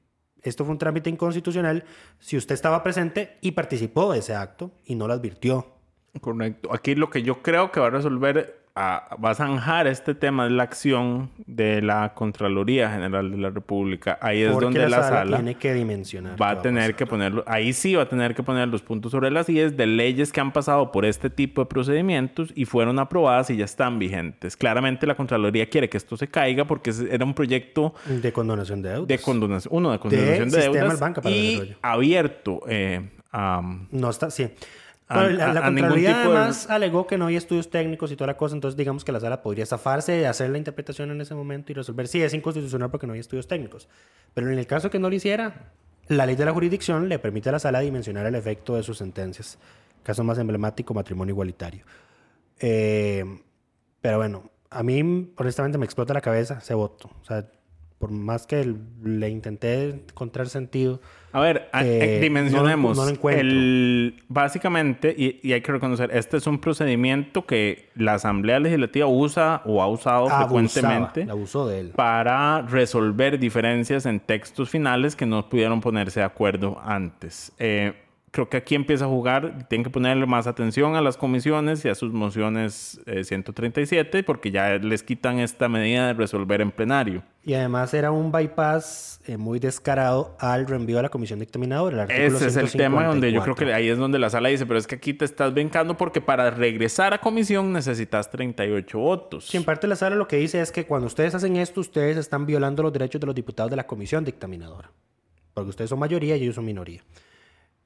esto 0.45 0.65
fue 0.65 0.73
un 0.73 0.79
trámite 0.79 1.11
inconstitucional, 1.11 1.85
si 2.19 2.37
usted 2.37 2.55
estaba 2.55 2.83
presente 2.83 3.39
y 3.41 3.53
participó 3.53 4.13
de 4.13 4.21
ese 4.21 4.35
acto 4.35 4.71
y 4.85 4.95
no 4.95 5.07
lo 5.07 5.15
advirtió. 5.15 5.75
Correcto. 6.21 6.73
Aquí 6.73 6.95
lo 6.95 7.11
que 7.11 7.23
yo 7.23 7.43
creo 7.43 7.73
que 7.73 7.81
va 7.81 7.87
a 7.87 7.91
resolver, 7.91 8.64
ah, 8.75 9.17
va 9.23 9.31
a 9.31 9.35
zanjar 9.35 9.87
este 9.87 10.15
tema 10.15 10.45
de 10.45 10.51
la 10.51 10.65
acción 10.65 11.31
de 11.47 11.83
la 11.83 12.15
Contraloría 12.15 12.91
General 12.91 13.31
de 13.31 13.37
la 13.37 13.51
República. 13.51 14.19
Ahí 14.21 14.43
es 14.43 14.53
porque 14.53 14.65
donde 14.65 14.89
la, 14.89 15.03
sala, 15.03 15.37
tiene 15.37 15.55
que 15.57 15.75
dimensionar. 15.75 16.41
va 16.41 16.51
a 16.51 16.63
tener 16.63 16.95
que 16.95 17.07
ponerlo, 17.07 17.45
ahí 17.47 17.73
sí 17.73 17.95
va 17.95 18.03
a 18.03 18.09
tener 18.09 18.35
que 18.35 18.43
poner 18.43 18.69
los 18.69 18.83
puntos 18.83 19.13
sobre 19.13 19.31
las 19.31 19.49
IES 19.49 19.77
de 19.77 19.87
leyes 19.87 20.33
que 20.33 20.41
han 20.41 20.53
pasado 20.53 20.93
por 20.93 21.05
este 21.05 21.31
tipo 21.31 21.63
de 21.63 21.67
procedimientos 21.67 22.53
y 22.55 22.65
fueron 22.65 22.99
aprobadas 22.99 23.51
y 23.51 23.57
ya 23.57 23.65
están 23.65 23.99
vigentes. 23.99 24.57
Claramente 24.57 25.07
la 25.07 25.15
Contraloría 25.15 25.69
quiere 25.69 25.89
que 25.89 25.97
esto 25.97 26.17
se 26.17 26.29
caiga 26.29 26.65
porque 26.65 26.93
era 27.11 27.25
un 27.25 27.35
proyecto 27.35 27.95
De 28.07 28.33
condonación 28.33 28.83
de 28.83 28.91
deudas. 28.91 29.09
de 29.09 29.19
condonación, 29.19 29.75
uno 29.75 29.93
de 29.93 29.99
condonación 29.99 30.51
de, 30.51 30.63
sistema 30.63 30.81
deudas 30.81 31.01
banca 31.01 31.21
para 31.21 31.35
y 31.35 31.77
abierto 31.83 32.63
eh, 32.69 33.09
a 33.33 33.63
No 33.91 34.11
está, 34.11 34.31
sí. 34.31 34.51
La, 35.09 35.53
la 35.53 35.63
Contraloría 35.63 36.09
tipo 36.23 36.31
de- 36.33 36.37
además 36.39 36.71
alegó 36.71 37.07
que 37.07 37.19
no 37.19 37.27
hay 37.27 37.37
estudios 37.37 37.69
técnicos 37.71 38.11
y 38.11 38.17
toda 38.17 38.29
la 38.29 38.37
cosa, 38.37 38.55
entonces 38.55 38.77
digamos 38.77 39.05
que 39.05 39.13
la 39.13 39.21
sala 39.21 39.43
podría 39.43 39.67
zafarse 39.67 40.13
de 40.13 40.27
hacer 40.27 40.49
la 40.51 40.57
interpretación 40.59 41.11
en 41.11 41.21
ese 41.21 41.35
momento 41.35 41.73
y 41.73 41.75
resolver 41.75 42.09
si 42.09 42.23
es 42.23 42.33
inconstitucional 42.33 42.91
porque 42.91 43.07
no 43.07 43.13
hay 43.13 43.21
estudios 43.21 43.47
técnicos. 43.47 43.89
Pero 44.33 44.51
en 44.51 44.59
el 44.59 44.67
caso 44.67 44.89
que 44.91 44.99
no 44.99 45.11
lo 45.11 45.15
hiciera, 45.15 45.73
la 46.09 46.25
ley 46.27 46.37
de 46.37 46.45
la 46.47 46.53
jurisdicción 46.53 47.09
le 47.09 47.19
permite 47.19 47.51
a 47.51 47.53
la 47.53 47.59
sala 47.59 47.81
dimensionar 47.81 48.25
el 48.27 48.35
efecto 48.35 48.77
de 48.77 48.83
sus 48.83 48.97
sentencias. 48.99 49.59
Caso 50.03 50.25
más 50.25 50.39
emblemático, 50.39 50.95
matrimonio 50.95 51.33
igualitario. 51.33 51.85
Eh, 52.61 53.25
pero 54.01 54.19
bueno, 54.19 54.51
a 54.71 54.83
mí 54.83 55.33
honestamente 55.37 55.79
me 55.79 55.85
explota 55.85 56.15
la 56.15 56.21
cabeza 56.21 56.59
ese 56.63 56.75
voto. 56.75 57.11
O 57.21 57.25
sea, 57.25 57.47
por 57.99 58.11
más 58.11 58.47
que 58.47 58.75
le 59.03 59.29
intenté 59.31 59.89
encontrar 59.91 60.49
sentido, 60.49 61.01
A 61.33 61.41
ver, 61.41 61.69
Eh, 61.75 62.19
eh, 62.19 62.21
dimensionemos. 62.21 62.97
no 62.97 63.03
lo- 63.03 63.07
no 63.07 63.11
lo 63.11 63.17
encuentro. 63.17 63.41
El- 63.41 64.15
básicamente, 64.29 65.13
y, 65.19 65.41
y 65.43 65.53
hay 65.53 65.63
que 65.63 65.73
reconocer, 65.73 66.11
este 66.13 66.37
es 66.37 66.47
un 66.47 66.61
procedimiento 66.61 67.45
que 67.45 67.89
la 67.97 68.15
Asamblea 68.15 68.61
Legislativa 68.61 69.07
usa 69.07 69.61
o 69.65 69.83
ha 69.83 69.89
usado 69.89 70.27
abusaba, 70.31 70.45
frecuentemente 70.45 71.27
abusó 71.29 71.67
de 71.67 71.81
él. 71.81 71.89
para 71.97 72.63
resolver 72.63 73.39
diferencias 73.41 74.07
en 74.07 74.21
textos 74.21 74.71
finales 74.71 75.17
que 75.17 75.27
no 75.27 75.49
pudieron 75.49 75.81
ponerse 75.81 76.21
de 76.21 76.27
acuerdo 76.27 76.79
antes. 76.85 77.51
Eh, 77.59 77.95
creo 78.35 78.49
que 78.49 78.57
aquí 78.57 78.75
empieza 78.75 79.05
a 79.05 79.09
jugar, 79.09 79.69
tienen 79.69 79.85
que 79.85 79.91
ponerle 79.91 80.27
más 80.27 80.49
atención 80.49 80.97
a 80.97 81.01
las 81.01 81.17
comisiones 81.17 81.85
y 81.85 81.89
a 81.89 81.95
sus 81.95 82.13
mociones 82.13 83.01
eh, 83.07 83.23
137 83.23 84.25
porque 84.25 84.51
ya 84.51 84.77
les 84.79 85.05
quitan 85.05 85.39
esta 85.39 85.69
medida 85.69 86.09
de 86.09 86.15
resolver 86.15 86.61
en 86.61 86.73
plenario. 86.73 87.23
Y 87.45 87.55
además 87.55 87.95
era 87.95 88.11
un 88.11 88.33
bypass 88.33 89.21
eh, 89.27 89.37
muy 89.37 89.61
descarado 89.61 90.35
al 90.41 90.67
reenvío 90.67 90.99
a 90.99 91.03
la 91.03 91.11
comisión 91.11 91.39
dictaminadora. 91.39 92.07
Ese 92.07 92.49
es 92.49 92.57
el 92.57 92.73
tema 92.73 93.07
donde 93.07 93.31
yo 93.31 93.41
creo 93.41 93.55
154. 93.55 93.67
que 93.67 93.73
ahí 93.73 93.89
es 93.89 93.99
donde 93.99 94.19
la 94.19 94.29
sala 94.31 94.49
dice, 94.49 94.67
pero 94.67 94.81
es 94.81 94.89
que 94.89 94.97
aquí 94.97 95.15
te 95.15 95.25
estás 95.25 95.55
brincando 95.55 95.97
porque 95.97 96.21
para 96.21 96.51
regresar 96.51 97.15
a 97.15 97.19
comisión 97.19 97.73
necesitas 97.73 98.33
38 98.33 98.99
votos. 98.99 99.47
Sí, 99.47 99.59
en 99.59 99.63
parte 99.63 99.87
la 99.87 99.95
sala 99.95 100.17
lo 100.17 100.27
que 100.27 100.39
dice 100.39 100.61
es 100.61 100.73
que 100.73 100.87
cuando 100.87 101.07
ustedes 101.07 101.37
hacen 101.37 101.55
esto, 101.55 101.81
ustedes 101.81 102.17
están 102.17 102.47
violando 102.47 102.83
los 102.83 102.93
derechos 102.93 103.21
de 103.21 103.29
los 103.29 103.35
diputados 103.37 103.71
de 103.71 103.77
la 103.77 103.87
comisión 103.87 104.25
dictaminadora. 104.25 104.91
Porque 105.53 105.71
ustedes 105.71 105.91
son 105.91 106.01
mayoría 106.01 106.37
y 106.37 106.43
ellos 106.43 106.57
son 106.57 106.65
minoría. 106.65 107.01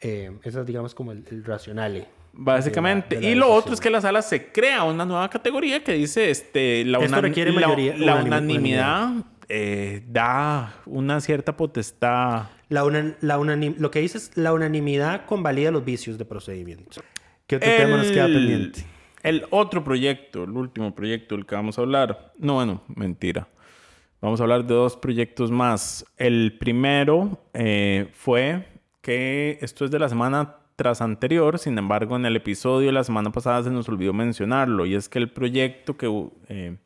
Eh, 0.01 0.31
eso 0.45 0.61
es, 0.61 0.67
digamos, 0.67 0.95
como 0.95 1.13
el, 1.13 1.25
el 1.31 1.45
racionale. 1.45 2.07
Básicamente. 2.33 3.17
de 3.17 3.21
la- 3.21 3.21
de 3.21 3.27
la 3.27 3.33
y 3.33 3.39
lo 3.39 3.49
otro 3.53 3.75
es 3.75 3.81
que 3.81 3.91
la 3.91 4.01
sala 4.01 4.23
se 4.23 4.53
crea 4.53 4.85
una 4.85 5.05
nueva 5.05 5.29
categoría 5.29 5.83
que 5.83 5.93
dice 5.95 6.31
este, 6.31 6.85
la, 6.85 6.99
una- 7.01 7.21
requiere 7.21 7.51
la- 7.53 7.61
mayoría- 7.67 7.97
la 7.97 8.17
unanim- 8.23 8.27
unanimidad 8.27 9.11
eh, 9.49 10.03
da 10.09 10.75
una 10.87 11.21
cierta 11.21 11.57
potestad. 11.57 12.45
La 12.69 12.85
una- 12.85 13.17
la 13.23 13.39
unanim- 13.39 13.77
lo 13.79 13.91
que 13.91 14.01
dice 14.01 14.19
es 14.19 14.37
la 14.37 14.53
unanimidad 14.53 15.25
convalida 15.27 15.71
los 15.71 15.85
vicios 15.85 16.19
de 16.19 16.25
procedimiento. 16.27 17.01
¿Qué 17.47 17.57
otro 17.57 17.69
tema 17.77 17.97
nos 17.97 18.09
queda 18.13 18.27
pendiente? 18.27 18.85
El 19.23 19.47
otro 19.51 19.83
proyecto, 19.83 20.45
el 20.45 20.51
último 20.51 20.95
proyecto 20.95 21.35
del 21.35 21.45
que 21.47 21.55
vamos 21.57 21.77
a 21.79 21.81
hablar. 21.81 22.33
No, 22.39 22.55
bueno, 22.55 22.83
mentira. 22.95 23.49
Vamos 24.21 24.39
a 24.41 24.45
hablar 24.45 24.65
de 24.67 24.75
dos 24.75 24.97
proyectos 24.97 25.51
más. 25.51 26.05
El 26.19 26.57
primero 26.59 27.41
eh, 27.55 28.09
fue 28.13 28.67
que 29.09 29.57
esto 29.63 29.87
es 29.87 29.91
de 29.91 29.99
la 29.99 30.11
semana 30.11 30.57
tras 30.77 31.01
anterior, 31.01 31.59
sin 31.59 31.79
embargo, 31.79 32.17
en 32.17 32.27
el 32.27 32.37
episodio 32.37 32.89
de 32.89 32.93
la 32.93 33.05
semana 33.05 33.33
pasada 33.33 33.63
se 33.63 33.71
nos 33.71 33.89
olvidó 33.89 34.13
mencionarlo, 34.13 34.85
y 34.85 34.95
es 34.95 35.09
que 35.09 35.19
el 35.19 35.31
proyecto 35.31 35.97
que, 35.97 36.29
eh, 36.49 36.77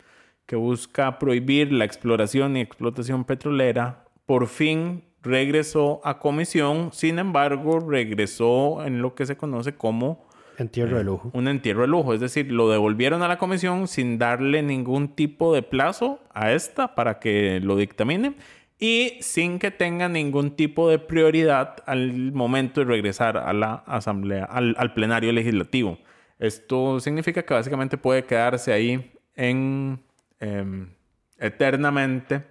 que 0.46 0.54
busca 0.54 1.18
prohibir 1.18 1.72
la 1.72 1.85
exploración 1.85 2.56
y 2.56 2.61
explotación 2.61 3.24
petrolera 3.24 4.04
por 4.24 4.46
fin 4.46 5.02
regresó 5.20 6.00
a 6.04 6.20
comisión, 6.20 6.90
sin 6.92 7.18
embargo, 7.18 7.80
regresó 7.80 8.84
en 8.84 9.03
lo 9.03 9.16
que 9.16 9.26
se 9.26 9.36
conoce 9.36 9.74
como 9.74 10.24
Entierro 10.59 10.99
de 10.99 11.05
lujo. 11.05 11.30
un 11.32 11.49
entierro 11.49 11.80
de 11.80 11.88
lujo, 11.88 12.14
es 12.14 12.20
decir, 12.20 12.53
lo 12.53 12.70
devolvieron 12.70 13.22
a 13.22 13.28
la 13.28 13.38
comisión 13.38 13.88
sin 13.88 14.18
darle 14.18 14.62
ningún 14.62 15.09
tipo 15.09 15.53
de 15.53 15.62
plazo 15.62 16.20
a 16.32 16.53
esta 16.53 16.94
para 16.94 17.18
que 17.18 17.59
lo 17.61 17.74
dictamine 17.74 18.36
y 18.79 19.18
sin 19.20 19.59
que 19.59 19.70
tenga 19.70 20.09
ningún 20.09 20.57
tipo 20.57 20.89
de 20.89 20.99
prioridad 20.99 21.77
al 21.87 22.33
momento 22.33 22.81
de 22.81 22.87
regresar 22.87 23.37
a 23.37 23.53
la 23.53 23.75
asamblea, 23.87 24.45
al, 24.45 24.75
al 24.79 24.93
plenario 24.95 25.33
legislativo. 25.33 25.99
Esto 26.39 26.99
significa 27.01 27.45
que 27.45 27.55
básicamente 27.55 27.97
puede 27.97 28.25
quedarse 28.25 28.73
ahí 28.73 29.12
en 29.37 30.03
em, 30.41 30.91
eternamente. 31.39 32.43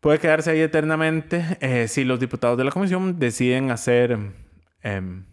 Puede 0.00 0.18
quedarse 0.18 0.50
ahí 0.50 0.60
eternamente 0.60 1.44
eh, 1.60 1.86
si 1.86 2.04
los 2.04 2.18
diputados 2.18 2.56
de 2.58 2.64
la 2.64 2.70
comisión 2.70 3.18
deciden 3.18 3.70
hacer 3.70 4.18
em, 4.82 5.24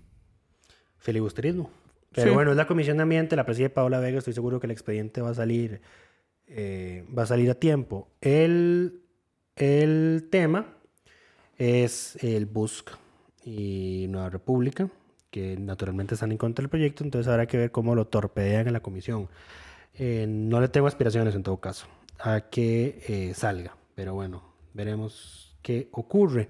Filibusterismo. 0.97 1.71
Pero 2.13 2.29
Sí. 2.29 2.33
bueno, 2.33 2.51
es 2.51 2.57
la 2.57 2.67
Comisión 2.67 2.97
de 2.97 3.03
Ambiente, 3.03 3.35
la 3.35 3.45
preside 3.45 3.69
Paola 3.69 3.99
Vega, 3.99 4.17
estoy 4.17 4.33
seguro 4.33 4.59
que 4.59 4.67
el 4.67 4.71
expediente 4.71 5.21
va 5.21 5.29
a 5.29 5.33
salir, 5.35 5.81
eh, 6.47 7.05
va 7.17 7.23
a 7.23 7.25
salir 7.27 7.49
a 7.51 7.55
tiempo. 7.55 8.09
El, 8.21 9.01
el 9.57 10.27
tema 10.29 10.65
es 11.57 12.17
el 12.23 12.45
BUSC 12.45 12.91
y 13.43 14.05
Nueva 14.09 14.29
República, 14.29 14.89
que 15.31 15.57
naturalmente 15.57 16.13
están 16.13 16.31
en 16.31 16.37
contra 16.37 16.63
del 16.63 16.69
proyecto, 16.69 17.03
entonces 17.03 17.27
habrá 17.27 17.47
que 17.47 17.57
ver 17.57 17.71
cómo 17.71 17.95
lo 17.95 18.07
torpedean 18.07 18.67
en 18.67 18.73
la 18.73 18.79
comisión. 18.81 19.29
Eh, 19.95 20.25
no 20.27 20.61
le 20.61 20.67
tengo 20.67 20.87
aspiraciones 20.87 21.33
en 21.35 21.43
todo 21.43 21.57
caso 21.57 21.87
a 22.19 22.41
que 22.41 23.01
eh, 23.07 23.33
salga, 23.33 23.75
pero 23.95 24.13
bueno, 24.13 24.43
veremos 24.73 25.55
qué 25.61 25.89
ocurre. 25.91 26.49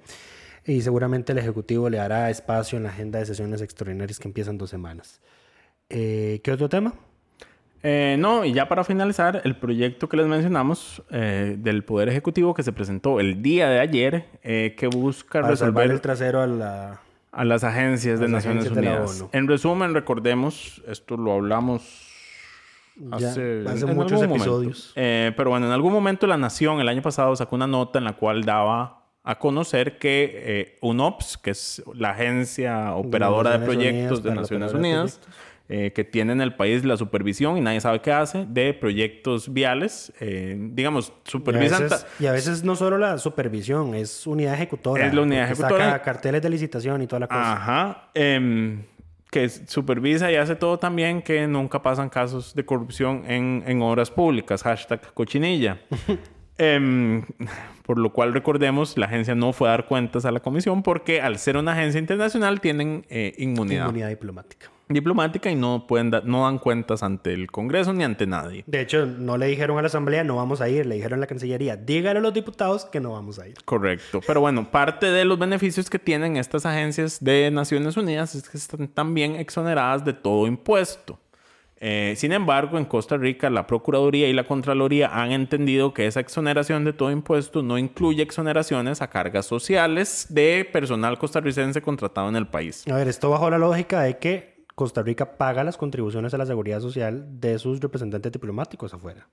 Y 0.66 0.82
seguramente 0.82 1.32
el 1.32 1.38
Ejecutivo 1.38 1.90
le 1.90 1.98
dará 1.98 2.30
espacio 2.30 2.78
en 2.78 2.84
la 2.84 2.90
agenda 2.90 3.20
de 3.20 3.26
sesiones 3.26 3.62
extraordinarias 3.62 4.20
que 4.20 4.28
empiezan 4.28 4.58
dos 4.58 4.70
semanas. 4.70 5.22
Eh, 5.90 6.42
¿Qué 6.44 6.52
otro 6.52 6.68
tema? 6.68 6.94
Eh, 7.84 8.16
no, 8.20 8.44
y 8.44 8.54
ya 8.54 8.68
para 8.68 8.84
finalizar, 8.84 9.42
el 9.44 9.56
proyecto 9.56 10.10
que 10.10 10.18
les 10.18 10.28
mencionamos 10.28 11.04
eh, 11.12 11.56
del 11.58 11.84
Poder 11.84 12.10
Ejecutivo 12.10 12.54
que 12.54 12.64
se 12.64 12.72
presentó 12.72 13.20
el 13.20 13.42
día 13.42 13.70
de 13.70 13.80
ayer, 13.80 14.26
eh, 14.44 14.76
que 14.78 14.88
busca 14.88 15.42
Para 15.42 15.52
resolver 15.52 15.92
el 15.92 16.02
trasero 16.02 16.42
a 16.42 16.48
la... 16.48 17.02
a 17.32 17.46
las 17.46 17.64
agencias 17.64 18.20
a 18.20 18.24
de 18.24 18.30
las 18.30 18.46
Naciones 18.46 18.66
agencias 18.66 18.76
de 18.76 18.90
la 18.90 19.02
Unidas. 19.02 19.30
En 19.32 19.48
resumen, 19.48 19.94
recordemos, 19.94 20.82
esto 20.88 21.18
lo 21.18 21.34
hablamos 21.34 22.10
Ya, 22.96 23.30
hace, 23.30 23.60
en 23.60 23.96
muchos 23.96 24.22
algún 24.22 24.38
episodios. 24.38 24.92
Pero 24.96 25.50
bueno, 25.50 25.68
en 25.68 25.72
algún 25.72 25.94
momento 25.94 26.26
La 26.26 26.38
Nación 26.38 26.80
el 26.80 26.90
año 26.90 27.04
pasado 27.04 27.36
sacó 27.36 27.56
una 27.56 27.68
nota 27.68 28.00
en 28.00 28.06
la 28.06 28.14
cual 28.14 28.44
daba 28.44 29.04
a 29.24 29.38
conocer 29.38 30.00
que 30.00 30.78
UNOPS, 30.82 31.38
que 31.38 31.52
es 31.52 31.84
la 31.94 32.12
agencia 32.12 32.96
operadora 32.96 33.52
de, 33.52 33.60
Naciones 33.60 33.76
proyectos 33.76 34.20
Unidas 34.20 34.24
de 34.24 34.42
Naciones 34.42 34.74
Unidas, 34.74 35.22
eh, 35.70 35.92
que 35.94 36.04
tiene 36.04 36.32
en 36.32 36.42
el 36.42 36.56
país 36.56 36.86
la 36.86 36.96
supervisión 36.96 37.58
y 37.58 37.62
nadie 37.62 37.82
sabe 37.82 38.02
qué 38.02 38.12
hace 38.14 38.46
de 38.48 38.74
proyectos 38.74 39.52
viales, 39.54 40.14
eh, 40.20 40.56
digamos, 40.58 41.10
Y 41.10 41.12
a, 41.12 41.32
supervisan... 41.32 41.84
veces, 41.84 42.06
y 42.20 42.26
a 42.26 42.32
veces 42.32 42.64
no 42.64 42.76
solo 42.76 42.98
la 42.98 43.18
supervisión, 43.18 43.94
es 43.94 44.26
unidad 44.26 44.54
ejecutora. 44.54 45.06
Es 45.06 45.14
la 45.14 45.22
unidad 45.22 45.44
ejecutora. 45.46 45.92
Saca 45.92 46.02
carteles 46.04 46.42
de 46.42 46.50
licitación 46.50 47.02
y 47.02 47.08
toda 47.08 47.20
la 47.22 47.28
cosa. 47.28 47.54
Ajá. 47.54 48.10
em, 48.14 48.84
que 49.30 49.50
supervisa 49.50 50.32
y 50.32 50.36
hace 50.38 50.56
todo 50.56 50.80
también 50.80 51.22
que 51.22 51.46
nunca 51.48 51.82
pasan 51.82 52.10
casos 52.10 52.56
de 52.56 52.66
corrupción 52.66 53.24
en, 53.28 53.62
en 53.68 53.82
obras 53.82 54.10
públicas. 54.10 54.64
Hashtag 54.64 55.14
cochinilla. 55.14 55.82
Em, 56.58 57.24
por 57.86 57.98
lo 58.00 58.12
cual 58.12 58.34
recordemos, 58.34 58.98
la 58.98 59.06
agencia 59.06 59.36
no 59.36 59.54
fue 59.54 59.68
a 59.70 59.72
dar 59.72 59.86
cuentas 59.86 60.26
a 60.26 60.32
la 60.32 60.40
comisión 60.40 60.84
porque 60.84 61.22
al 61.22 61.38
ser 61.38 61.58
una 61.58 61.74
agencia 61.74 62.00
internacional 62.00 62.60
tienen 62.62 63.06
eh, 63.10 63.34
inmunidad, 63.38 63.84
Inmunidad 63.86 64.10
diplomática. 64.10 64.72
diplomática 64.90 65.50
y 65.52 65.56
no, 65.56 65.86
pueden 65.88 66.10
da- 66.12 66.22
no 66.26 66.44
dan 66.44 66.58
cuentas 66.60 67.04
ante 67.04 67.34
el 67.34 67.52
Congreso 67.52 67.94
ni 67.94 68.04
ante 68.04 68.26
nadie. 68.28 68.64
De 68.68 68.82
hecho, 68.82 69.06
no 69.06 69.38
le 69.38 69.46
dijeron 69.48 69.78
a 69.78 69.82
la 69.82 69.88
Asamblea 69.88 70.24
no 70.24 70.36
vamos 70.38 70.60
a 70.62 70.68
ir, 70.70 70.86
le 70.86 70.96
dijeron 70.96 71.20
a 71.20 71.22
la 71.22 71.28
Cancillería, 71.28 71.78
díganle 71.78 72.20
a 72.20 72.22
los 72.22 72.34
diputados 72.34 72.86
que 72.86 73.00
no 73.00 73.12
vamos 73.12 73.38
a 73.40 73.48
ir. 73.48 73.56
Correcto. 73.64 74.22
Pero 74.26 74.42
bueno, 74.42 74.70
parte 74.72 75.06
de 75.12 75.26
los 75.26 75.38
beneficios 75.38 75.90
que 75.90 76.00
tienen 76.00 76.38
estas 76.38 76.66
agencias 76.66 77.24
de 77.24 77.52
Naciones 77.52 77.96
Unidas 77.98 78.34
es 78.36 78.50
que 78.50 78.58
están 78.58 78.88
también 78.88 79.36
exoneradas 79.36 80.04
de 80.04 80.14
todo 80.14 80.48
impuesto. 80.48 81.20
Eh, 81.80 82.16
sin 82.18 82.32
embargo, 82.32 82.78
en 82.78 82.86
Costa 82.86 83.18
Rica, 83.18 83.50
la 83.50 83.68
Procuraduría 83.68 84.28
y 84.28 84.34
la 84.34 84.46
Contraloría 84.46 85.10
han 85.14 85.32
entendido 85.32 85.94
que 85.94 86.08
esa 86.08 86.20
exoneración 86.20 86.84
de 86.86 86.94
todo 86.94 87.12
impuesto 87.12 87.62
no 87.62 87.78
incluye 87.78 88.24
exoneraciones 88.24 89.02
a 89.02 89.10
cargas 89.10 89.46
sociales 89.46 90.28
de 90.30 90.68
personal 90.72 91.20
costarricense 91.20 91.82
contratado 91.82 92.30
en 92.30 92.36
el 92.36 92.48
país. 92.48 92.84
A 92.90 92.96
ver, 92.96 93.08
esto 93.08 93.30
bajo 93.30 93.50
la 93.50 93.60
lógica 93.60 94.02
de 94.02 94.18
que 94.18 94.66
Costa 94.74 95.04
Rica 95.04 95.38
paga 95.38 95.64
las 95.64 95.78
contribuciones 95.78 96.34
a 96.34 96.38
la 96.38 96.46
seguridad 96.46 96.82
social 96.82 97.40
de 97.40 97.60
sus 97.60 97.80
representantes 97.80 98.32
diplomáticos 98.32 98.94
afuera. 98.94 99.28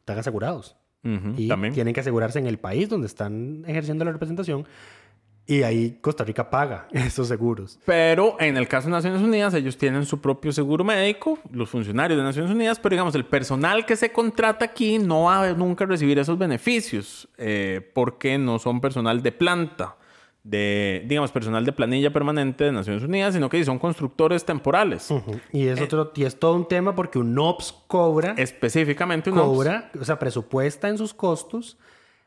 Están 0.00 0.18
asegurados. 0.18 0.76
Y 1.36 1.48
también. 1.48 1.74
tienen 1.74 1.92
que 1.92 2.00
asegurarse 2.00 2.38
en 2.38 2.46
el 2.46 2.56
país 2.56 2.88
donde 2.88 3.06
están 3.06 3.62
ejerciendo 3.66 4.06
la 4.06 4.12
representación. 4.12 4.66
Y 5.46 5.62
ahí 5.62 5.98
Costa 6.00 6.24
Rica 6.24 6.48
paga 6.48 6.88
esos 6.92 7.28
seguros. 7.28 7.78
Pero 7.84 8.36
en 8.40 8.56
el 8.56 8.66
caso 8.66 8.88
de 8.88 8.92
Naciones 8.92 9.20
Unidas, 9.20 9.54
ellos 9.54 9.76
tienen 9.76 10.06
su 10.06 10.20
propio 10.20 10.52
seguro 10.52 10.84
médico, 10.84 11.38
los 11.52 11.68
funcionarios 11.68 12.16
de 12.16 12.24
Naciones 12.24 12.50
Unidas, 12.50 12.78
pero 12.78 12.94
digamos, 12.94 13.14
el 13.14 13.26
personal 13.26 13.84
que 13.84 13.96
se 13.96 14.12
contrata 14.12 14.64
aquí 14.64 14.98
no 14.98 15.24
va 15.24 15.42
a 15.42 15.52
nunca 15.52 15.84
recibir 15.84 16.18
esos 16.18 16.38
beneficios 16.38 17.28
eh, 17.36 17.90
porque 17.92 18.38
no 18.38 18.58
son 18.58 18.80
personal 18.80 19.22
de 19.22 19.32
planta, 19.32 19.96
de, 20.42 21.02
digamos, 21.06 21.30
personal 21.30 21.64
de 21.64 21.72
planilla 21.72 22.12
permanente 22.12 22.64
de 22.64 22.72
Naciones 22.72 23.02
Unidas, 23.02 23.34
sino 23.34 23.48
que 23.48 23.62
son 23.64 23.78
constructores 23.78 24.44
temporales. 24.44 25.08
Y 25.52 25.66
es, 25.66 25.80
otro, 25.80 26.12
y 26.14 26.24
es 26.24 26.38
todo 26.38 26.54
un 26.54 26.68
tema 26.68 26.94
porque 26.94 27.18
un 27.18 27.38
OPS 27.38 27.74
cobra, 27.86 28.34
Específicamente 28.36 29.30
un 29.30 29.36
cobra, 29.36 29.90
o 29.98 30.04
sea, 30.04 30.18
presupuesta 30.18 30.88
en 30.88 30.98
sus 30.98 31.12
costos 31.12 31.78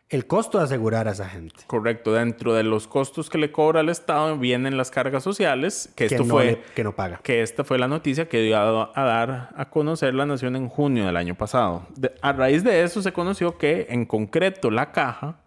el 0.09 0.25
costo 0.25 0.57
de 0.57 0.63
asegurar 0.63 1.07
a 1.07 1.11
esa 1.11 1.27
gente. 1.27 1.55
Correcto, 1.67 2.13
dentro 2.13 2.53
de 2.53 2.63
los 2.63 2.87
costos 2.87 3.29
que 3.29 3.37
le 3.37 3.51
cobra 3.51 3.81
el 3.81 3.89
Estado 3.89 4.37
vienen 4.37 4.77
las 4.77 4.89
cargas 4.89 5.21
sociales, 5.23 5.91
que 5.95 6.07
Que 6.07 6.15
esto 6.15 6.23
no 6.25 6.33
fue... 6.35 6.45
le- 6.45 6.61
que 6.75 6.83
no 6.83 6.95
paga. 6.95 7.19
Que 7.23 7.41
esta 7.41 7.63
fue 7.65 7.77
la 7.77 7.87
noticia 7.89 8.29
que 8.29 8.41
dio 8.41 8.57
a, 8.57 8.91
a 8.95 9.03
dar 9.03 9.49
a 9.55 9.69
conocer 9.69 10.13
la 10.13 10.25
Nación 10.25 10.55
en 10.55 10.69
junio 10.69 11.05
del 11.05 11.17
año 11.17 11.35
pasado. 11.35 11.85
De- 11.95 12.13
a 12.21 12.31
raíz 12.31 12.63
de 12.63 12.83
eso 12.83 13.01
se 13.01 13.11
conoció 13.11 13.57
que 13.57 13.87
en 13.89 14.05
concreto 14.05 14.71
la 14.71 14.91
caja 14.93 15.41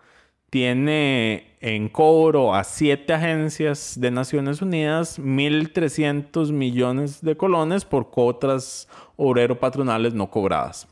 tiene 0.51 1.57
en 1.61 1.89
cobro 1.89 2.55
a 2.55 2.65
siete 2.65 3.13
agencias 3.15 3.95
de 4.01 4.11
Naciones 4.11 4.61
Unidas 4.61 5.19
1.300 5.21 6.53
millones 6.53 7.23
de 7.23 7.37
colones 7.37 7.85
por 7.85 8.11
cuotas 8.11 8.89
obrero-patronales 9.17 10.13
no 10.15 10.29
cobradas. 10.31 10.89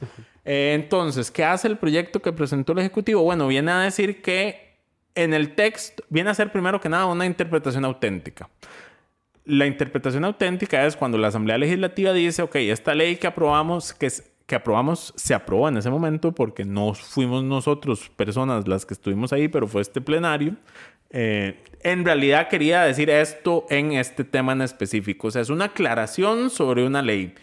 Eh, 0.50 0.72
entonces, 0.72 1.30
¿qué 1.30 1.44
hace 1.44 1.68
el 1.68 1.76
proyecto 1.76 2.22
que 2.22 2.32
presentó 2.32 2.72
el 2.72 2.78
Ejecutivo? 2.78 3.22
Bueno, 3.22 3.46
viene 3.48 3.70
a 3.70 3.80
decir 3.80 4.22
que 4.22 4.78
en 5.14 5.34
el 5.34 5.54
texto, 5.54 6.02
viene 6.08 6.30
a 6.30 6.34
ser 6.34 6.50
primero 6.50 6.80
que 6.80 6.88
nada 6.88 7.04
una 7.04 7.26
interpretación 7.26 7.84
auténtica. 7.84 8.48
La 9.44 9.66
interpretación 9.66 10.24
auténtica 10.24 10.86
es 10.86 10.96
cuando 10.96 11.18
la 11.18 11.28
Asamblea 11.28 11.58
Legislativa 11.58 12.14
dice, 12.14 12.40
ok, 12.40 12.56
esta 12.56 12.94
ley 12.94 13.16
que 13.16 13.26
aprobamos, 13.26 13.92
que, 13.92 14.08
que 14.46 14.54
aprobamos, 14.54 15.12
se 15.16 15.34
aprobó 15.34 15.68
en 15.68 15.76
ese 15.76 15.90
momento 15.90 16.32
porque 16.32 16.64
no 16.64 16.94
fuimos 16.94 17.44
nosotros 17.44 18.08
personas 18.16 18.66
las 18.66 18.86
que 18.86 18.94
estuvimos 18.94 19.34
ahí, 19.34 19.48
pero 19.48 19.68
fue 19.68 19.82
este 19.82 20.00
plenario. 20.00 20.56
Eh, 21.10 21.62
en 21.82 22.06
realidad 22.06 22.48
quería 22.48 22.84
decir 22.84 23.10
esto 23.10 23.66
en 23.68 23.92
este 23.92 24.24
tema 24.24 24.52
en 24.52 24.62
específico. 24.62 25.26
O 25.26 25.30
sea, 25.30 25.42
es 25.42 25.50
una 25.50 25.66
aclaración 25.66 26.48
sobre 26.48 26.86
una 26.86 27.02
ley. 27.02 27.34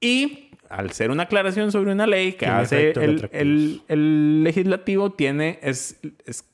Y 0.00 0.45
al 0.70 0.90
ser 0.92 1.10
una 1.10 1.24
aclaración 1.24 1.72
sobre 1.72 1.92
una 1.92 2.06
ley 2.06 2.32
que 2.32 2.46
Tiene 2.46 2.52
hace 2.54 2.88
el, 2.90 2.94
retroactivos. 2.94 3.32
el- 3.32 3.82
el 3.88 4.44
legislativo, 4.44 5.12
tiene, 5.12 5.58
es, 5.62 5.98
es 6.24 6.44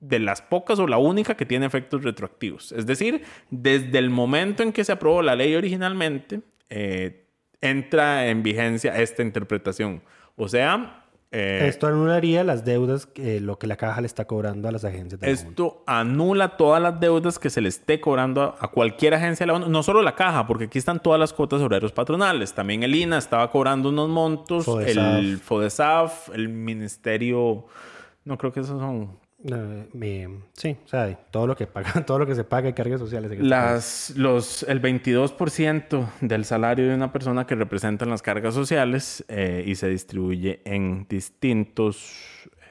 de 0.00 0.18
las 0.18 0.42
pocas 0.42 0.78
o 0.78 0.86
la 0.86 0.98
única 0.98 1.36
que 1.36 1.46
tiene 1.46 1.64
efectos 1.66 2.02
retroactivos. 2.04 2.72
Es 2.72 2.84
decir, 2.86 3.22
desde 3.50 3.98
el 3.98 4.10
momento 4.10 4.62
en 4.62 4.72
que 4.72 4.84
se 4.84 4.92
aprobó 4.92 5.22
la 5.22 5.34
ley 5.36 5.54
originalmente, 5.54 6.40
eh, 6.68 7.26
entra 7.60 8.26
en 8.28 8.42
vigencia 8.42 9.00
esta 9.00 9.22
interpretación. 9.22 10.02
O 10.36 10.48
sea, 10.48 11.03
eh, 11.36 11.66
Esto 11.66 11.88
anularía 11.88 12.44
las 12.44 12.64
deudas, 12.64 13.06
que, 13.06 13.40
lo 13.40 13.58
que 13.58 13.66
la 13.66 13.76
caja 13.76 14.00
le 14.00 14.06
está 14.06 14.24
cobrando 14.24 14.68
a 14.68 14.72
las 14.72 14.84
agencias 14.84 15.20
de 15.20 15.26
la 15.26 15.32
esto 15.32 15.82
anula 15.84 16.56
todas 16.56 16.80
las 16.80 17.00
deudas 17.00 17.40
que 17.40 17.50
se 17.50 17.60
le 17.60 17.68
esté 17.68 18.00
cobrando 18.00 18.54
a, 18.58 18.70
cualquier 18.70 19.14
agencia 19.14 19.44
de 19.44 19.48
la 19.48 19.54
ONU, 19.54 19.68
no 19.68 19.82
solo 19.82 20.00
la 20.00 20.14
caja, 20.14 20.46
porque 20.46 20.64
aquí 20.64 20.78
están 20.78 21.00
todas 21.00 21.18
las 21.18 21.32
cuotas 21.32 21.60
horarios 21.60 21.90
patronales. 21.90 22.54
También 22.54 22.84
el 22.84 22.94
INA 22.94 23.18
estaba 23.18 23.50
cobrando 23.50 23.88
unos 23.88 24.08
montos, 24.08 24.64
FODESAF. 24.64 25.18
el 25.18 25.38
FODESAF, 25.38 26.28
el 26.34 26.48
Ministerio, 26.48 27.66
no 28.24 28.38
creo 28.38 28.52
que 28.52 28.60
esos 28.60 28.78
son 28.78 29.23
Eh, 29.46 29.86
me- 29.92 30.28
sí, 30.54 30.76
o 30.84 30.88
sea, 30.88 31.14
todo 31.30 31.46
lo 31.46 31.54
que 31.54 31.66
paga, 31.66 31.92
todo 32.06 32.18
lo 32.18 32.26
que 32.26 32.34
se 32.34 32.44
paga 32.44 32.68
en 32.68 32.74
cargas 32.74 32.98
sociales. 33.00 33.30
en 33.30 33.38
país. 33.38 33.50
Las, 33.50 34.12
los, 34.16 34.62
el 34.64 34.80
22% 34.80 36.06
del 36.22 36.44
salario 36.44 36.88
de 36.88 36.94
una 36.94 37.12
persona 37.12 37.46
que 37.46 37.54
representan 37.54 38.08
las 38.10 38.22
cargas 38.22 38.54
sociales 38.54 39.24
eh, 39.28 39.62
y 39.66 39.74
se 39.74 39.88
distribuye 39.88 40.60
en 40.64 41.06
distintos... 41.08 42.12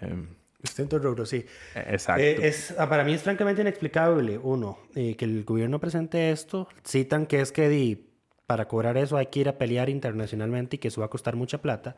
eh, 0.01 0.15
Distintos 0.63 1.03
rubros, 1.03 1.27
sí. 1.27 1.45
exacto. 1.75 2.23
Eh, 2.23 2.37
es, 2.47 2.73
ah, 2.79 2.87
para 2.87 3.03
mí 3.03 3.11
es 3.13 3.21
francamente 3.21 3.61
inexplicable, 3.61 4.37
uno, 4.37 4.79
eh, 4.95 5.15
que 5.17 5.25
el 5.25 5.43
gobierno 5.43 5.77
presente 5.79 6.31
esto. 6.31 6.69
Citan 6.87 7.25
que 7.25 7.41
es 7.41 7.51
que 7.51 7.67
di, 7.67 8.07
para 8.47 8.65
cobrar 8.69 8.95
eso 8.97 9.17
hay 9.17 9.25
que 9.25 9.41
ir 9.41 9.49
a 9.49 9.57
pelear 9.57 9.89
internacionalmente 9.89 10.77
y 10.77 10.79
que 10.79 10.87
eso 10.87 11.01
va 11.01 11.07
a 11.07 11.09
costar 11.09 11.35
mucha 11.35 11.61
plata. 11.61 11.97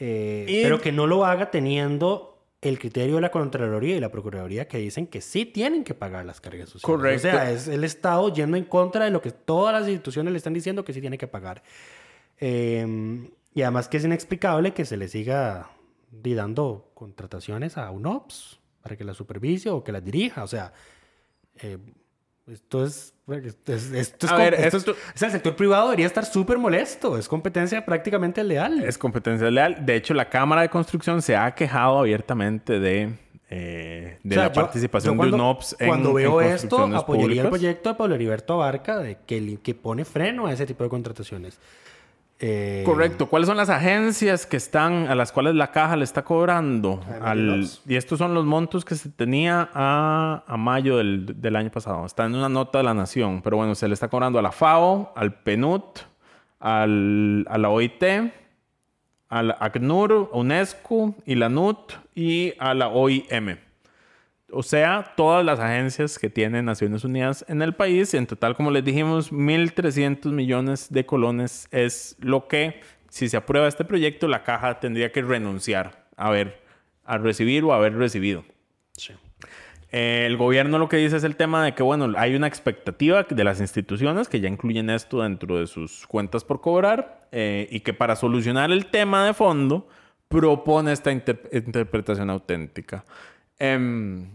Y- 0.00 0.62
Pero 0.64 0.80
que 0.80 0.90
no 0.90 1.06
lo 1.06 1.24
haga 1.24 1.52
teniendo 1.52 2.31
el 2.62 2.78
criterio 2.78 3.16
de 3.16 3.20
la 3.20 3.30
Contraloría 3.30 3.96
y 3.96 4.00
la 4.00 4.10
Procuraduría 4.10 4.68
que 4.68 4.78
dicen 4.78 5.08
que 5.08 5.20
sí 5.20 5.44
tienen 5.44 5.82
que 5.82 5.94
pagar 5.94 6.24
las 6.24 6.40
cargas 6.40 6.70
sociales. 6.70 6.84
Correcto. 6.84 7.28
O 7.28 7.30
sea, 7.30 7.50
es 7.50 7.66
el 7.66 7.82
Estado 7.82 8.32
yendo 8.32 8.56
en 8.56 8.64
contra 8.64 9.04
de 9.04 9.10
lo 9.10 9.20
que 9.20 9.32
todas 9.32 9.74
las 9.74 9.88
instituciones 9.88 10.32
le 10.32 10.36
están 10.36 10.54
diciendo 10.54 10.84
que 10.84 10.92
sí 10.92 11.00
tiene 11.00 11.18
que 11.18 11.26
pagar. 11.26 11.62
Eh, 12.38 13.28
y 13.54 13.62
además 13.62 13.88
que 13.88 13.96
es 13.96 14.04
inexplicable 14.04 14.72
que 14.72 14.84
se 14.84 14.96
le 14.96 15.08
siga 15.08 15.70
dando 16.10 16.90
contrataciones 16.94 17.76
a 17.76 17.90
UNOPS 17.90 18.60
para 18.80 18.96
que 18.96 19.04
la 19.04 19.14
supervise 19.14 19.70
o 19.70 19.82
que 19.82 19.90
las 19.90 20.04
dirija. 20.04 20.44
O 20.44 20.48
sea, 20.48 20.72
eh, 21.56 21.78
Esto 22.46 22.84
es... 22.84 23.14
Esto 23.28 23.72
es, 23.72 23.92
esto 23.92 24.26
es 24.26 24.32
A 24.32 24.36
ver, 24.36 24.54
esto 24.54 24.76
es- 24.78 24.88
o 24.88 24.94
sea, 25.14 25.28
el 25.28 25.32
sector 25.32 25.54
privado 25.56 25.84
debería 25.86 26.06
estar 26.06 26.24
súper 26.26 26.58
molesto. 26.58 27.16
Es 27.16 27.28
competencia 27.28 27.84
prácticamente 27.84 28.42
leal. 28.42 28.82
Es 28.82 28.98
competencia 28.98 29.50
leal. 29.50 29.86
De 29.86 29.94
hecho, 29.94 30.12
la 30.12 30.28
Cámara 30.28 30.62
de 30.62 30.68
Construcción 30.68 31.22
se 31.22 31.36
ha 31.36 31.54
quejado 31.54 32.00
abiertamente 32.00 32.80
de, 32.80 33.14
eh, 33.48 34.18
de 34.22 34.30
O 34.30 34.34
sea, 34.34 34.42
la 34.48 34.48
yo- 34.52 34.60
participación 34.60 35.14
yo 35.14 35.16
cuando, 35.18 35.36
de 35.36 35.42
UNOPS 35.42 35.76
en 35.78 35.86
Cuando 35.88 36.12
veo 36.14 36.42
en 36.42 36.48
esto, 36.48 36.78
apoyaría 36.78 36.96
el 36.96 37.04
públicas. 37.04 37.48
proyecto 37.48 37.88
de 37.90 37.94
Pablo 37.94 38.14
Heriberto 38.16 38.54
Abarca 38.54 38.98
de 38.98 39.18
que, 39.24 39.58
que 39.62 39.74
pone 39.74 40.04
freno 40.04 40.46
a 40.46 40.52
ese 40.52 40.66
tipo 40.66 40.82
de 40.84 40.90
contrataciones. 40.90 41.58
Eh, 42.44 42.82
Correcto. 42.84 43.28
¿Cuáles 43.28 43.46
son 43.46 43.56
las 43.56 43.70
agencias 43.70 44.46
que 44.46 44.56
están 44.56 45.06
a 45.06 45.14
las 45.14 45.30
cuales 45.30 45.54
la 45.54 45.70
caja 45.70 45.94
le 45.94 46.02
está 46.02 46.24
cobrando? 46.24 47.00
Al, 47.22 47.68
y 47.86 47.94
estos 47.94 48.18
son 48.18 48.34
los 48.34 48.44
montos 48.44 48.84
que 48.84 48.96
se 48.96 49.10
tenía 49.10 49.70
a, 49.72 50.42
a 50.44 50.56
mayo 50.56 50.96
del, 50.96 51.40
del 51.40 51.54
año 51.54 51.70
pasado. 51.70 52.04
Está 52.04 52.26
en 52.26 52.34
una 52.34 52.48
nota 52.48 52.78
de 52.78 52.84
la 52.84 52.94
Nación. 52.94 53.42
Pero 53.42 53.58
bueno, 53.58 53.76
se 53.76 53.86
le 53.86 53.94
está 53.94 54.08
cobrando 54.08 54.40
a 54.40 54.42
la 54.42 54.50
FAO, 54.50 55.12
al 55.14 55.34
PNUD, 55.34 55.82
al, 56.58 57.46
a 57.48 57.58
la 57.58 57.70
OIT, 57.70 58.02
a 59.28 59.42
la 59.44 59.56
ACNUR, 59.60 60.30
UNESCO 60.32 61.14
y 61.24 61.36
la 61.36 61.48
NUT 61.48 61.92
y 62.16 62.54
a 62.58 62.74
la 62.74 62.88
OIM. 62.88 63.56
O 64.52 64.62
sea, 64.62 65.14
todas 65.16 65.44
las 65.44 65.58
agencias 65.60 66.18
que 66.18 66.28
tiene 66.30 66.62
Naciones 66.62 67.04
Unidas 67.04 67.44
en 67.48 67.62
el 67.62 67.74
país. 67.74 68.12
En 68.14 68.26
total, 68.26 68.54
como 68.54 68.70
les 68.70 68.84
dijimos, 68.84 69.32
1.300 69.32 70.30
millones 70.30 70.88
de 70.92 71.06
colones 71.06 71.68
es 71.70 72.16
lo 72.20 72.48
que, 72.48 72.80
si 73.08 73.28
se 73.28 73.36
aprueba 73.36 73.66
este 73.68 73.84
proyecto, 73.84 74.28
la 74.28 74.42
caja 74.44 74.78
tendría 74.80 75.10
que 75.12 75.22
renunciar 75.22 76.06
a, 76.16 76.30
ver, 76.30 76.60
a 77.04 77.18
recibir 77.18 77.64
o 77.64 77.72
haber 77.72 77.94
recibido. 77.96 78.44
sí. 78.96 79.14
Eh, 79.94 80.24
el 80.26 80.38
gobierno 80.38 80.78
lo 80.78 80.88
que 80.88 80.96
dice 80.96 81.18
es 81.18 81.24
el 81.24 81.36
tema 81.36 81.62
de 81.62 81.74
que, 81.74 81.82
bueno, 81.82 82.14
hay 82.16 82.34
una 82.34 82.46
expectativa 82.46 83.24
de 83.28 83.44
las 83.44 83.60
instituciones 83.60 84.26
que 84.26 84.40
ya 84.40 84.48
incluyen 84.48 84.88
esto 84.88 85.20
dentro 85.20 85.58
de 85.58 85.66
sus 85.66 86.06
cuentas 86.06 86.44
por 86.44 86.62
cobrar 86.62 87.28
eh, 87.30 87.68
y 87.70 87.80
que 87.80 87.92
para 87.92 88.16
solucionar 88.16 88.70
el 88.72 88.86
tema 88.86 89.26
de 89.26 89.34
fondo 89.34 89.86
propone 90.28 90.92
esta 90.92 91.12
inter- 91.12 91.46
interpretación 91.52 92.30
auténtica. 92.30 93.04
Em, 93.58 94.30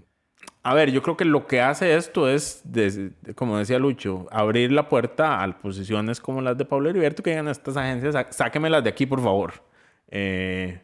a 0.70 0.74
ver, 0.74 0.91
yo 0.91 1.01
creo 1.01 1.15
que 1.18 1.26
lo 1.26 1.47
que 1.47 1.61
hace 1.61 1.95
esto 1.95 2.30
es, 2.30 2.61
des- 2.63 2.99
como 3.36 3.57
decía 3.57 3.80
Lucho, 3.80 4.28
abrir 4.32 4.72
la 4.72 4.89
puerta 4.89 5.41
a 5.43 5.57
posiciones 5.59 6.20
como 6.20 6.41
las 6.41 6.57
de 6.57 6.65
Pablo 6.65 6.89
Heriberto 6.89 7.24
que 7.24 7.30
digan 7.32 7.47
a 7.47 7.51
estas 7.51 7.78
agencias, 7.78 8.13
"Sá- 8.13 8.28
sáquemelas 8.32 8.84
de 8.84 8.89
aquí, 8.89 9.05
por 9.05 9.22
favor. 9.22 9.53
Eh, 10.09 10.82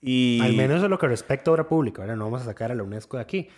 y 0.00 0.40
Al 0.42 0.54
menos 0.54 0.82
en 0.84 0.90
lo 0.90 0.98
que 0.98 1.08
respecta 1.08 1.50
a 1.50 1.54
obra 1.54 1.66
pública. 1.68 2.02
¿verdad? 2.02 2.16
No 2.16 2.24
vamos 2.24 2.42
a 2.42 2.44
sacar 2.44 2.70
a 2.70 2.74
la 2.74 2.82
UNESCO 2.82 3.16
de 3.16 3.22
aquí. 3.22 3.48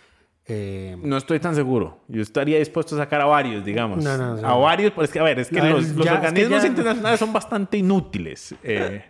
Eh, 0.49 0.95
No 1.03 1.17
estoy 1.17 1.39
tan 1.39 1.55
seguro. 1.55 1.99
Yo 2.07 2.21
estaría 2.21 2.57
dispuesto 2.57 2.95
a 2.95 2.99
sacar 2.99 3.19
a 3.19 3.25
varios, 3.25 3.65
digamos. 3.65 4.01
No, 4.03 4.17
no, 4.17 4.37
sí. 4.37 4.43
a 4.45 4.53
varios, 4.53 4.93
pues 4.93 5.09
que, 5.11 5.19
a 5.19 5.23
ver, 5.23 5.39
es 5.39 5.49
que 5.49 5.61
los, 5.61 5.89
los 5.89 6.05
ya, 6.05 6.13
es 6.13 6.19
que 6.21 6.27
organismos 6.27 6.61
ya- 6.61 6.67
internacionales 6.69 7.19
son 7.19 7.33
bastante 7.33 7.77
inútiles. 7.77 8.55
Eh, 8.63 9.03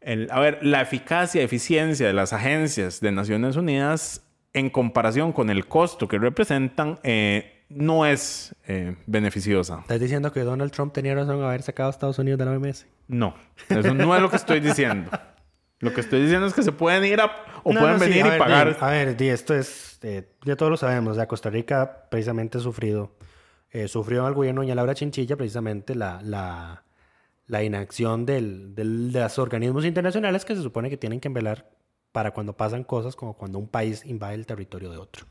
el- 0.00 0.28
a 0.30 0.38
ver, 0.38 0.58
la 0.62 0.80
eficacia, 0.80 1.42
eficiencia 1.42 2.06
de 2.06 2.12
las 2.12 2.32
agencias 2.32 3.00
de 3.00 3.10
Naciones 3.12 3.56
Unidas 3.56 4.24
en 4.52 4.70
comparación 4.70 5.32
con 5.32 5.50
el 5.50 5.66
costo 5.66 6.08
que 6.08 6.18
representan 6.18 6.98
eh, 7.02 7.64
no 7.68 8.04
es 8.04 8.54
eh, 8.66 8.96
beneficiosa. 9.06 9.78
¿Estás 9.82 10.00
diciendo 10.00 10.32
que 10.32 10.40
Donald 10.40 10.72
Trump 10.72 10.92
tenía 10.92 11.14
razón 11.14 11.38
en 11.38 11.44
haber 11.44 11.62
sacado 11.62 11.88
a 11.88 11.90
Estados 11.90 12.18
Unidos 12.18 12.38
de 12.38 12.44
la 12.46 12.52
OMS? 12.52 12.86
No, 13.08 13.34
eso 13.68 13.94
no 13.94 14.14
es 14.16 14.22
lo 14.22 14.28
que 14.30 14.36
estoy 14.36 14.60
diciendo. 14.60 15.10
Lo 15.78 15.94
que 15.94 16.00
estoy 16.02 16.20
diciendo 16.20 16.46
es 16.46 16.52
que 16.52 16.62
se 16.62 16.72
pueden 16.72 17.04
ir 17.04 17.20
a, 17.20 17.30
o 17.62 17.72
No, 17.72 17.80
pueden 17.80 17.96
no, 17.98 18.04
sí, 18.04 18.10
venir 18.10 18.24
a 18.24 18.26
y 18.26 18.30
ver, 18.30 18.38
pagar. 18.38 18.68
di, 18.68 18.76
a 18.80 18.86
ver, 18.90 19.16
di, 19.16 19.28
esto 19.28 19.54
es, 19.54 19.98
eh, 20.02 20.28
ya 20.44 20.54
todos 20.56 20.68
lo 20.70 20.76
sabemos, 20.76 21.16
Costa 21.26 21.48
Rica 21.48 22.06
precisamente 22.10 22.58
ha 22.58 22.60
sufrido, 22.60 23.12
eh, 23.70 23.88
sufrió 23.88 24.26
al 24.26 24.34
gobierno 24.34 24.60
de 24.60 24.66
doña 24.66 24.74
Laura 24.74 24.94
Chinchilla 24.94 25.36
precisamente 25.36 25.94
la, 25.94 26.20
la, 26.22 26.82
la 27.46 27.62
inacción 27.62 28.26
del, 28.26 28.74
del- 28.74 29.10
de 29.12 29.20
los 29.20 29.38
organismos 29.38 29.84
internacionales 29.86 30.44
que 30.44 30.54
se 30.54 30.60
supone 30.62 30.90
que 30.90 30.96
tienen 30.98 31.18
que 31.20 31.28
velar 31.30 31.70
para 32.12 32.32
cuando 32.32 32.52
pasan 32.56 32.84
cosas 32.84 33.16
como 33.16 33.34
cuando 33.34 33.58
un 33.58 33.68
país 33.68 34.04
invade 34.04 34.34
el 34.34 34.46
territorio 34.46 34.90
de 34.90 34.98
otro. 34.98 35.26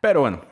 Pero 0.00 0.20
bueno, 0.20 0.42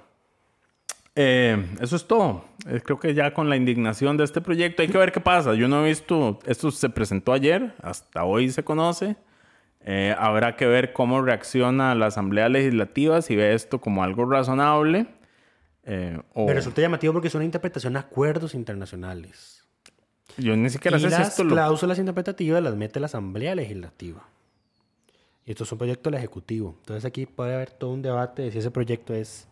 eh, 1.15 1.65
eso 1.81 1.97
es 1.97 2.07
todo. 2.07 2.45
Eh, 2.67 2.81
creo 2.85 2.99
que 2.99 3.15
ya 3.15 3.33
con 3.33 3.49
la 3.49 3.57
indignación 3.57 4.17
de 4.17 4.25
este 4.25 4.41
proyecto 4.41 4.83
hay 4.83 4.89
que 4.89 4.99
ver 4.99 5.13
qué 5.13 5.21
pasa. 5.21 5.55
Yo 5.55 5.69
no 5.69 5.85
he 5.85 5.89
visto, 5.89 6.39
esto 6.47 6.71
se 6.71 6.89
presentó 6.89 7.33
ayer, 7.33 7.75
hasta 7.83 8.25
hoy 8.25 8.51
se 8.51 8.65
conoce. 8.65 9.17
Eh, 9.87 10.15
habrá 10.19 10.57
que 10.57 10.67
ver 10.67 10.93
cómo 10.95 11.21
reacciona 11.21 11.95
la 11.95 12.07
Asamblea 12.07 12.49
Legislativa, 12.49 13.21
si 13.21 13.37
ve 13.37 13.53
esto 13.55 13.81
como 13.81 14.03
algo 14.03 14.25
razonable. 14.25 15.07
eh, 15.85 16.19
o 16.33 16.47
Me 16.47 16.55
resulta 16.55 16.81
llamativo 16.81 17.13
porque 17.13 17.29
es 17.29 17.35
una 17.35 17.45
interpretación 17.45 17.93
de 17.93 17.99
acuerdos 17.99 18.55
internacionales. 18.55 19.63
yo 20.39 20.57
ni 20.57 20.71
siquiera 20.71 20.97
y 20.97 21.01
sé 21.01 21.11
si 21.11 21.13
las 21.13 21.29
esto 21.29 21.45
lo... 21.45 21.51
cláusulas 21.51 21.99
interpretativas 21.99 22.63
las 22.63 22.75
mete 22.77 22.99
la 22.99 23.07
Asamblea 23.07 23.55
Legislativa. 23.55 24.27
Y 25.47 25.51
esto 25.51 25.65
es 25.65 25.73
un 25.73 25.79
proyecto 25.79 26.11
del 26.11 26.19
Ejecutivo. 26.19 26.75
Entonces 26.81 27.05
aquí 27.05 27.27
puede 27.27 27.55
haber 27.55 27.71
todo 27.71 27.91
un 27.91 28.03
debate 28.03 28.43
de 28.43 28.51
si 28.53 28.59
ese 28.59 28.71
proyecto 28.71 29.13
es 29.15 29.47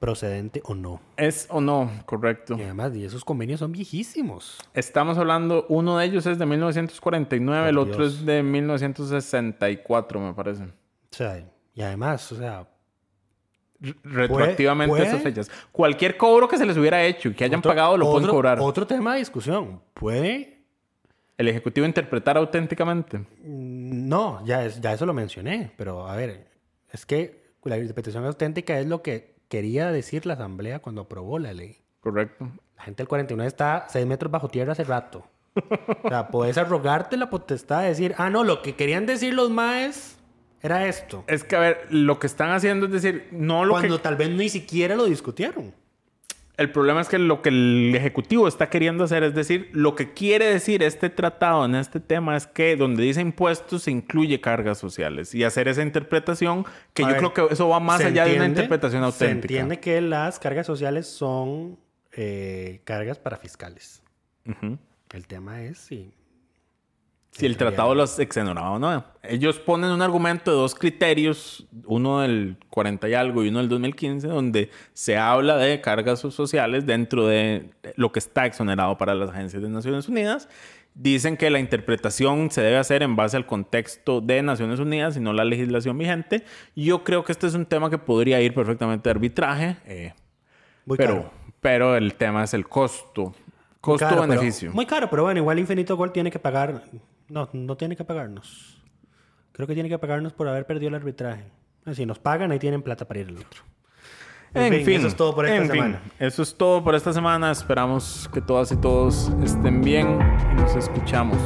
procedente 0.00 0.60
o 0.64 0.74
no. 0.74 1.00
es 1.16 1.46
o 1.50 1.60
no, 1.60 1.90
correcto. 2.04 2.56
Y 2.58 2.62
además, 2.62 2.94
y 2.94 3.04
esos 3.04 3.24
convenios 3.24 3.60
son 3.60 3.72
viejísimos. 3.72 4.58
Estamos 4.74 5.16
hablando, 5.16 5.64
uno 5.68 5.96
de 5.98 6.04
ellos 6.06 6.26
es 6.26 6.38
de 6.38 6.44
1949, 6.44 7.68
el 7.70 7.74
Por 7.76 7.88
otro 7.88 8.04
es 8.04 8.26
de 8.26 8.42
1964, 8.42 10.20
me 10.20 10.34
parece. 10.34 10.64
O 10.64 10.68
sea, 11.10 11.42
y 11.74 11.80
además, 11.82 12.30
o 12.32 12.36
sea, 12.36 12.68
retroactivamente 14.02 15.02
esas 15.02 15.22
fechas. 15.22 15.50
Cualquier 15.72 16.16
cobro 16.16 16.48
que 16.48 16.58
se 16.58 16.66
les 16.66 16.76
hubiera 16.76 17.02
hecho 17.04 17.28
y 17.30 17.34
que 17.34 17.44
hayan 17.44 17.58
otro- 17.60 17.70
pagado 17.70 17.96
lo 17.96 18.10
pueden 18.10 18.28
cobrar. 18.28 18.58
Otro 18.60 18.86
tema 18.86 19.12
de 19.14 19.20
discusión. 19.20 19.80
Puede. 19.94 20.53
El 21.36 21.48
ejecutivo 21.48 21.86
interpretar 21.86 22.36
auténticamente. 22.36 23.18
mm, 23.18 24.08
No, 24.08 24.44
ya, 24.44 24.64
es, 24.64 24.80
ya 24.80 24.92
eso 24.92 25.06
lo 25.06 25.14
mencioné. 25.14 25.72
Pero 25.76 26.08
a 26.08 26.14
ver, 26.16 26.46
es 26.92 27.06
que 27.06 27.42
la 27.64 27.78
interpretación 27.78 28.24
auténtica 28.24 28.78
es 28.78 28.86
lo 28.86 29.02
que 29.02 29.34
quería 29.48 29.90
decir 29.90 30.26
la 30.26 30.34
Asamblea 30.34 30.80
cuando 30.80 31.02
aprobó 31.02 31.38
la 31.38 31.52
ley. 31.52 31.78
Correcto. 32.00 32.50
La 32.76 32.84
gente 32.84 33.02
del 33.02 33.08
49 33.08 33.46
está 33.48 33.86
6 33.88 34.06
metros 34.06 34.30
bajo 34.30 34.48
tierra 34.48 34.72
hace 34.72 34.84
rato. 34.84 35.26
O 36.02 36.08
sea, 36.08 36.28
puedes 36.28 36.58
arrogarte 36.58 37.16
la 37.16 37.30
potestad 37.30 37.82
de 37.82 37.88
decir, 37.88 38.14
ah, 38.18 38.28
no, 38.28 38.42
lo 38.44 38.60
que 38.62 38.74
querían 38.74 39.06
decir 39.06 39.32
los 39.34 39.50
maes 39.50 40.18
era 40.62 40.86
esto. 40.88 41.24
Es 41.28 41.44
que, 41.44 41.56
a 41.56 41.60
ver, 41.60 41.86
lo 41.90 42.18
que 42.18 42.26
están 42.26 42.50
haciendo 42.50 42.86
es 42.86 42.92
decir, 42.92 43.28
no 43.30 43.64
lo 43.64 43.72
Cuando 43.74 43.96
que... 43.98 44.02
tal 44.02 44.16
vez 44.16 44.30
ni 44.30 44.48
siquiera 44.48 44.96
lo 44.96 45.04
discutieron. 45.04 45.72
El 46.56 46.70
problema 46.70 47.00
es 47.00 47.08
que 47.08 47.18
lo 47.18 47.42
que 47.42 47.48
el 47.48 47.92
ejecutivo 47.96 48.46
está 48.46 48.70
queriendo 48.70 49.02
hacer 49.04 49.24
es 49.24 49.34
decir, 49.34 49.70
lo 49.72 49.96
que 49.96 50.12
quiere 50.12 50.44
decir 50.46 50.84
este 50.84 51.10
tratado 51.10 51.64
en 51.64 51.74
este 51.74 51.98
tema 51.98 52.36
es 52.36 52.46
que 52.46 52.76
donde 52.76 53.02
dice 53.02 53.20
impuestos 53.20 53.82
se 53.82 53.90
incluye 53.90 54.40
cargas 54.40 54.78
sociales 54.78 55.34
y 55.34 55.42
hacer 55.42 55.66
esa 55.66 55.82
interpretación 55.82 56.64
que 56.92 57.02
A 57.02 57.06
yo 57.08 57.12
ver, 57.14 57.16
creo 57.32 57.48
que 57.48 57.54
eso 57.54 57.68
va 57.68 57.80
más 57.80 58.00
se 58.00 58.06
allá 58.06 58.24
de 58.24 58.36
una 58.36 58.46
interpretación 58.46 59.00
Se 59.02 59.06
auténtica. 59.06 59.52
entiende 59.54 59.80
que 59.80 60.00
las 60.00 60.38
cargas 60.38 60.64
sociales 60.66 61.08
son 61.08 61.76
eh, 62.12 62.80
cargas 62.84 63.18
para 63.18 63.36
fiscales. 63.36 64.00
El 65.12 65.26
tema 65.26 65.62
es 65.62 65.78
si... 65.78 66.12
Si 67.36 67.46
el 67.46 67.56
tratado 67.56 67.96
los 67.96 68.16
exoneraba 68.20 68.70
o 68.70 68.78
no. 68.78 69.04
Ellos 69.24 69.58
ponen 69.58 69.90
un 69.90 70.02
argumento 70.02 70.52
de 70.52 70.56
dos 70.56 70.76
criterios, 70.76 71.66
uno 71.84 72.20
del 72.20 72.56
40 72.70 73.08
y 73.08 73.14
algo 73.14 73.42
y 73.42 73.48
uno 73.48 73.58
del 73.58 73.68
2015, 73.68 74.28
donde 74.28 74.70
se 74.92 75.16
habla 75.16 75.56
de 75.56 75.80
cargas 75.80 76.20
sociales 76.20 76.86
dentro 76.86 77.26
de 77.26 77.70
lo 77.96 78.12
que 78.12 78.20
está 78.20 78.46
exonerado 78.46 78.96
para 78.98 79.16
las 79.16 79.30
agencias 79.30 79.60
de 79.60 79.68
Naciones 79.68 80.08
Unidas. 80.08 80.48
Dicen 80.94 81.36
que 81.36 81.50
la 81.50 81.58
interpretación 81.58 82.52
se 82.52 82.60
debe 82.60 82.76
hacer 82.76 83.02
en 83.02 83.16
base 83.16 83.36
al 83.36 83.46
contexto 83.46 84.20
de 84.20 84.40
Naciones 84.42 84.78
Unidas 84.78 85.16
y 85.16 85.20
no 85.20 85.32
la 85.32 85.44
legislación 85.44 85.98
vigente. 85.98 86.44
Yo 86.76 87.02
creo 87.02 87.24
que 87.24 87.32
este 87.32 87.48
es 87.48 87.54
un 87.54 87.66
tema 87.66 87.90
que 87.90 87.98
podría 87.98 88.40
ir 88.42 88.54
perfectamente 88.54 89.08
de 89.08 89.10
arbitraje, 89.10 89.76
eh, 89.86 90.14
Muy 90.86 90.96
pero, 90.96 91.14
caro. 91.14 91.30
pero 91.60 91.96
el 91.96 92.14
tema 92.14 92.44
es 92.44 92.54
el 92.54 92.68
costo. 92.68 93.24
Muy 93.24 93.34
Costo-beneficio. 93.80 94.72
Muy 94.72 94.86
caro, 94.86 95.10
pero 95.10 95.24
bueno, 95.24 95.40
igual 95.40 95.58
Infinito 95.58 95.96
Gold 95.96 96.12
tiene 96.12 96.30
que 96.30 96.38
pagar... 96.38 96.84
No, 97.28 97.48
no 97.52 97.76
tiene 97.76 97.96
que 97.96 98.04
pagarnos. 98.04 98.82
Creo 99.52 99.66
que 99.66 99.74
tiene 99.74 99.88
que 99.88 99.98
pagarnos 99.98 100.32
por 100.32 100.48
haber 100.48 100.66
perdido 100.66 100.88
el 100.88 100.94
arbitraje. 100.96 101.44
Si 101.92 102.06
nos 102.06 102.18
pagan, 102.18 102.50
ahí 102.50 102.58
tienen 102.58 102.82
plata 102.82 103.06
para 103.06 103.20
ir 103.20 103.28
al 103.28 103.38
otro. 103.38 103.62
En, 104.54 104.84
fin, 104.84 104.98
eso 104.98 105.08
es 105.08 105.16
todo 105.16 105.34
por 105.34 105.46
esta 105.46 105.56
en 105.56 105.62
fin, 105.62 105.72
semana. 105.72 106.02
eso 106.18 106.42
es 106.42 106.54
todo 106.56 106.82
por 106.82 106.94
esta 106.94 107.12
semana. 107.12 107.50
Esperamos 107.50 108.30
que 108.32 108.40
todas 108.40 108.70
y 108.70 108.76
todos 108.76 109.32
estén 109.42 109.82
bien 109.82 110.18
y 110.52 110.54
nos 110.54 110.76
escuchamos. 110.76 111.38